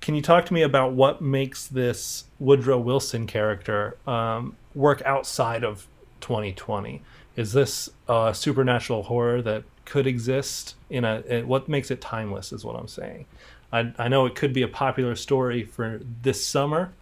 Can 0.00 0.14
you 0.14 0.22
talk 0.22 0.46
to 0.46 0.54
me 0.54 0.62
about 0.62 0.92
what 0.92 1.20
makes 1.20 1.66
this 1.66 2.24
Woodrow 2.38 2.78
Wilson 2.78 3.26
character 3.26 3.96
um, 4.06 4.56
work 4.74 5.02
outside 5.04 5.64
of 5.64 5.86
2020? 6.20 7.02
Is 7.36 7.52
this 7.52 7.88
a 8.08 8.32
supernatural 8.34 9.04
horror 9.04 9.42
that 9.42 9.64
could 9.84 10.06
exist 10.06 10.74
in 10.90 11.04
a? 11.04 11.42
What 11.42 11.68
makes 11.68 11.90
it 11.90 12.00
timeless 12.00 12.52
is 12.52 12.64
what 12.64 12.76
I'm 12.76 12.88
saying. 12.88 13.26
I, 13.72 13.92
I 13.98 14.08
know 14.08 14.26
it 14.26 14.34
could 14.34 14.52
be 14.52 14.62
a 14.62 14.68
popular 14.68 15.14
story 15.14 15.64
for 15.64 16.00
this 16.22 16.44
summer, 16.44 16.92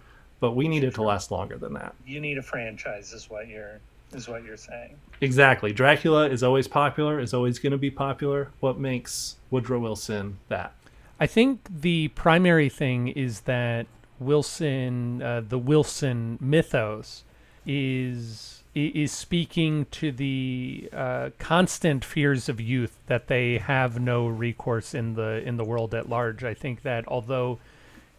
but 0.41 0.53
we 0.53 0.69
need 0.69 0.85
it 0.85 0.95
to 0.95 1.03
last 1.03 1.31
longer 1.31 1.57
than 1.57 1.75
that. 1.75 1.95
You 2.07 2.21
need 2.21 2.39
a 2.39 2.43
franchise, 2.43 3.13
is 3.13 3.31
what 3.31 3.49
you're 3.49 3.81
is 4.13 4.29
what 4.29 4.45
you're 4.45 4.57
saying. 4.57 4.97
Exactly. 5.21 5.73
Dracula 5.73 6.29
is 6.29 6.43
always 6.43 6.69
popular, 6.69 7.19
is 7.19 7.35
always 7.35 7.59
going 7.59 7.73
to 7.73 7.79
be 7.79 7.91
popular. 7.91 8.51
What 8.61 8.79
makes 8.79 9.37
Woodrow 9.51 9.81
Wilson 9.81 10.39
that? 10.49 10.75
I 11.19 11.27
think 11.27 11.61
the 11.71 12.09
primary 12.09 12.69
thing 12.69 13.09
is 13.09 13.43
that 13.43 13.87
Wilson, 14.19 15.23
uh, 15.23 15.43
the 15.47 15.59
Wilson 15.59 16.39
mythos, 16.41 17.25
is 17.65 18.63
is 18.75 19.11
speaking 19.11 19.87
to 19.91 20.13
the 20.13 20.91
uh, 20.93 21.31
constant 21.39 22.05
fears 22.05 22.47
of 22.51 22.61
youth 22.61 22.99
that 23.07 23.27
they 23.27 23.57
have 23.57 23.99
no 23.99 24.27
recourse 24.27 24.93
in 24.93 25.15
the 25.15 25.43
in 25.47 25.57
the 25.57 25.65
world 25.65 25.95
at 25.95 26.09
large. 26.09 26.45
I 26.45 26.53
think 26.53 26.83
that 26.83 27.09
although 27.09 27.59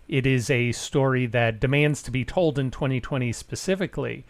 it 0.07 0.25
is 0.25 0.49
a 0.49 0.71
story 0.71 1.27
that 1.27 1.59
demands 1.59 2.01
to 2.03 2.11
be 2.11 2.25
told 2.25 2.57
in 2.57 2.71
2020 2.71 3.31
specifically, 3.33 4.25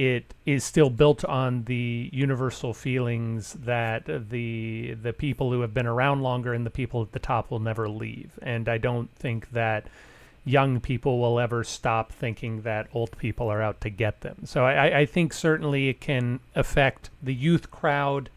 it 0.00 0.32
is 0.46 0.64
still 0.64 0.88
built 0.88 1.26
on 1.26 1.64
the 1.64 2.08
universal 2.10 2.72
feelings 2.72 3.52
that 3.52 4.06
the 4.30 4.94
the 4.94 5.12
people 5.12 5.52
who 5.52 5.60
have 5.60 5.74
been 5.74 5.86
around 5.86 6.22
longer 6.22 6.54
and 6.54 6.64
the 6.64 6.70
people 6.70 7.02
at 7.02 7.12
the 7.12 7.18
top 7.18 7.50
will 7.50 7.58
never 7.58 7.86
leave. 7.86 8.38
And 8.40 8.66
I 8.66 8.78
don't 8.78 9.14
think 9.14 9.50
that 9.50 9.84
young 10.42 10.80
people 10.80 11.18
will 11.18 11.38
ever 11.38 11.62
stop 11.62 12.12
thinking 12.12 12.62
that 12.62 12.88
old 12.94 13.14
people 13.18 13.48
are 13.50 13.60
out 13.60 13.78
to 13.82 13.90
get 13.90 14.22
them. 14.22 14.38
So 14.44 14.64
I, 14.64 15.00
I- 15.00 15.06
think 15.06 15.34
certainly 15.34 15.90
it 15.90 16.00
can 16.00 16.40
affect 16.54 17.10
the 17.22 17.34
youth 17.34 17.70
crowd 17.70 18.30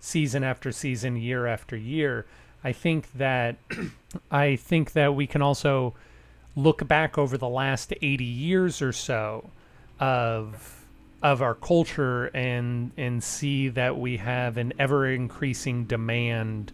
season 0.00 0.42
after 0.42 0.72
season, 0.72 1.16
year 1.16 1.46
after 1.46 1.76
year. 1.76 2.24
I 2.64 2.72
think 2.72 3.12
that 3.12 3.56
I 4.30 4.56
think 4.56 4.92
that 4.92 5.14
we 5.14 5.26
can 5.26 5.42
also 5.42 5.92
look 6.56 6.88
back 6.88 7.18
over 7.18 7.36
the 7.36 7.50
last 7.50 7.92
80 8.00 8.24
years 8.24 8.80
or 8.80 8.92
so 8.94 9.50
of 10.00 10.81
of 11.22 11.40
our 11.40 11.54
culture 11.54 12.26
and 12.34 12.90
and 12.96 13.22
see 13.22 13.68
that 13.68 13.96
we 13.98 14.16
have 14.16 14.56
an 14.56 14.72
ever 14.78 15.06
increasing 15.06 15.84
demand 15.84 16.72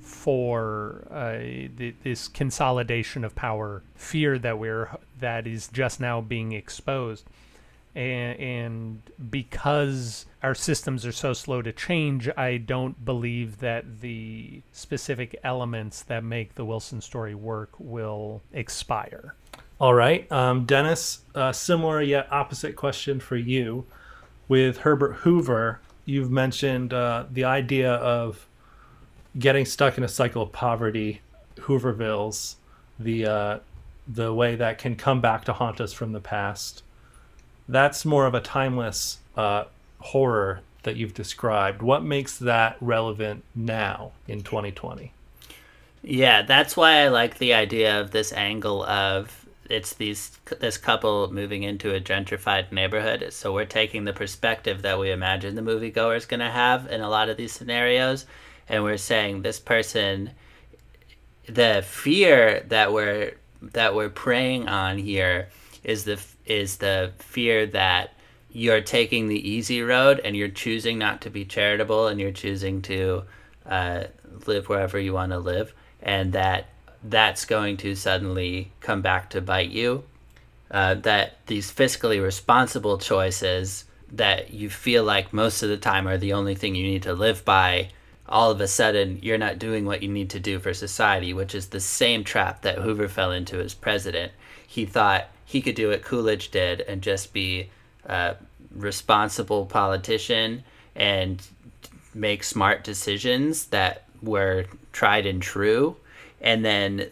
for 0.00 1.06
uh, 1.10 1.38
th- 1.38 1.94
this 2.02 2.28
consolidation 2.28 3.24
of 3.24 3.34
power 3.34 3.82
fear 3.94 4.38
that 4.38 4.58
we're 4.58 4.96
that 5.20 5.46
is 5.46 5.68
just 5.68 6.00
now 6.00 6.20
being 6.20 6.52
exposed. 6.52 7.24
And, 7.94 8.38
and 8.38 9.02
because 9.30 10.26
our 10.42 10.54
systems 10.54 11.04
are 11.06 11.12
so 11.12 11.32
slow 11.32 11.62
to 11.62 11.72
change 11.72 12.28
i 12.36 12.58
don't 12.58 13.02
believe 13.04 13.58
that 13.58 14.02
the 14.02 14.60
specific 14.72 15.34
elements 15.42 16.02
that 16.02 16.22
make 16.22 16.54
the 16.54 16.66
wilson 16.66 17.00
story 17.00 17.34
work 17.34 17.70
will 17.78 18.42
expire 18.52 19.34
All 19.80 19.94
right. 19.94 20.30
Um, 20.32 20.64
Dennis, 20.64 21.20
uh, 21.36 21.52
similar 21.52 22.02
yet 22.02 22.26
opposite 22.32 22.74
question 22.74 23.20
for 23.20 23.36
you. 23.36 23.86
With 24.48 24.78
Herbert 24.78 25.16
Hoover, 25.18 25.80
you've 26.04 26.30
mentioned 26.30 26.92
uh, 26.92 27.26
the 27.30 27.44
idea 27.44 27.92
of 27.92 28.46
getting 29.38 29.64
stuck 29.64 29.96
in 29.96 30.02
a 30.02 30.08
cycle 30.08 30.42
of 30.42 30.52
poverty, 30.52 31.20
Hoovervilles, 31.56 32.56
the 32.98 33.26
uh, 33.26 33.58
the 34.08 34.32
way 34.32 34.56
that 34.56 34.78
can 34.78 34.96
come 34.96 35.20
back 35.20 35.44
to 35.44 35.52
haunt 35.52 35.80
us 35.80 35.92
from 35.92 36.12
the 36.12 36.20
past. 36.20 36.82
That's 37.68 38.04
more 38.04 38.26
of 38.26 38.34
a 38.34 38.40
timeless 38.40 39.18
uh, 39.36 39.64
horror 40.00 40.62
that 40.82 40.96
you've 40.96 41.14
described. 41.14 41.82
What 41.82 42.02
makes 42.02 42.38
that 42.38 42.78
relevant 42.80 43.44
now 43.54 44.12
in 44.26 44.42
2020? 44.42 45.12
Yeah, 46.02 46.42
that's 46.42 46.76
why 46.76 47.02
I 47.02 47.08
like 47.08 47.38
the 47.38 47.52
idea 47.52 48.00
of 48.00 48.12
this 48.12 48.32
angle 48.32 48.84
of 48.84 49.37
it's 49.68 49.94
these 49.94 50.38
this 50.60 50.78
couple 50.78 51.32
moving 51.32 51.62
into 51.62 51.94
a 51.94 52.00
gentrified 52.00 52.72
neighborhood. 52.72 53.26
So 53.30 53.52
we're 53.52 53.64
taking 53.64 54.04
the 54.04 54.12
perspective 54.12 54.82
that 54.82 54.98
we 54.98 55.10
imagine 55.10 55.54
the 55.54 55.62
moviegoer 55.62 56.16
is 56.16 56.26
going 56.26 56.40
to 56.40 56.50
have 56.50 56.90
in 56.90 57.00
a 57.00 57.10
lot 57.10 57.28
of 57.28 57.36
these 57.36 57.52
scenarios, 57.52 58.26
and 58.68 58.82
we're 58.82 58.96
saying 58.96 59.42
this 59.42 59.60
person, 59.60 60.30
the 61.46 61.82
fear 61.86 62.64
that 62.68 62.92
we're 62.92 63.34
that 63.60 63.94
we're 63.94 64.10
preying 64.10 64.68
on 64.68 64.98
here 64.98 65.48
is 65.84 66.04
the 66.04 66.20
is 66.46 66.78
the 66.78 67.12
fear 67.18 67.66
that 67.66 68.14
you're 68.50 68.80
taking 68.80 69.28
the 69.28 69.48
easy 69.48 69.82
road 69.82 70.20
and 70.24 70.34
you're 70.34 70.48
choosing 70.48 70.98
not 70.98 71.20
to 71.20 71.30
be 71.30 71.44
charitable 71.44 72.08
and 72.08 72.18
you're 72.18 72.32
choosing 72.32 72.80
to 72.80 73.22
uh, 73.66 74.04
live 74.46 74.68
wherever 74.68 74.98
you 74.98 75.12
want 75.12 75.30
to 75.32 75.38
live 75.38 75.74
and 76.02 76.32
that 76.32 76.68
that's 77.02 77.44
going 77.44 77.76
to 77.78 77.94
suddenly 77.94 78.70
come 78.80 79.02
back 79.02 79.30
to 79.30 79.40
bite 79.40 79.70
you 79.70 80.04
uh, 80.70 80.94
that 80.94 81.36
these 81.46 81.72
fiscally 81.72 82.22
responsible 82.22 82.98
choices 82.98 83.84
that 84.12 84.52
you 84.52 84.68
feel 84.68 85.04
like 85.04 85.32
most 85.32 85.62
of 85.62 85.68
the 85.68 85.76
time 85.76 86.08
are 86.08 86.18
the 86.18 86.32
only 86.32 86.54
thing 86.54 86.74
you 86.74 86.86
need 86.86 87.02
to 87.02 87.12
live 87.12 87.44
by 87.44 87.88
all 88.28 88.50
of 88.50 88.60
a 88.60 88.68
sudden 88.68 89.18
you're 89.22 89.38
not 89.38 89.58
doing 89.58 89.84
what 89.84 90.02
you 90.02 90.08
need 90.08 90.30
to 90.30 90.40
do 90.40 90.58
for 90.58 90.74
society 90.74 91.32
which 91.32 91.54
is 91.54 91.68
the 91.68 91.80
same 91.80 92.24
trap 92.24 92.62
that 92.62 92.78
hoover 92.78 93.08
fell 93.08 93.32
into 93.32 93.60
as 93.60 93.74
president. 93.74 94.32
He 94.66 94.84
thought 94.84 95.28
he 95.44 95.62
could 95.62 95.74
do 95.74 95.88
what 95.88 96.02
coolidge 96.02 96.50
did 96.50 96.82
and 96.82 97.00
just 97.00 97.32
be 97.32 97.70
a 98.04 98.36
responsible 98.74 99.66
politician 99.66 100.64
and 100.94 101.42
make 102.14 102.42
smart 102.44 102.84
decisions 102.84 103.66
that 103.66 104.04
were 104.20 104.66
tried 104.92 105.24
and 105.24 105.40
true 105.40 105.96
and 106.40 106.64
then 106.64 107.08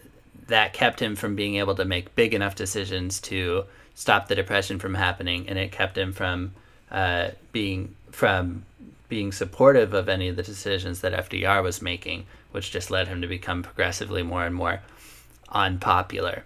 that 0.49 0.73
kept 0.73 1.01
him 1.01 1.17
from 1.17 1.35
being 1.35 1.57
able 1.57 1.75
to 1.75 1.85
make 1.85 2.15
big 2.15 2.35
enough 2.35 2.55
decisions 2.55 3.21
to 3.21 3.65
stop 3.95 4.29
the 4.29 4.35
depression 4.35 4.79
from 4.79 4.95
happening, 4.95 5.49
and 5.49 5.59
it 5.59 5.73
kept 5.73 5.99
him 5.99 6.13
from 6.13 6.53
uh, 6.91 7.31
being 7.53 7.95
from 8.13 8.65
being 9.09 9.33
supportive 9.33 9.95
of 9.95 10.09
any 10.09 10.29
of 10.29 10.37
the 10.37 10.43
decisions 10.43 11.01
that 11.01 11.13
FDR 11.13 11.63
was 11.63 11.83
making, 11.83 12.27
which 12.51 12.73
just 12.73 12.91
led 12.91 13.09
him 13.09 13.21
to 13.23 13.27
become 13.27 13.63
progressively 13.63 14.23
more 14.23 14.45
and 14.45 14.55
more 14.55 14.81
unpopular. 15.51 16.45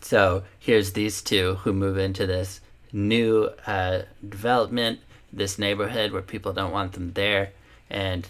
So 0.00 0.42
here's 0.58 0.92
these 0.92 1.22
two 1.22 1.56
who 1.62 1.72
move 1.72 1.96
into 1.98 2.26
this 2.26 2.60
new 2.92 3.50
uh, 3.66 4.02
development, 4.28 5.00
this 5.32 5.58
neighborhood 5.58 6.12
where 6.12 6.22
people 6.22 6.52
don't 6.52 6.72
want 6.72 6.92
them 6.92 7.12
there, 7.12 7.50
and 7.88 8.26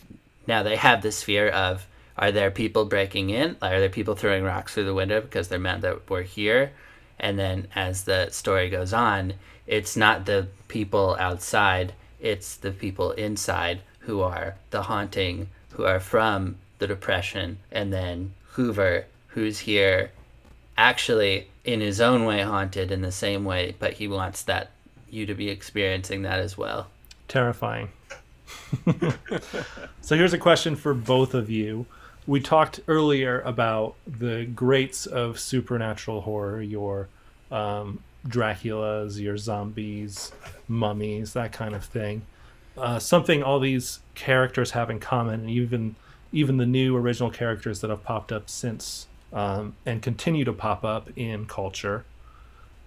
now 0.47 0.63
they 0.63 0.77
have 0.77 1.03
this 1.03 1.23
fear 1.23 1.49
of 1.49 1.87
are 2.19 2.33
there 2.33 2.51
people 2.51 2.85
breaking 2.85 3.31
in? 3.31 3.57
Are 3.63 3.81
there 3.81 3.89
people 3.89 4.15
throwing 4.15 4.45
rocks 4.45 4.75
through 4.75 4.85
the 4.85 4.95
window 4.95 5.21
because 5.21 5.49
they're 5.49 5.59
mad 5.59 5.83
that 5.83 6.09
we're 6.11 6.23
here? 6.23 6.73
And 7.19 7.39
then 7.39 7.69
as 7.75 8.05
the 8.05 8.31
story 8.31 8.69
goes 8.69 8.93
on, 8.93 9.35
it's 9.67 9.97
not 9.97 10.27
the 10.27 10.49
people 10.69 11.17
outside, 11.19 11.95
it's 12.21 12.57
the 12.57 12.73
people 12.73 13.13
inside 13.13 13.81
who 14.01 14.21
are 14.21 14.57
the 14.71 14.83
haunting, 14.83 15.49
who 15.73 15.85
are 15.85 16.01
from 16.01 16.57
the 16.79 16.87
depression, 16.87 17.59
and 17.71 17.93
then 17.93 18.33
Hoover, 18.53 19.07
who's 19.29 19.61
here 19.61 20.11
actually 20.77 21.49
in 21.65 21.81
his 21.81 22.01
own 22.01 22.25
way 22.25 22.43
haunted 22.43 22.91
in 22.91 23.03
the 23.03 23.13
same 23.13 23.45
way, 23.45 23.75
but 23.79 23.95
he 23.95 24.09
wants 24.09 24.43
that 24.43 24.71
you 25.09 25.27
to 25.27 25.35
be 25.35 25.49
experiencing 25.49 26.23
that 26.23 26.41
as 26.41 26.59
well. 26.59 26.89
Terrifying. 27.29 27.91
so 30.01 30.17
here's 30.17 30.33
a 30.33 30.39
question 30.39 30.75
for 30.75 30.93
both 30.93 31.35
of 31.35 31.51
you. 31.51 31.87
We 32.27 32.41
talked 32.41 32.81
earlier 32.87 33.41
about 33.41 33.97
the 34.07 34.45
greats 34.45 35.07
of 35.07 35.41
supernatural 35.41 36.21
horror, 36.21 36.63
your 36.63 37.09
um, 37.51 38.01
Draculas, 38.27 39.21
your 39.21 39.37
zombies, 39.37 40.31
mummies, 40.69 41.33
that 41.33 41.53
kind 41.53 41.75
of 41.75 41.85
thing. 41.85 42.23
Uh, 42.77 42.99
something 42.99 43.43
all 43.43 43.61
these 43.61 44.01
characters 44.15 44.71
have 44.71 44.89
in 44.89 45.01
common, 45.01 45.41
and 45.41 45.51
even 45.51 45.97
even 46.33 46.57
the 46.57 46.67
new 46.67 46.97
original 46.97 47.31
characters 47.31 47.81
that 47.81 47.91
have 47.91 48.03
popped 48.03 48.33
up 48.33 48.49
since 48.49 49.07
um, 49.33 49.77
and 49.85 50.01
continue 50.01 50.45
to 50.45 50.53
pop 50.53 50.85
up 50.85 51.11
in 51.17 51.45
culture, 51.47 52.05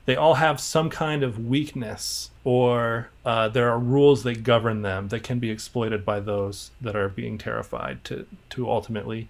they 0.06 0.16
all 0.16 0.36
have 0.36 0.60
some 0.60 0.90
kind 0.90 1.24
of 1.24 1.46
weakness, 1.46 2.30
or 2.44 3.10
uh, 3.26 3.50
there 3.50 3.70
are 3.70 3.80
rules 3.80 4.24
that 4.24 4.44
govern 4.44 4.82
them 4.82 5.08
that 5.10 5.24
can 5.24 5.40
be 5.40 5.50
exploited 5.50 6.06
by 6.06 6.20
those 6.20 6.72
that 6.82 6.96
are 6.96 7.10
being 7.10 7.38
terrified 7.38 8.04
to 8.06 8.26
to 8.52 8.70
ultimately 8.70 9.30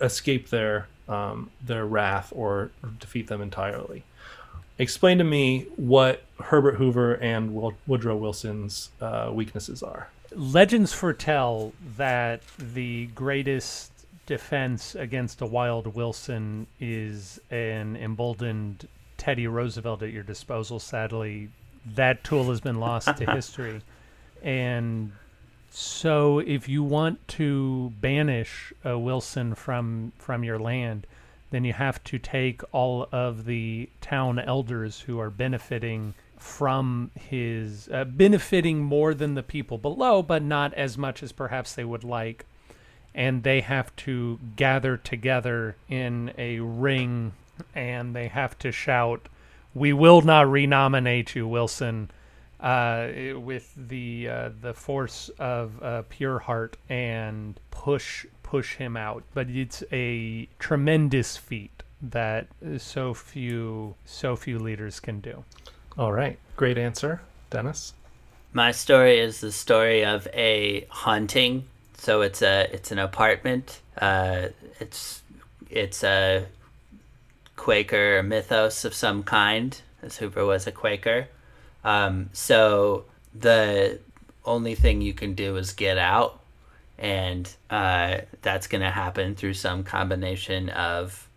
escape 0.00 0.50
their 0.50 0.88
um, 1.08 1.50
their 1.64 1.86
wrath 1.86 2.32
or 2.34 2.70
defeat 2.98 3.28
them 3.28 3.40
entirely 3.40 4.04
explain 4.78 5.18
to 5.18 5.24
me 5.24 5.66
what 5.76 6.22
Herbert 6.40 6.76
Hoover 6.76 7.14
and 7.14 7.52
Woodrow 7.86 8.16
Wilson's 8.16 8.90
uh, 9.00 9.30
weaknesses 9.32 9.82
are. 9.82 10.08
Legends 10.34 10.92
foretell 10.92 11.72
that 11.96 12.42
the 12.58 13.06
greatest 13.06 13.92
defense 14.26 14.94
against 14.94 15.40
a 15.40 15.46
wild 15.46 15.94
Wilson 15.94 16.66
is 16.78 17.40
an 17.50 17.96
emboldened 17.96 18.86
Teddy 19.18 19.46
Roosevelt 19.46 20.02
at 20.02 20.12
your 20.12 20.22
disposal. 20.22 20.78
Sadly, 20.78 21.50
that 21.94 22.24
tool 22.24 22.48
has 22.48 22.60
been 22.60 22.80
lost 22.80 23.14
to 23.16 23.26
history. 23.32 23.82
And 24.42 25.12
so, 25.70 26.38
if 26.38 26.68
you 26.68 26.82
want 26.82 27.26
to 27.28 27.92
banish 28.00 28.72
a 28.84 28.98
Wilson 28.98 29.54
from 29.54 30.12
from 30.16 30.44
your 30.44 30.58
land, 30.58 31.06
then 31.50 31.64
you 31.64 31.72
have 31.72 32.02
to 32.04 32.18
take 32.18 32.62
all 32.72 33.08
of 33.12 33.44
the 33.44 33.90
town 34.00 34.38
elders 34.38 35.00
who 35.00 35.18
are 35.18 35.30
benefiting 35.30 36.14
from 36.38 37.10
his 37.14 37.88
uh, 37.92 38.04
benefiting 38.04 38.80
more 38.80 39.12
than 39.12 39.34
the 39.34 39.42
people 39.42 39.78
below, 39.78 40.22
but 40.22 40.42
not 40.42 40.72
as 40.74 40.96
much 40.96 41.22
as 41.22 41.32
perhaps 41.32 41.74
they 41.74 41.84
would 41.84 42.04
like. 42.04 42.46
And 43.14 43.42
they 43.42 43.62
have 43.62 43.94
to 43.96 44.38
gather 44.54 44.96
together 44.96 45.76
in 45.88 46.32
a 46.38 46.60
ring 46.60 47.32
and 47.74 48.14
they 48.14 48.28
have 48.28 48.58
to 48.60 48.72
shout, 48.72 49.28
We 49.74 49.92
will 49.92 50.22
not 50.22 50.50
renominate 50.50 51.34
you, 51.34 51.46
Wilson, 51.46 52.10
uh, 52.60 53.08
with 53.36 53.72
the 53.76 54.28
uh, 54.28 54.50
the 54.60 54.74
force 54.74 55.30
of 55.38 55.82
uh, 55.82 56.02
pure 56.08 56.40
heart 56.40 56.76
and 56.88 57.58
push 57.70 58.26
push 58.42 58.76
him 58.76 58.96
out, 58.96 59.22
but 59.34 59.48
it's 59.50 59.82
a 59.92 60.48
tremendous 60.58 61.36
feat 61.36 61.82
that 62.00 62.48
so 62.78 63.14
few 63.14 63.94
so 64.04 64.36
few 64.36 64.58
leaders 64.58 65.00
can 65.00 65.20
do. 65.20 65.44
All 65.96 66.12
right, 66.12 66.38
great 66.56 66.78
answer, 66.78 67.20
Dennis. 67.50 67.92
My 68.52 68.72
story 68.72 69.18
is 69.18 69.40
the 69.40 69.52
story 69.52 70.04
of 70.04 70.26
a 70.32 70.86
haunting. 70.88 71.64
So 71.98 72.22
it's 72.22 72.42
a 72.42 72.68
it's 72.72 72.92
an 72.92 72.98
apartment. 72.98 73.80
Uh, 74.00 74.48
it's 74.80 75.22
it's 75.68 76.02
a 76.02 76.46
Quaker 77.58 78.22
mythos 78.22 78.84
of 78.84 78.94
some 78.94 79.22
kind, 79.22 79.78
as 80.02 80.16
Hoover 80.16 80.46
was 80.46 80.66
a 80.66 80.72
Quaker. 80.72 81.28
Um, 81.84 82.30
so 82.32 83.04
the 83.34 83.98
only 84.44 84.74
thing 84.74 85.02
you 85.02 85.12
can 85.12 85.34
do 85.34 85.56
is 85.56 85.72
get 85.72 85.98
out 85.98 86.40
and 86.98 87.52
uh, 87.68 88.18
that's 88.42 88.66
going 88.66 88.80
to 88.80 88.90
happen 88.90 89.34
through 89.34 89.54
some 89.54 89.84
combination 89.84 90.68
of 90.70 91.28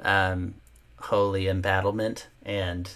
um, 0.00 0.54
holy 0.98 1.48
embattlement 1.48 2.28
and 2.44 2.90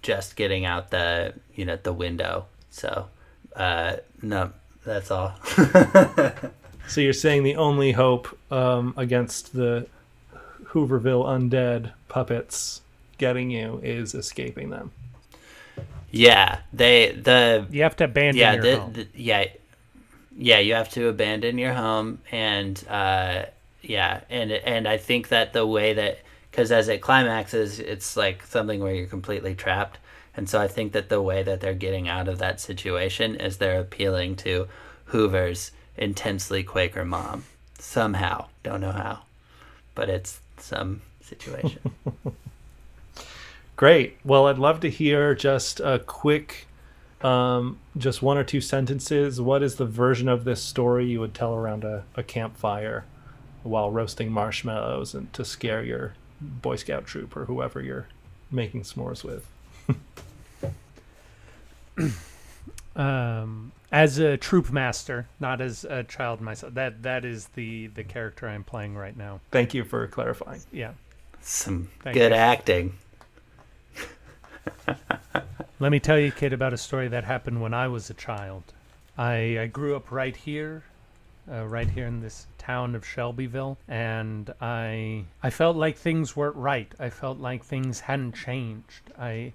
just 0.00 0.36
getting 0.36 0.64
out 0.64 0.90
the 0.90 1.34
you 1.54 1.64
know 1.64 1.78
the 1.82 1.92
window. 1.92 2.46
So 2.70 3.08
uh, 3.54 3.96
no, 4.22 4.52
that's 4.84 5.10
all. 5.10 5.34
so 6.88 7.00
you're 7.00 7.12
saying 7.12 7.42
the 7.42 7.56
only 7.56 7.92
hope 7.92 8.36
um, 8.50 8.94
against 8.96 9.52
the 9.52 9.86
Hooverville 10.72 11.24
undead 11.24 11.92
puppets 12.08 12.80
getting 13.18 13.50
you 13.50 13.80
is 13.82 14.14
escaping 14.14 14.70
them. 14.70 14.90
Yeah, 16.10 16.58
they 16.72 17.12
the 17.12 17.66
you 17.70 17.82
have 17.82 17.96
to 17.96 18.04
abandon 18.04 18.36
yeah, 18.36 18.52
your 18.54 18.62
the, 18.62 18.76
home. 18.76 18.92
The, 18.92 19.08
yeah 19.14 19.46
yeah, 20.36 20.58
you 20.58 20.74
have 20.74 20.88
to 20.90 21.08
abandon 21.08 21.58
your 21.58 21.72
home, 21.72 22.18
and 22.30 22.82
uh, 22.88 23.44
yeah, 23.82 24.20
and 24.30 24.52
and 24.52 24.88
I 24.88 24.96
think 24.96 25.28
that 25.28 25.52
the 25.52 25.66
way 25.66 25.92
that 25.94 26.20
because 26.50 26.72
as 26.72 26.88
it 26.88 27.00
climaxes, 27.00 27.78
it's 27.78 28.16
like 28.16 28.44
something 28.46 28.80
where 28.80 28.94
you're 28.94 29.06
completely 29.06 29.54
trapped, 29.54 29.98
and 30.36 30.48
so 30.48 30.60
I 30.60 30.68
think 30.68 30.92
that 30.92 31.08
the 31.08 31.22
way 31.22 31.42
that 31.42 31.60
they're 31.60 31.74
getting 31.74 32.08
out 32.08 32.28
of 32.28 32.38
that 32.38 32.60
situation 32.60 33.36
is 33.36 33.56
they're 33.56 33.80
appealing 33.80 34.36
to 34.36 34.68
Hoover's 35.06 35.72
intensely 35.96 36.62
Quaker 36.62 37.04
mom 37.04 37.44
somehow. 37.78 38.46
Don't 38.62 38.80
know 38.80 38.92
how, 38.92 39.20
but 39.94 40.08
it's 40.08 40.40
some 40.62 41.02
situation. 41.20 41.80
Great. 43.76 44.16
Well, 44.24 44.46
I'd 44.46 44.58
love 44.58 44.80
to 44.80 44.90
hear 44.90 45.34
just 45.34 45.80
a 45.80 45.98
quick 45.98 46.66
um, 47.22 47.78
just 47.96 48.22
one 48.22 48.36
or 48.36 48.44
two 48.44 48.60
sentences. 48.60 49.40
What 49.40 49.62
is 49.62 49.76
the 49.76 49.86
version 49.86 50.28
of 50.28 50.44
this 50.44 50.62
story 50.62 51.06
you 51.06 51.20
would 51.20 51.34
tell 51.34 51.54
around 51.54 51.84
a, 51.84 52.04
a 52.16 52.22
campfire 52.22 53.04
while 53.62 53.90
roasting 53.90 54.30
marshmallows 54.30 55.14
and 55.14 55.32
to 55.32 55.44
scare 55.44 55.84
your 55.84 56.14
Boy 56.40 56.76
Scout 56.76 57.06
troop 57.06 57.36
or 57.36 57.44
whoever 57.44 57.80
you're 57.80 58.08
making 58.50 58.82
s'mores 58.82 59.22
with? 59.22 59.46
um, 62.96 63.72
as 63.92 64.18
a 64.18 64.36
troop 64.38 64.72
master, 64.72 65.28
not 65.38 65.60
as 65.60 65.84
a 65.84 66.02
child 66.02 66.40
myself. 66.40 66.74
That 66.74 67.02
that 67.02 67.24
is 67.24 67.48
the 67.48 67.88
the 67.88 68.02
character 68.02 68.48
I'm 68.48 68.64
playing 68.64 68.96
right 68.96 69.16
now. 69.16 69.40
Thank 69.50 69.74
you 69.74 69.84
for 69.84 70.06
clarifying. 70.08 70.62
Yeah. 70.72 70.92
Some 71.42 71.90
Thank 72.02 72.14
good 72.14 72.32
you. 72.32 72.38
acting. 72.38 72.94
Let 75.80 75.90
me 75.90 75.98
tell 75.98 76.18
you, 76.18 76.30
kid, 76.30 76.52
about 76.52 76.72
a 76.72 76.78
story 76.78 77.08
that 77.08 77.24
happened 77.24 77.60
when 77.60 77.74
I 77.74 77.88
was 77.88 78.08
a 78.08 78.14
child. 78.14 78.62
I, 79.18 79.58
I 79.58 79.66
grew 79.66 79.96
up 79.96 80.12
right 80.12 80.36
here, 80.36 80.84
uh, 81.50 81.66
right 81.66 81.90
here 81.90 82.06
in 82.06 82.20
this 82.20 82.46
town 82.56 82.94
of 82.94 83.04
Shelbyville, 83.04 83.76
and 83.88 84.54
I 84.60 85.24
I 85.42 85.50
felt 85.50 85.76
like 85.76 85.96
things 85.98 86.36
weren't 86.36 86.54
right. 86.56 86.92
I 87.00 87.10
felt 87.10 87.38
like 87.38 87.64
things 87.64 88.00
hadn't 88.00 88.36
changed. 88.36 89.10
I 89.18 89.52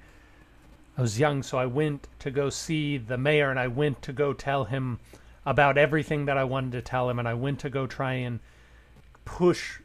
I 0.98 1.02
was 1.02 1.20
young, 1.20 1.44
so 1.44 1.58
I 1.58 1.66
went 1.66 2.08
to 2.20 2.32
go 2.32 2.50
see 2.50 2.98
the 2.98 3.18
mayor, 3.18 3.50
and 3.50 3.60
I 3.60 3.68
went 3.68 4.02
to 4.04 4.14
go 4.14 4.34
tell 4.34 4.66
him 4.66 5.00
about 5.46 5.78
everything 5.78 6.26
that 6.26 6.38
I 6.38 6.44
wanted 6.44 6.72
to 6.74 6.82
tell 6.82 7.10
him, 7.10 7.20
and 7.20 7.28
I 7.28 7.34
went 7.34 7.60
to 7.60 7.70
go 7.70 7.88
try 7.88 8.14
and 8.14 8.40
push 9.26 9.80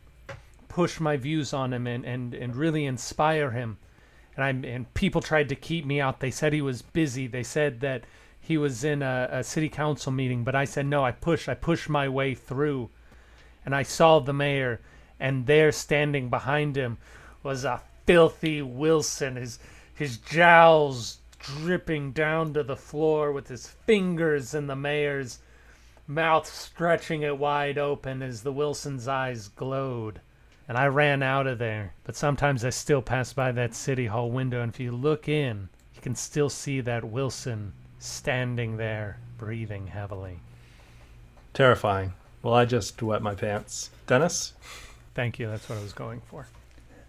push 0.68 0.98
my 0.98 1.18
views 1.18 1.52
on 1.52 1.74
him 1.74 1.86
and, 1.86 2.02
and, 2.06 2.32
and 2.32 2.56
really 2.56 2.86
inspire 2.86 3.50
him 3.50 3.76
and 4.36 4.44
I 4.44 4.68
and 4.68 4.92
people 4.94 5.20
tried 5.20 5.48
to 5.50 5.54
keep 5.54 5.84
me 5.84 6.00
out. 6.00 6.20
They 6.20 6.30
said 6.30 6.52
he 6.52 6.62
was 6.62 6.82
busy. 6.82 7.26
They 7.26 7.42
said 7.42 7.80
that 7.80 8.04
he 8.40 8.56
was 8.56 8.84
in 8.84 9.02
a, 9.02 9.28
a 9.30 9.44
city 9.44 9.68
council 9.68 10.12
meeting, 10.12 10.44
but 10.44 10.54
I 10.54 10.64
said 10.64 10.86
no. 10.86 11.04
I 11.04 11.12
pushed. 11.12 11.48
I 11.48 11.54
pushed 11.54 11.88
my 11.88 12.08
way 12.08 12.34
through, 12.34 12.90
and 13.64 13.74
I 13.74 13.82
saw 13.82 14.18
the 14.20 14.32
mayor, 14.32 14.80
and 15.20 15.46
there 15.46 15.72
standing 15.72 16.30
behind 16.30 16.76
him 16.76 16.98
was 17.42 17.64
a 17.64 17.82
filthy 18.06 18.62
Wilson, 18.62 19.36
his 19.36 19.58
his 20.03 20.18
jowls 20.18 21.18
dripping 21.38 22.11
down 22.11 22.53
to 22.53 22.64
the 22.64 22.74
floor 22.74 23.30
with 23.30 23.46
his 23.46 23.68
fingers 23.68 24.53
in 24.53 24.66
the 24.66 24.74
mayor's 24.74 25.38
mouth 26.09 26.44
stretching 26.44 27.22
it 27.22 27.38
wide 27.38 27.78
open 27.78 28.20
as 28.20 28.42
the 28.42 28.50
Wilson's 28.50 29.07
eyes 29.07 29.46
glowed. 29.46 30.20
And 30.66 30.76
I 30.76 30.86
ran 30.86 31.22
out 31.22 31.46
of 31.46 31.61
there, 31.61 31.94
but 32.03 32.16
sometimes 32.16 32.64
I 32.64 32.70
still 32.70 33.00
pass 33.00 33.32
by 33.32 33.53
that 33.53 33.76
city 33.76 34.07
hall 34.07 34.28
window, 34.28 34.61
and 34.61 34.72
if 34.72 34.80
you 34.80 34.90
look 34.90 35.28
in, 35.28 35.68
you 35.94 36.00
can 36.00 36.16
still 36.16 36.48
see 36.48 36.80
that 36.80 37.05
Wilson 37.05 37.72
standing 38.00 38.78
there, 38.78 39.20
breathing 39.38 39.86
heavily. 39.86 40.40
Terrifying. 41.55 42.12
Well, 42.42 42.55
I 42.55 42.64
just 42.64 43.00
wet 43.00 43.22
my 43.22 43.36
pants. 43.36 43.90
Dennis? 44.09 44.55
Thank 45.14 45.38
you. 45.38 45.46
That's 45.46 45.68
what 45.68 45.78
I 45.78 45.82
was 45.82 45.92
going 45.92 46.22
for. 46.22 46.48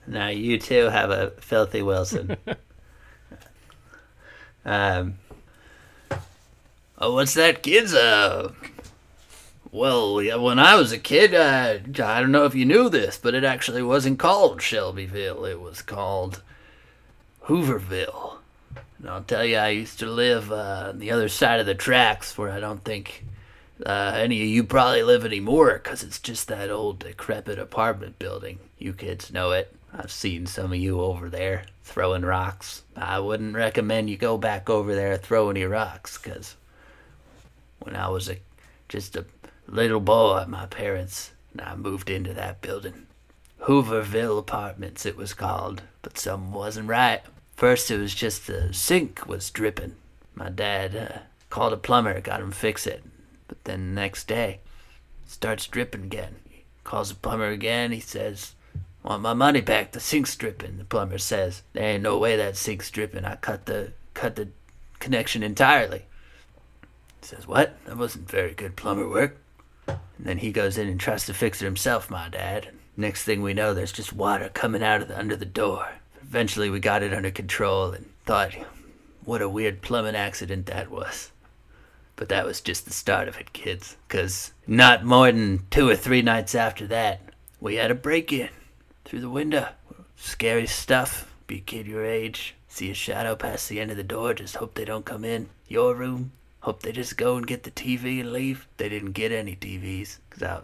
Now 0.05 0.27
you 0.27 0.59
too 0.59 0.89
have 0.89 1.09
a 1.09 1.31
filthy 1.39 1.81
Wilson. 1.81 2.37
um. 4.65 5.15
Oh, 6.97 7.15
what's 7.15 7.33
that, 7.33 7.63
kids? 7.63 7.93
Uh. 7.93 8.53
Well, 9.71 10.17
when 10.39 10.59
I 10.59 10.75
was 10.75 10.91
a 10.91 10.99
kid, 10.99 11.33
uh, 11.33 11.79
I 12.03 12.21
don't 12.21 12.31
know 12.31 12.45
if 12.45 12.53
you 12.53 12.63
knew 12.63 12.89
this, 12.89 13.17
but 13.17 13.33
it 13.33 13.43
actually 13.43 13.81
wasn't 13.81 14.19
called 14.19 14.61
Shelbyville. 14.61 15.45
It 15.45 15.59
was 15.59 15.81
called 15.81 16.43
Hooverville. 17.45 18.37
And 18.99 19.09
I'll 19.09 19.23
tell 19.23 19.43
you, 19.43 19.57
I 19.57 19.69
used 19.69 19.97
to 19.99 20.05
live 20.05 20.51
uh, 20.51 20.89
on 20.89 20.99
the 20.99 21.09
other 21.09 21.27
side 21.27 21.59
of 21.59 21.65
the 21.65 21.73
tracks 21.73 22.37
where 22.37 22.51
I 22.51 22.59
don't 22.59 22.83
think 22.83 23.25
uh, 23.83 24.13
any 24.15 24.41
of 24.43 24.47
you 24.47 24.63
probably 24.63 25.01
live 25.01 25.25
anymore 25.25 25.81
because 25.83 26.03
it's 26.03 26.19
just 26.19 26.47
that 26.47 26.69
old 26.69 26.99
decrepit 26.99 27.57
apartment 27.57 28.19
building. 28.19 28.59
You 28.77 28.93
kids 28.93 29.33
know 29.33 29.51
it. 29.51 29.75
I've 29.95 30.11
seen 30.11 30.47
some 30.47 30.71
of 30.71 30.77
you 30.77 31.01
over 31.01 31.29
there 31.29 31.65
throwing 31.83 32.23
rocks. 32.23 32.83
I 32.95 33.19
wouldn't 33.19 33.55
recommend 33.55 34.09
you 34.09 34.17
go 34.17 34.37
back 34.37 34.69
over 34.69 34.95
there 34.95 35.17
throw 35.17 35.49
any 35.49 35.63
rocks 35.65 36.17
because 36.17 36.55
when 37.79 37.95
I 37.95 38.07
was 38.09 38.27
a, 38.27 38.37
just 38.89 39.15
a 39.15 39.25
little 39.67 39.99
boy, 39.99 40.45
my 40.47 40.65
parents 40.65 41.31
and 41.51 41.61
I 41.61 41.75
moved 41.75 42.09
into 42.09 42.33
that 42.33 42.61
building. 42.61 43.05
Hooverville 43.61 44.39
Apartments, 44.39 45.05
it 45.05 45.15
was 45.15 45.33
called, 45.33 45.83
but 46.01 46.17
something 46.17 46.51
wasn't 46.51 46.89
right. 46.89 47.21
First, 47.55 47.91
it 47.91 47.97
was 47.97 48.15
just 48.15 48.47
the 48.47 48.73
sink 48.73 49.27
was 49.27 49.51
dripping. 49.51 49.95
My 50.33 50.49
dad 50.49 50.95
uh, 50.95 51.19
called 51.49 51.71
a 51.71 51.77
plumber, 51.77 52.19
got 52.19 52.41
him 52.41 52.51
fix 52.51 52.87
it. 52.87 53.03
But 53.47 53.63
then 53.63 53.89
the 53.93 54.01
next 54.01 54.27
day, 54.27 54.59
starts 55.25 55.67
dripping 55.67 56.03
again. 56.03 56.35
He 56.49 56.65
calls 56.83 57.09
the 57.09 57.15
plumber 57.15 57.49
again. 57.49 57.91
He 57.91 57.99
says, 57.99 58.55
"Want 59.03 59.21
my 59.21 59.33
money 59.33 59.59
back? 59.59 59.91
The 59.91 59.99
sink's 59.99 60.35
dripping." 60.35 60.77
The 60.77 60.85
plumber 60.85 61.17
says, 61.17 61.61
"There 61.73 61.83
ain't 61.83 62.03
no 62.03 62.17
way 62.17 62.37
that 62.37 62.55
sink's 62.55 62.89
dripping. 62.89 63.25
I 63.25 63.35
cut 63.35 63.65
the 63.65 63.91
cut 64.13 64.37
the 64.37 64.47
connection 64.99 65.43
entirely." 65.43 66.05
He 67.21 67.27
says, 67.27 67.45
"What? 67.45 67.77
That 67.85 67.97
wasn't 67.97 68.29
very 68.29 68.53
good 68.53 68.77
plumber 68.77 69.09
work." 69.09 69.37
And 69.87 69.99
then 70.19 70.37
he 70.37 70.53
goes 70.53 70.77
in 70.77 70.87
and 70.87 70.99
tries 70.99 71.25
to 71.25 71.33
fix 71.33 71.61
it 71.61 71.65
himself, 71.65 72.09
my 72.09 72.29
dad. 72.29 72.69
Next 72.95 73.23
thing 73.23 73.41
we 73.41 73.53
know, 73.53 73.73
there's 73.73 73.91
just 73.91 74.13
water 74.13 74.49
coming 74.53 74.81
out 74.83 75.01
of 75.01 75.09
the, 75.09 75.19
under 75.19 75.35
the 75.35 75.45
door. 75.45 75.95
Eventually, 76.21 76.69
we 76.69 76.79
got 76.79 77.03
it 77.03 77.13
under 77.13 77.31
control 77.31 77.91
and 77.91 78.09
thought, 78.25 78.55
what 79.25 79.41
a 79.41 79.49
weird 79.49 79.81
plumbing 79.81 80.15
accident 80.15 80.67
that 80.67 80.89
was. 80.89 81.31
But 82.15 82.29
that 82.29 82.45
was 82.45 82.61
just 82.61 82.85
the 82.85 82.93
start 82.93 83.27
of 83.27 83.37
it, 83.37 83.51
kids. 83.51 83.97
Because 84.07 84.53
not 84.65 85.03
more 85.03 85.31
than 85.31 85.65
two 85.69 85.89
or 85.89 85.95
three 85.95 86.21
nights 86.21 86.55
after 86.55 86.87
that, 86.87 87.19
we 87.59 87.75
had 87.75 87.91
a 87.91 87.95
break 87.95 88.31
in 88.31 88.49
through 89.13 89.21
the 89.21 89.29
window. 89.29 89.69
Scary 90.15 90.65
stuff. 90.65 91.31
Be 91.45 91.57
a 91.57 91.61
kid 91.61 91.85
your 91.85 92.03
age. 92.03 92.55
See 92.67 92.89
a 92.89 92.95
shadow 92.95 93.35
pass 93.35 93.67
the 93.67 93.79
end 93.79 93.91
of 93.91 93.97
the 93.97 94.01
door, 94.03 94.33
just 94.33 94.55
hope 94.55 94.73
they 94.73 94.85
don't 94.85 95.05
come 95.05 95.23
in. 95.23 95.49
Your 95.67 95.93
room, 95.93 96.31
Hope 96.61 96.81
they 96.81 96.91
just 96.91 97.15
go 97.15 97.37
and 97.37 97.45
get 97.45 97.61
the 97.61 97.69
TV 97.69 98.21
and 98.21 98.33
leave. 98.33 98.67
They 98.77 98.89
didn't 98.89 99.11
get 99.11 99.31
any 99.31 99.55
TVs 99.55 100.17
because 100.31 100.63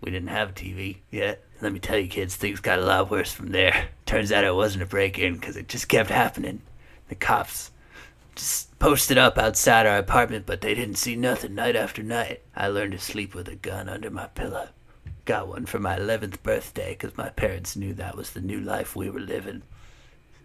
we 0.00 0.10
didn't 0.10 0.28
have 0.28 0.48
a 0.50 0.52
TV 0.54 0.98
yet. 1.10 1.44
Let 1.60 1.74
me 1.74 1.78
tell 1.78 1.98
you, 1.98 2.08
kids, 2.08 2.36
things 2.36 2.60
got 2.60 2.78
a 2.78 2.84
lot 2.86 3.10
worse 3.10 3.32
from 3.32 3.48
there. 3.48 3.88
Turns 4.06 4.32
out 4.32 4.44
it 4.44 4.54
wasn't 4.54 4.84
a 4.84 4.86
break-in 4.86 5.34
because 5.34 5.58
it 5.58 5.68
just 5.68 5.88
kept 5.88 6.08
happening. 6.08 6.62
The 7.08 7.16
cops 7.16 7.70
just 8.34 8.78
posted 8.78 9.18
up 9.18 9.36
outside 9.36 9.84
our 9.84 9.98
apartment, 9.98 10.46
but 10.46 10.62
they 10.62 10.74
didn't 10.74 10.96
see 10.96 11.16
nothing 11.16 11.54
night 11.54 11.76
after 11.76 12.02
night. 12.02 12.40
I 12.56 12.68
learned 12.68 12.92
to 12.92 12.98
sleep 12.98 13.34
with 13.34 13.48
a 13.48 13.56
gun 13.56 13.90
under 13.90 14.08
my 14.08 14.28
pillow. 14.28 14.68
Got 15.24 15.48
one 15.48 15.66
for 15.66 15.78
my 15.78 15.98
11th 15.98 16.42
birthday 16.42 16.90
because 16.90 17.16
my 17.16 17.30
parents 17.30 17.76
knew 17.76 17.94
that 17.94 18.16
was 18.16 18.30
the 18.30 18.40
new 18.40 18.60
life 18.60 18.94
we 18.94 19.08
were 19.08 19.20
living. 19.20 19.62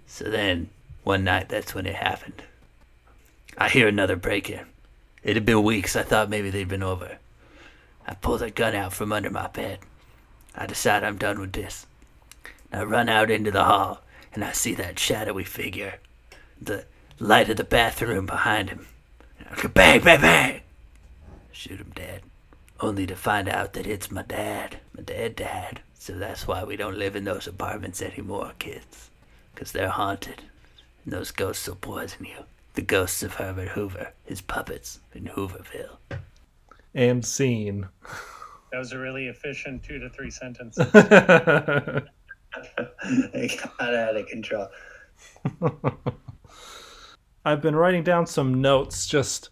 So 0.07 0.25
then, 0.25 0.69
one 1.03 1.23
night, 1.23 1.49
that's 1.49 1.75
when 1.75 1.85
it 1.85 1.95
happened. 1.95 2.43
I 3.57 3.67
hear 3.67 3.87
another 3.87 4.15
break 4.15 4.49
in. 4.49 4.65
It 5.23 5.35
had 5.35 5.45
been 5.45 5.63
weeks. 5.63 5.95
I 5.95 6.03
thought 6.03 6.29
maybe 6.29 6.49
they'd 6.49 6.67
been 6.67 6.83
over. 6.83 7.17
I 8.07 8.13
pull 8.13 8.41
a 8.41 8.49
gun 8.49 8.73
out 8.73 8.93
from 8.93 9.11
under 9.11 9.29
my 9.29 9.47
bed. 9.47 9.79
I 10.55 10.65
decide 10.65 11.03
I'm 11.03 11.17
done 11.17 11.39
with 11.39 11.51
this. 11.51 11.85
I 12.71 12.83
run 12.83 13.09
out 13.09 13.29
into 13.29 13.51
the 13.51 13.65
hall, 13.65 14.01
and 14.33 14.43
I 14.43 14.53
see 14.53 14.73
that 14.75 14.97
shadowy 14.97 15.43
figure. 15.43 15.95
The 16.61 16.85
light 17.19 17.49
of 17.49 17.57
the 17.57 17.63
bathroom 17.63 18.25
behind 18.25 18.69
him. 18.69 18.87
Bang, 19.73 20.01
bang, 20.01 20.21
bang! 20.21 20.61
Shoot 21.51 21.79
him 21.79 21.91
dead. 21.95 22.21
Only 22.81 23.05
to 23.07 23.15
find 23.15 23.49
out 23.49 23.73
that 23.73 23.87
it's 23.87 24.09
my 24.09 24.21
dad. 24.21 24.79
My 24.95 25.03
dead 25.03 25.35
dad. 25.35 25.81
So 25.93 26.13
that's 26.13 26.47
why 26.47 26.63
we 26.63 26.77
don't 26.77 26.97
live 26.97 27.15
in 27.15 27.25
those 27.25 27.47
apartments 27.47 28.01
anymore, 28.01 28.53
kids. 28.57 29.09
Because 29.53 29.71
they're 29.71 29.89
haunted. 29.89 30.41
And 31.03 31.13
those 31.13 31.31
ghosts 31.31 31.67
will 31.67 31.75
poison 31.75 32.25
you 32.25 32.45
the 32.75 32.85
ghosts 32.85 33.23
of 33.23 33.33
Herbert 33.33 33.69
Hoover, 33.69 34.13
his 34.23 34.39
puppets 34.39 34.99
in 35.13 35.25
Hooverville. 35.25 35.97
And 36.95 37.25
scene. 37.25 37.89
That 38.71 38.77
was 38.77 38.93
a 38.93 38.97
really 38.97 39.27
efficient 39.27 39.83
two 39.83 39.99
to 39.99 40.09
three 40.09 40.31
sentences. 40.31 40.87
it 40.93 42.07
got 43.77 43.93
out 43.93 44.15
of 44.15 44.27
control. 44.27 44.69
I've 47.43 47.61
been 47.61 47.75
writing 47.75 48.03
down 48.03 48.27
some 48.27 48.61
notes. 48.61 49.07
Just 49.07 49.49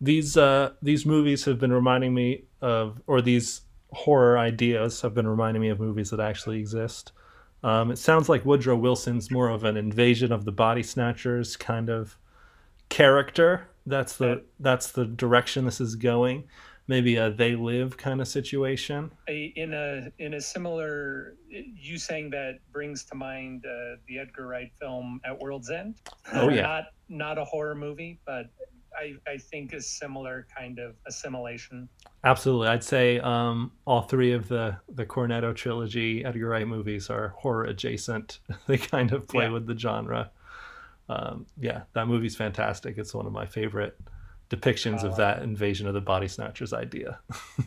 these 0.00 0.36
uh, 0.36 0.74
these 0.82 1.04
movies 1.04 1.44
have 1.46 1.58
been 1.58 1.72
reminding 1.72 2.14
me 2.14 2.44
of, 2.60 3.00
or 3.06 3.20
these 3.20 3.62
horror 3.92 4.38
ideas 4.38 5.00
have 5.00 5.14
been 5.14 5.26
reminding 5.26 5.62
me 5.62 5.68
of 5.68 5.80
movies 5.80 6.10
that 6.10 6.20
actually 6.20 6.58
exist. 6.58 7.12
Um, 7.62 7.90
it 7.90 7.98
sounds 7.98 8.28
like 8.28 8.44
Woodrow 8.44 8.76
Wilson's 8.76 9.30
more 9.30 9.48
of 9.48 9.64
an 9.64 9.76
invasion 9.76 10.30
of 10.30 10.44
the 10.44 10.52
body 10.52 10.82
snatchers 10.82 11.56
kind 11.56 11.88
of 11.88 12.16
character. 12.88 13.68
That's 13.86 14.16
the 14.16 14.44
that's 14.60 14.92
the 14.92 15.06
direction 15.06 15.64
this 15.64 15.80
is 15.80 15.96
going. 15.96 16.44
Maybe 16.86 17.16
a 17.16 17.30
they 17.30 17.54
live 17.54 17.96
kind 17.96 18.20
of 18.20 18.28
situation. 18.28 19.10
In 19.26 19.74
a 19.74 20.10
in 20.18 20.34
a 20.34 20.40
similar, 20.40 21.34
you 21.48 21.98
saying 21.98 22.30
that 22.30 22.60
brings 22.72 23.04
to 23.04 23.14
mind 23.14 23.66
uh, 23.66 23.96
the 24.06 24.18
Edgar 24.18 24.46
Wright 24.46 24.72
film 24.78 25.20
At 25.24 25.38
World's 25.38 25.70
End. 25.70 25.96
Oh 26.32 26.48
yeah, 26.48 26.62
not 26.62 26.84
not 27.08 27.38
a 27.38 27.44
horror 27.44 27.74
movie, 27.74 28.20
but 28.24 28.50
I, 28.98 29.14
I 29.30 29.38
think 29.38 29.72
is 29.72 29.86
similar 29.86 30.46
kind 30.56 30.78
of 30.78 30.96
assimilation. 31.06 31.88
Absolutely, 32.24 32.68
I'd 32.68 32.84
say 32.84 33.20
um, 33.20 33.72
all 33.86 34.02
three 34.02 34.32
of 34.32 34.48
the 34.48 34.76
the 34.88 35.06
Cornetto 35.06 35.54
trilogy 35.54 36.24
Edgar 36.24 36.48
Wright 36.48 36.66
movies 36.66 37.08
are 37.10 37.28
horror 37.28 37.64
adjacent. 37.64 38.40
they 38.66 38.78
kind 38.78 39.12
of 39.12 39.28
play 39.28 39.44
yeah. 39.44 39.50
with 39.50 39.66
the 39.66 39.78
genre 39.78 40.30
um, 41.08 41.46
yeah, 41.58 41.82
that 41.94 42.06
movie's 42.06 42.36
fantastic. 42.36 42.98
It's 42.98 43.14
one 43.14 43.26
of 43.26 43.32
my 43.32 43.46
favorite 43.46 43.98
depictions 44.50 45.04
of 45.04 45.16
that 45.16 45.42
invasion 45.42 45.86
of 45.86 45.94
the 45.94 46.00
body 46.00 46.28
snatchers 46.28 46.72
idea. 46.72 47.18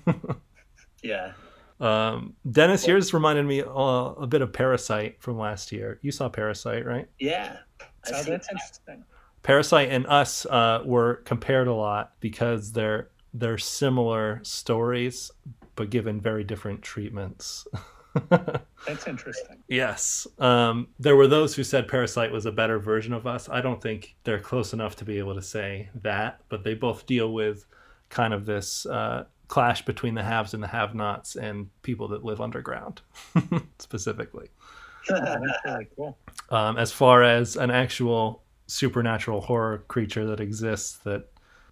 yeah. 1.04 1.34
Um, 1.80 2.36
Dennis, 2.50 2.84
well, 2.84 2.92
yours 2.92 3.14
reminded 3.14 3.46
me 3.46 3.62
uh, 3.62 3.68
a 3.68 4.28
bit 4.28 4.42
of 4.42 4.54
Parasite 4.54 5.20
from 5.20 5.38
last 5.40 5.72
year. 5.72 6.00
You 6.02 6.12
saw 6.12 6.30
Parasite, 6.30 6.86
right? 6.86 7.08
Yeah. 7.20 7.58
So 8.06 8.22
that's 8.24 8.50
interesting. 8.50 9.04
Parasite 9.44 9.90
and 9.90 10.06
Us 10.08 10.46
uh, 10.46 10.82
were 10.86 11.16
compared 11.26 11.68
a 11.68 11.74
lot 11.74 12.14
because 12.20 12.72
they're 12.72 13.10
they're 13.34 13.58
similar 13.58 14.40
stories, 14.44 15.32
but 15.76 15.90
given 15.90 16.20
very 16.20 16.44
different 16.44 16.82
treatments. 16.82 17.66
That's 18.30 19.08
interesting. 19.08 19.64
Yes. 19.70 20.28
Um, 20.38 20.90
there 21.00 21.16
were 21.16 21.28
those 21.28 21.56
who 21.56 21.64
said 21.64 21.88
Parasite 21.88 22.32
was 22.32 22.46
a 22.46 22.52
better 22.52 22.78
version 22.78 23.14
of 23.14 23.26
us. 23.26 23.48
I 23.48 23.62
don't 23.62 23.82
think 23.82 24.16
they're 24.26 24.40
close 24.40 24.74
enough 24.74 24.98
to 24.98 25.06
be 25.06 25.18
able 25.18 25.36
to 25.36 25.42
say 25.42 25.90
that, 26.02 26.42
but 26.50 26.64
they 26.64 26.74
both 26.74 27.06
deal 27.06 27.32
with 27.32 27.66
kind 28.10 28.34
of 28.34 28.46
this 28.46 28.86
uh, 28.86 29.24
clash 29.48 29.84
between 29.86 30.16
the 30.16 30.24
haves 30.24 30.54
and 30.54 30.62
the 30.62 30.68
have 30.68 30.94
nots 30.94 31.36
and 31.36 31.70
people 31.84 32.10
that 32.10 32.26
live 32.26 32.42
underground, 32.42 33.02
specifically. 33.80 34.50
that's 35.10 35.66
really 35.66 35.88
cool. 35.96 36.18
Um, 36.50 36.78
as 36.78 36.92
far 36.92 37.24
as 37.24 37.56
an 37.56 37.72
actual 37.72 38.44
supernatural 38.72 39.42
horror 39.42 39.80
creature 39.90 40.26
that 40.26 40.40
exists 40.40 40.98
that 41.00 41.26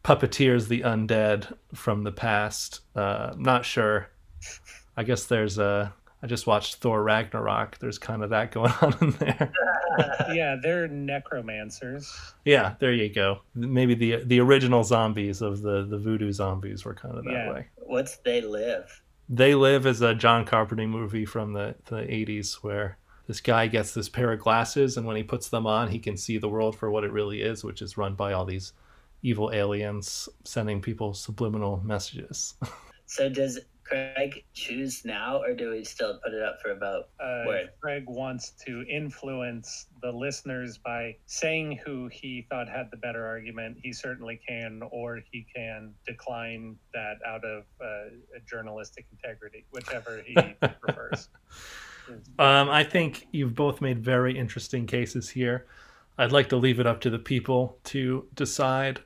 puppeteers 0.03 0.67
the 0.67 0.81
undead 0.81 1.55
from 1.73 2.03
the 2.03 2.11
past, 2.11 2.81
uh, 2.95 3.33
not 3.37 3.63
sure. 3.65 4.09
I 4.97 5.03
guess 5.03 5.25
there's 5.25 5.57
a 5.57 5.93
I 6.21 6.27
just 6.27 6.45
watched 6.47 6.75
Thor 6.75 7.01
Ragnarok. 7.01 7.77
There's 7.79 7.97
kind 7.97 8.21
of 8.23 8.31
that 8.31 8.51
going 8.57 8.73
on 8.81 8.97
in 9.01 9.11
there. 9.11 9.51
yeah, 10.33 10.57
they're 10.61 10.87
necromancers. 10.89 12.13
Yeah, 12.43 12.75
there 12.79 12.91
you 12.91 13.07
go. 13.13 13.39
Maybe 13.55 13.95
the 13.95 14.23
the 14.25 14.41
original 14.41 14.83
zombies 14.83 15.41
of 15.41 15.61
the 15.61 15.85
the 15.85 15.97
voodoo 15.97 16.33
zombies 16.33 16.83
were 16.83 16.93
kind 16.93 17.17
of 17.17 17.23
that 17.23 17.31
Yeah. 17.31 17.53
way. 17.53 17.67
What's 17.77 18.17
They 18.17 18.41
Live? 18.41 19.01
They 19.29 19.55
Live 19.55 19.85
is 19.85 20.01
a 20.01 20.13
John 20.15 20.43
Carpenter 20.43 20.87
movie 20.87 21.25
from 21.25 21.53
the, 21.53 21.75
the 21.85 21.97
80s 21.97 22.55
where 22.63 22.97
this 23.29 23.41
guy 23.41 23.67
gets 23.67 23.93
this 23.93 24.09
pair 24.09 24.31
of 24.33 24.39
glasses, 24.39 24.97
and 24.97 25.05
when 25.05 25.15
he 25.15 25.21
puts 25.21 25.49
them 25.49 25.67
on, 25.67 25.87
he 25.87 25.99
can 25.99 26.17
see 26.17 26.39
the 26.39 26.49
world 26.49 26.75
for 26.75 26.89
what 26.89 27.03
it 27.03 27.11
really 27.11 27.43
is, 27.43 27.63
which 27.63 27.79
is 27.79 27.95
run 27.95 28.15
by 28.15 28.33
all 28.33 28.43
these 28.43 28.73
evil 29.21 29.51
aliens 29.53 30.27
sending 30.45 30.81
people 30.81 31.13
subliminal 31.13 31.79
messages. 31.85 32.55
So 33.11 33.27
does 33.27 33.57
Craig 33.83 34.43
choose 34.53 35.03
now, 35.03 35.41
or 35.41 35.55
do 35.55 35.71
we 35.71 35.83
still 35.83 36.19
put 36.23 36.31
it 36.31 36.43
up 36.43 36.61
for 36.61 36.69
a 36.69 36.75
vote? 36.75 37.05
Uh, 37.19 37.41
Word. 37.47 37.69
if 37.73 37.79
Craig 37.79 38.03
wants 38.07 38.51
to 38.67 38.83
influence 38.83 39.87
the 40.03 40.11
listeners 40.11 40.77
by 40.77 41.15
saying 41.25 41.79
who 41.83 42.07
he 42.07 42.45
thought 42.51 42.69
had 42.69 42.91
the 42.91 42.97
better 42.97 43.25
argument. 43.25 43.77
He 43.81 43.93
certainly 43.93 44.39
can, 44.47 44.83
or 44.91 45.23
he 45.31 45.43
can 45.55 45.95
decline 46.05 46.75
that 46.93 47.15
out 47.25 47.43
of 47.43 47.63
uh, 47.83 48.11
journalistic 48.47 49.07
integrity, 49.11 49.65
whichever 49.71 50.21
he 50.23 50.35
prefers. 50.81 51.29
Um, 52.37 52.69
I 52.69 52.83
think 52.83 53.27
you've 53.31 53.55
both 53.55 53.81
made 53.81 54.03
very 54.03 54.37
interesting 54.37 54.85
cases 54.85 55.29
here. 55.29 55.65
I'd 56.17 56.31
like 56.31 56.49
to 56.49 56.57
leave 56.57 56.79
it 56.79 56.87
up 56.87 57.01
to 57.01 57.09
the 57.09 57.19
people 57.19 57.77
to 57.85 58.25
decide 58.33 59.01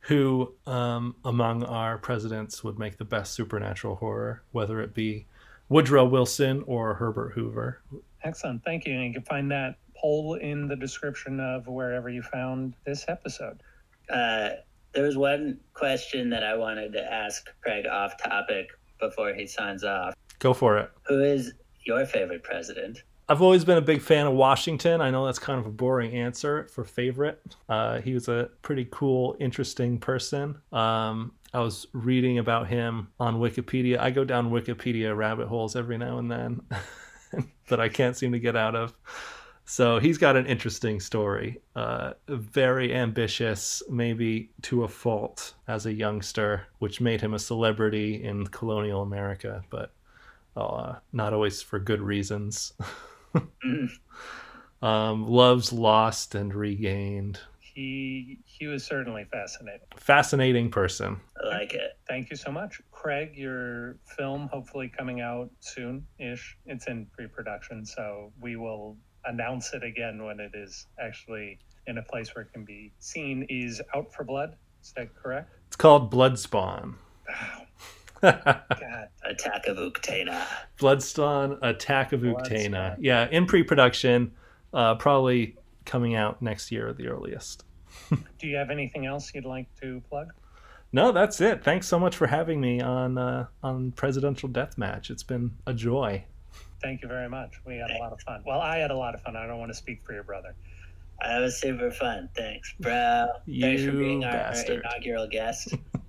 who 0.00 0.54
um, 0.66 1.16
among 1.24 1.64
our 1.64 1.98
presidents 1.98 2.62
would 2.62 2.78
make 2.78 2.98
the 2.98 3.04
best 3.04 3.32
supernatural 3.32 3.96
horror, 3.96 4.42
whether 4.52 4.80
it 4.80 4.94
be 4.94 5.26
Woodrow 5.68 6.04
Wilson 6.04 6.62
or 6.66 6.94
Herbert 6.94 7.32
Hoover. 7.32 7.80
Excellent. 8.22 8.62
Thank 8.64 8.86
you. 8.86 8.94
And 8.94 9.04
you 9.04 9.12
can 9.12 9.22
find 9.22 9.50
that 9.50 9.76
poll 9.96 10.34
in 10.34 10.68
the 10.68 10.76
description 10.76 11.40
of 11.40 11.66
wherever 11.66 12.10
you 12.10 12.22
found 12.22 12.74
this 12.84 13.04
episode. 13.08 13.62
Uh, 14.10 14.50
there 14.92 15.04
was 15.04 15.16
one 15.16 15.58
question 15.72 16.30
that 16.30 16.44
I 16.44 16.54
wanted 16.54 16.92
to 16.92 17.12
ask 17.12 17.50
Craig 17.62 17.86
off 17.86 18.16
topic 18.22 18.68
before 19.00 19.34
he 19.34 19.46
signs 19.46 19.84
off. 19.84 20.14
Go 20.38 20.52
for 20.52 20.78
it. 20.78 20.90
Who 21.06 21.22
is 21.22 21.54
your 21.84 22.04
favorite 22.06 22.42
president? 22.42 23.02
I've 23.28 23.40
always 23.40 23.64
been 23.64 23.78
a 23.78 23.82
big 23.82 24.02
fan 24.02 24.26
of 24.26 24.34
Washington. 24.34 25.00
I 25.00 25.10
know 25.10 25.24
that's 25.24 25.38
kind 25.38 25.58
of 25.58 25.64
a 25.66 25.70
boring 25.70 26.14
answer 26.14 26.66
for 26.66 26.84
favorite. 26.84 27.40
Uh, 27.68 28.00
he 28.00 28.12
was 28.12 28.28
a 28.28 28.50
pretty 28.60 28.86
cool, 28.90 29.34
interesting 29.40 29.98
person. 29.98 30.60
Um, 30.72 31.32
I 31.54 31.60
was 31.60 31.86
reading 31.92 32.38
about 32.38 32.68
him 32.68 33.08
on 33.18 33.36
Wikipedia. 33.36 33.98
I 33.98 34.10
go 34.10 34.24
down 34.24 34.50
Wikipedia 34.50 35.16
rabbit 35.16 35.48
holes 35.48 35.74
every 35.74 35.96
now 35.96 36.18
and 36.18 36.30
then 36.30 36.60
that 37.68 37.80
I 37.80 37.88
can't 37.88 38.16
seem 38.16 38.32
to 38.32 38.38
get 38.38 38.56
out 38.56 38.74
of. 38.74 38.92
So 39.64 39.98
he's 39.98 40.18
got 40.18 40.36
an 40.36 40.44
interesting 40.44 41.00
story. 41.00 41.62
Uh, 41.74 42.12
very 42.28 42.94
ambitious, 42.94 43.82
maybe 43.88 44.50
to 44.62 44.84
a 44.84 44.88
fault 44.88 45.54
as 45.66 45.86
a 45.86 45.92
youngster, 45.92 46.66
which 46.80 47.00
made 47.00 47.22
him 47.22 47.32
a 47.32 47.38
celebrity 47.38 48.22
in 48.22 48.46
colonial 48.48 49.00
America, 49.00 49.62
but 49.70 49.93
uh, 50.56 50.94
not 51.12 51.32
always 51.32 51.62
for 51.62 51.78
good 51.78 52.00
reasons. 52.00 52.72
Mm, 53.64 53.90
um, 54.82 55.28
loves 55.28 55.72
lost 55.72 56.34
and 56.34 56.54
regained. 56.54 57.40
He 57.60 58.38
he 58.44 58.68
was 58.68 58.84
certainly 58.84 59.24
fascinating. 59.32 59.86
Fascinating 59.96 60.70
person. 60.70 61.20
I 61.42 61.48
like 61.48 61.74
it. 61.74 61.98
Thank 62.06 62.30
you 62.30 62.36
so 62.36 62.52
much. 62.52 62.80
Craig, 62.92 63.32
your 63.34 63.96
film 64.16 64.48
hopefully 64.52 64.92
coming 64.96 65.20
out 65.20 65.50
soon 65.60 66.06
ish. 66.18 66.56
It's 66.66 66.86
in 66.86 67.06
pre 67.06 67.26
production, 67.26 67.84
so 67.84 68.32
we 68.40 68.54
will 68.56 68.96
announce 69.24 69.72
it 69.74 69.82
again 69.82 70.22
when 70.22 70.38
it 70.38 70.52
is 70.54 70.86
actually 71.00 71.58
in 71.86 71.98
a 71.98 72.02
place 72.02 72.34
where 72.34 72.44
it 72.44 72.52
can 72.52 72.64
be 72.64 72.92
seen. 73.00 73.44
Is 73.48 73.82
Out 73.94 74.12
for 74.14 74.22
Blood. 74.22 74.56
Is 74.82 74.92
that 74.96 75.14
correct? 75.16 75.50
It's 75.66 75.76
called 75.76 76.12
Bloodspawn. 76.12 76.94
God. 78.20 79.08
Attack 79.24 79.66
of 79.66 79.76
Uktana. 79.78 80.46
Bloodspawn 80.78 81.58
Attack 81.62 82.12
of 82.12 82.20
Uktana. 82.20 82.96
Yeah, 82.98 83.28
in 83.30 83.46
pre-production, 83.46 84.32
uh, 84.72 84.94
probably 84.96 85.56
coming 85.84 86.14
out 86.14 86.40
next 86.42 86.72
year 86.72 86.88
at 86.88 86.96
the 86.96 87.08
earliest. 87.08 87.64
Do 88.38 88.46
you 88.46 88.56
have 88.56 88.70
anything 88.70 89.06
else 89.06 89.32
you'd 89.34 89.44
like 89.44 89.66
to 89.80 90.02
plug? 90.08 90.32
No, 90.92 91.10
that's 91.10 91.40
it. 91.40 91.64
Thanks 91.64 91.88
so 91.88 91.98
much 91.98 92.14
for 92.16 92.26
having 92.26 92.60
me 92.60 92.80
on 92.80 93.18
uh, 93.18 93.46
on 93.62 93.90
Presidential 93.92 94.48
Deathmatch. 94.48 95.10
It's 95.10 95.24
been 95.24 95.50
a 95.66 95.74
joy. 95.74 96.24
Thank 96.80 97.02
you 97.02 97.08
very 97.08 97.28
much. 97.28 97.60
We 97.66 97.78
had 97.78 97.90
a 97.90 97.98
lot 97.98 98.12
of 98.12 98.20
fun. 98.20 98.42
Well, 98.46 98.60
I 98.60 98.76
had 98.78 98.90
a 98.90 98.96
lot 98.96 99.14
of 99.14 99.22
fun. 99.22 99.36
I 99.36 99.46
don't 99.46 99.58
want 99.58 99.70
to 99.70 99.76
speak 99.76 100.02
for 100.02 100.12
your 100.12 100.22
brother. 100.22 100.54
That 101.20 101.40
was 101.40 101.58
super 101.58 101.90
fun. 101.90 102.28
Thanks, 102.36 102.74
bro. 102.78 103.26
Thanks 103.60 103.82
for 103.82 103.92
being 103.92 104.24
our, 104.24 104.36
our 104.36 104.64
inaugural 104.66 105.26
guest. 105.26 105.74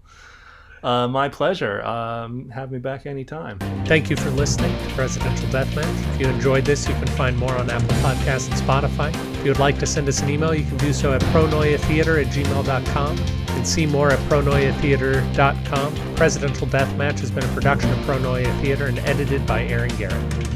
Uh, 0.84 1.08
my 1.08 1.28
pleasure. 1.30 1.84
Um, 1.84 2.50
have 2.50 2.72
me 2.72 2.80
back 2.80 3.06
anytime. 3.06 3.58
Thank 3.86 4.10
you 4.10 4.16
for 4.16 4.30
listening 4.32 4.78
to 4.88 4.94
Presidential 4.94 5.48
Deathmatch. 5.50 6.14
If 6.14 6.22
you 6.22 6.28
enjoyed 6.28 6.66
this, 6.66 6.88
you 6.88 6.94
can 6.96 7.08
find 7.08 7.38
more 7.38 7.56
on 7.56 7.70
Apple 7.70 7.96
Podcasts 7.98 8.50
and 8.52 8.60
Spotify. 8.60 9.10
If 9.40 9.46
you 9.46 9.52
would 9.52 9.60
like 9.60 9.80
to 9.80 9.86
send 9.86 10.08
us 10.08 10.22
an 10.22 10.30
email, 10.30 10.54
you 10.54 10.66
can 10.66 10.78
do 10.78 10.94
so 10.94 11.14
at 11.14 11.22
pronoiatheater 11.24 12.24
at 12.24 12.32
gmail.com. 12.32 13.18
You 13.18 13.46
can 13.48 13.66
see 13.66 13.86
more 13.86 14.12
at 14.12 14.20
pronoiatheater.com. 14.30 16.16
Presidential 16.16 16.68
Deathmatch 16.68 17.20
has 17.20 17.32
been 17.32 17.44
a 17.44 17.54
production 17.54 17.92
of 17.92 17.98
Pronoia 18.00 18.62
Theater 18.62 18.86
and 18.86 19.00
edited 19.00 19.46
by 19.48 19.64
Aaron 19.66 19.96
Garrett. 19.98 20.48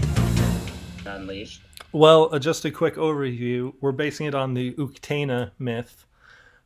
Unleashed. 1.06 1.62
Well, 1.92 2.30
uh, 2.32 2.38
just 2.38 2.66
a 2.66 2.72
quick 2.72 2.96
overview. 2.96 3.74
We're 3.82 3.92
basing 3.94 4.28
it 4.28 4.36
on 4.36 4.54
the 4.54 4.74
Uktana 4.74 5.52
myth, 5.58 6.06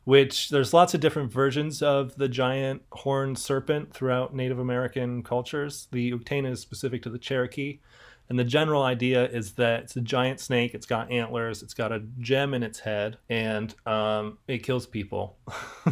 which 0.04 0.50
there's 0.50 0.74
lots 0.74 0.94
of 0.94 1.00
different 1.00 1.32
versions 1.32 1.82
of 1.82 2.16
the 2.16 2.28
giant 2.28 2.82
horned 2.92 3.38
serpent 3.38 3.92
throughout 3.92 4.34
Native 4.34 4.58
American 4.58 5.22
cultures. 5.22 5.88
The 5.92 6.12
Uktana 6.12 6.52
is 6.52 6.60
specific 6.60 7.02
to 7.02 7.10
the 7.10 7.18
Cherokee. 7.18 7.80
And 8.28 8.38
the 8.38 8.44
general 8.44 8.82
idea 8.82 9.28
is 9.28 9.52
that 9.52 9.84
it's 9.84 9.96
a 9.96 10.00
giant 10.00 10.40
snake. 10.40 10.74
It's 10.74 10.86
got 10.86 11.10
antlers. 11.10 11.62
It's 11.62 11.74
got 11.74 11.92
a 11.92 12.02
gem 12.20 12.54
in 12.54 12.62
its 12.62 12.78
head, 12.78 13.18
and 13.28 13.74
um, 13.86 14.38
it 14.48 14.62
kills 14.62 14.86
people. 14.86 15.36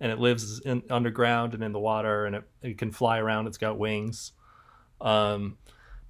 and 0.00 0.12
it 0.12 0.18
lives 0.18 0.60
in, 0.60 0.82
underground 0.90 1.54
and 1.54 1.64
in 1.64 1.72
the 1.72 1.78
water, 1.78 2.26
and 2.26 2.36
it, 2.36 2.44
it 2.62 2.78
can 2.78 2.90
fly 2.90 3.18
around. 3.18 3.46
It's 3.46 3.56
got 3.56 3.78
wings. 3.78 4.32
Um, 5.00 5.56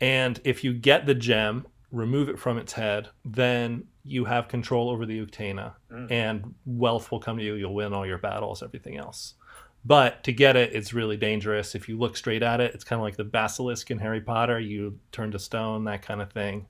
and 0.00 0.40
if 0.44 0.64
you 0.64 0.72
get 0.74 1.06
the 1.06 1.14
gem, 1.14 1.66
remove 1.96 2.28
it 2.28 2.38
from 2.38 2.58
its 2.58 2.72
head, 2.74 3.08
then 3.24 3.84
you 4.04 4.24
have 4.24 4.48
control 4.48 4.90
over 4.90 5.06
the 5.06 5.24
Uktana, 5.24 5.74
Mm. 5.90 6.10
and 6.10 6.54
wealth 6.64 7.10
will 7.10 7.20
come 7.20 7.38
to 7.38 7.44
you. 7.44 7.54
You'll 7.54 7.74
win 7.74 7.92
all 7.92 8.06
your 8.06 8.18
battles, 8.18 8.62
everything 8.62 8.96
else. 8.96 9.34
But 9.84 10.24
to 10.24 10.32
get 10.32 10.56
it, 10.56 10.72
it's 10.74 10.92
really 10.92 11.16
dangerous. 11.16 11.74
If 11.74 11.88
you 11.88 11.96
look 11.98 12.16
straight 12.16 12.42
at 12.42 12.60
it, 12.60 12.74
it's 12.74 12.84
kind 12.84 12.98
of 13.00 13.04
like 13.04 13.16
the 13.16 13.24
basilisk 13.24 13.90
in 13.90 13.98
Harry 13.98 14.20
Potter. 14.20 14.58
You 14.58 14.98
turn 15.12 15.30
to 15.32 15.38
stone, 15.38 15.84
that 15.84 16.02
kind 16.02 16.20
of 16.20 16.30
thing. 16.32 16.66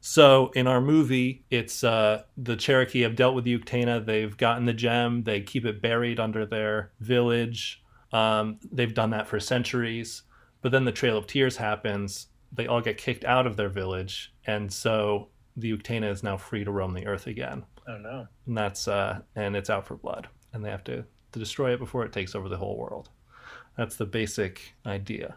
So 0.00 0.50
in 0.54 0.66
our 0.66 0.80
movie, 0.80 1.44
it's 1.50 1.82
uh, 1.84 2.22
the 2.36 2.56
Cherokee 2.56 3.02
have 3.02 3.16
dealt 3.16 3.34
with 3.34 3.44
the 3.44 3.58
Uktana. 3.58 4.04
They've 4.04 4.36
gotten 4.36 4.64
the 4.64 4.72
gem. 4.72 5.24
They 5.24 5.40
keep 5.40 5.64
it 5.66 5.82
buried 5.82 6.20
under 6.20 6.46
their 6.46 6.92
village. 7.00 7.82
Um, 8.12 8.58
they've 8.72 8.94
done 8.94 9.10
that 9.10 9.26
for 9.28 9.40
centuries. 9.40 10.22
But 10.62 10.72
then 10.72 10.84
the 10.84 10.92
Trail 10.92 11.16
of 11.18 11.26
Tears 11.26 11.56
happens. 11.56 12.28
They 12.52 12.66
all 12.66 12.80
get 12.80 12.96
kicked 12.96 13.24
out 13.24 13.46
of 13.46 13.56
their 13.56 13.68
village, 13.68 14.32
and 14.48 14.72
so 14.72 15.28
the 15.56 15.76
Uktana 15.76 16.10
is 16.10 16.22
now 16.22 16.36
free 16.36 16.64
to 16.64 16.70
roam 16.70 16.94
the 16.94 17.06
earth 17.06 17.26
again. 17.26 17.64
Oh, 17.86 17.98
no. 17.98 18.26
And 18.46 18.56
that's 18.56 18.88
uh, 18.88 19.20
and 19.36 19.54
it's 19.54 19.70
out 19.70 19.86
for 19.86 19.96
blood, 19.96 20.26
and 20.52 20.64
they 20.64 20.70
have 20.70 20.84
to 20.84 21.04
to 21.32 21.38
destroy 21.38 21.74
it 21.74 21.78
before 21.78 22.04
it 22.04 22.12
takes 22.12 22.34
over 22.34 22.48
the 22.48 22.56
whole 22.56 22.76
world. 22.76 23.10
That's 23.76 23.96
the 23.96 24.06
basic 24.06 24.74
idea. 24.86 25.36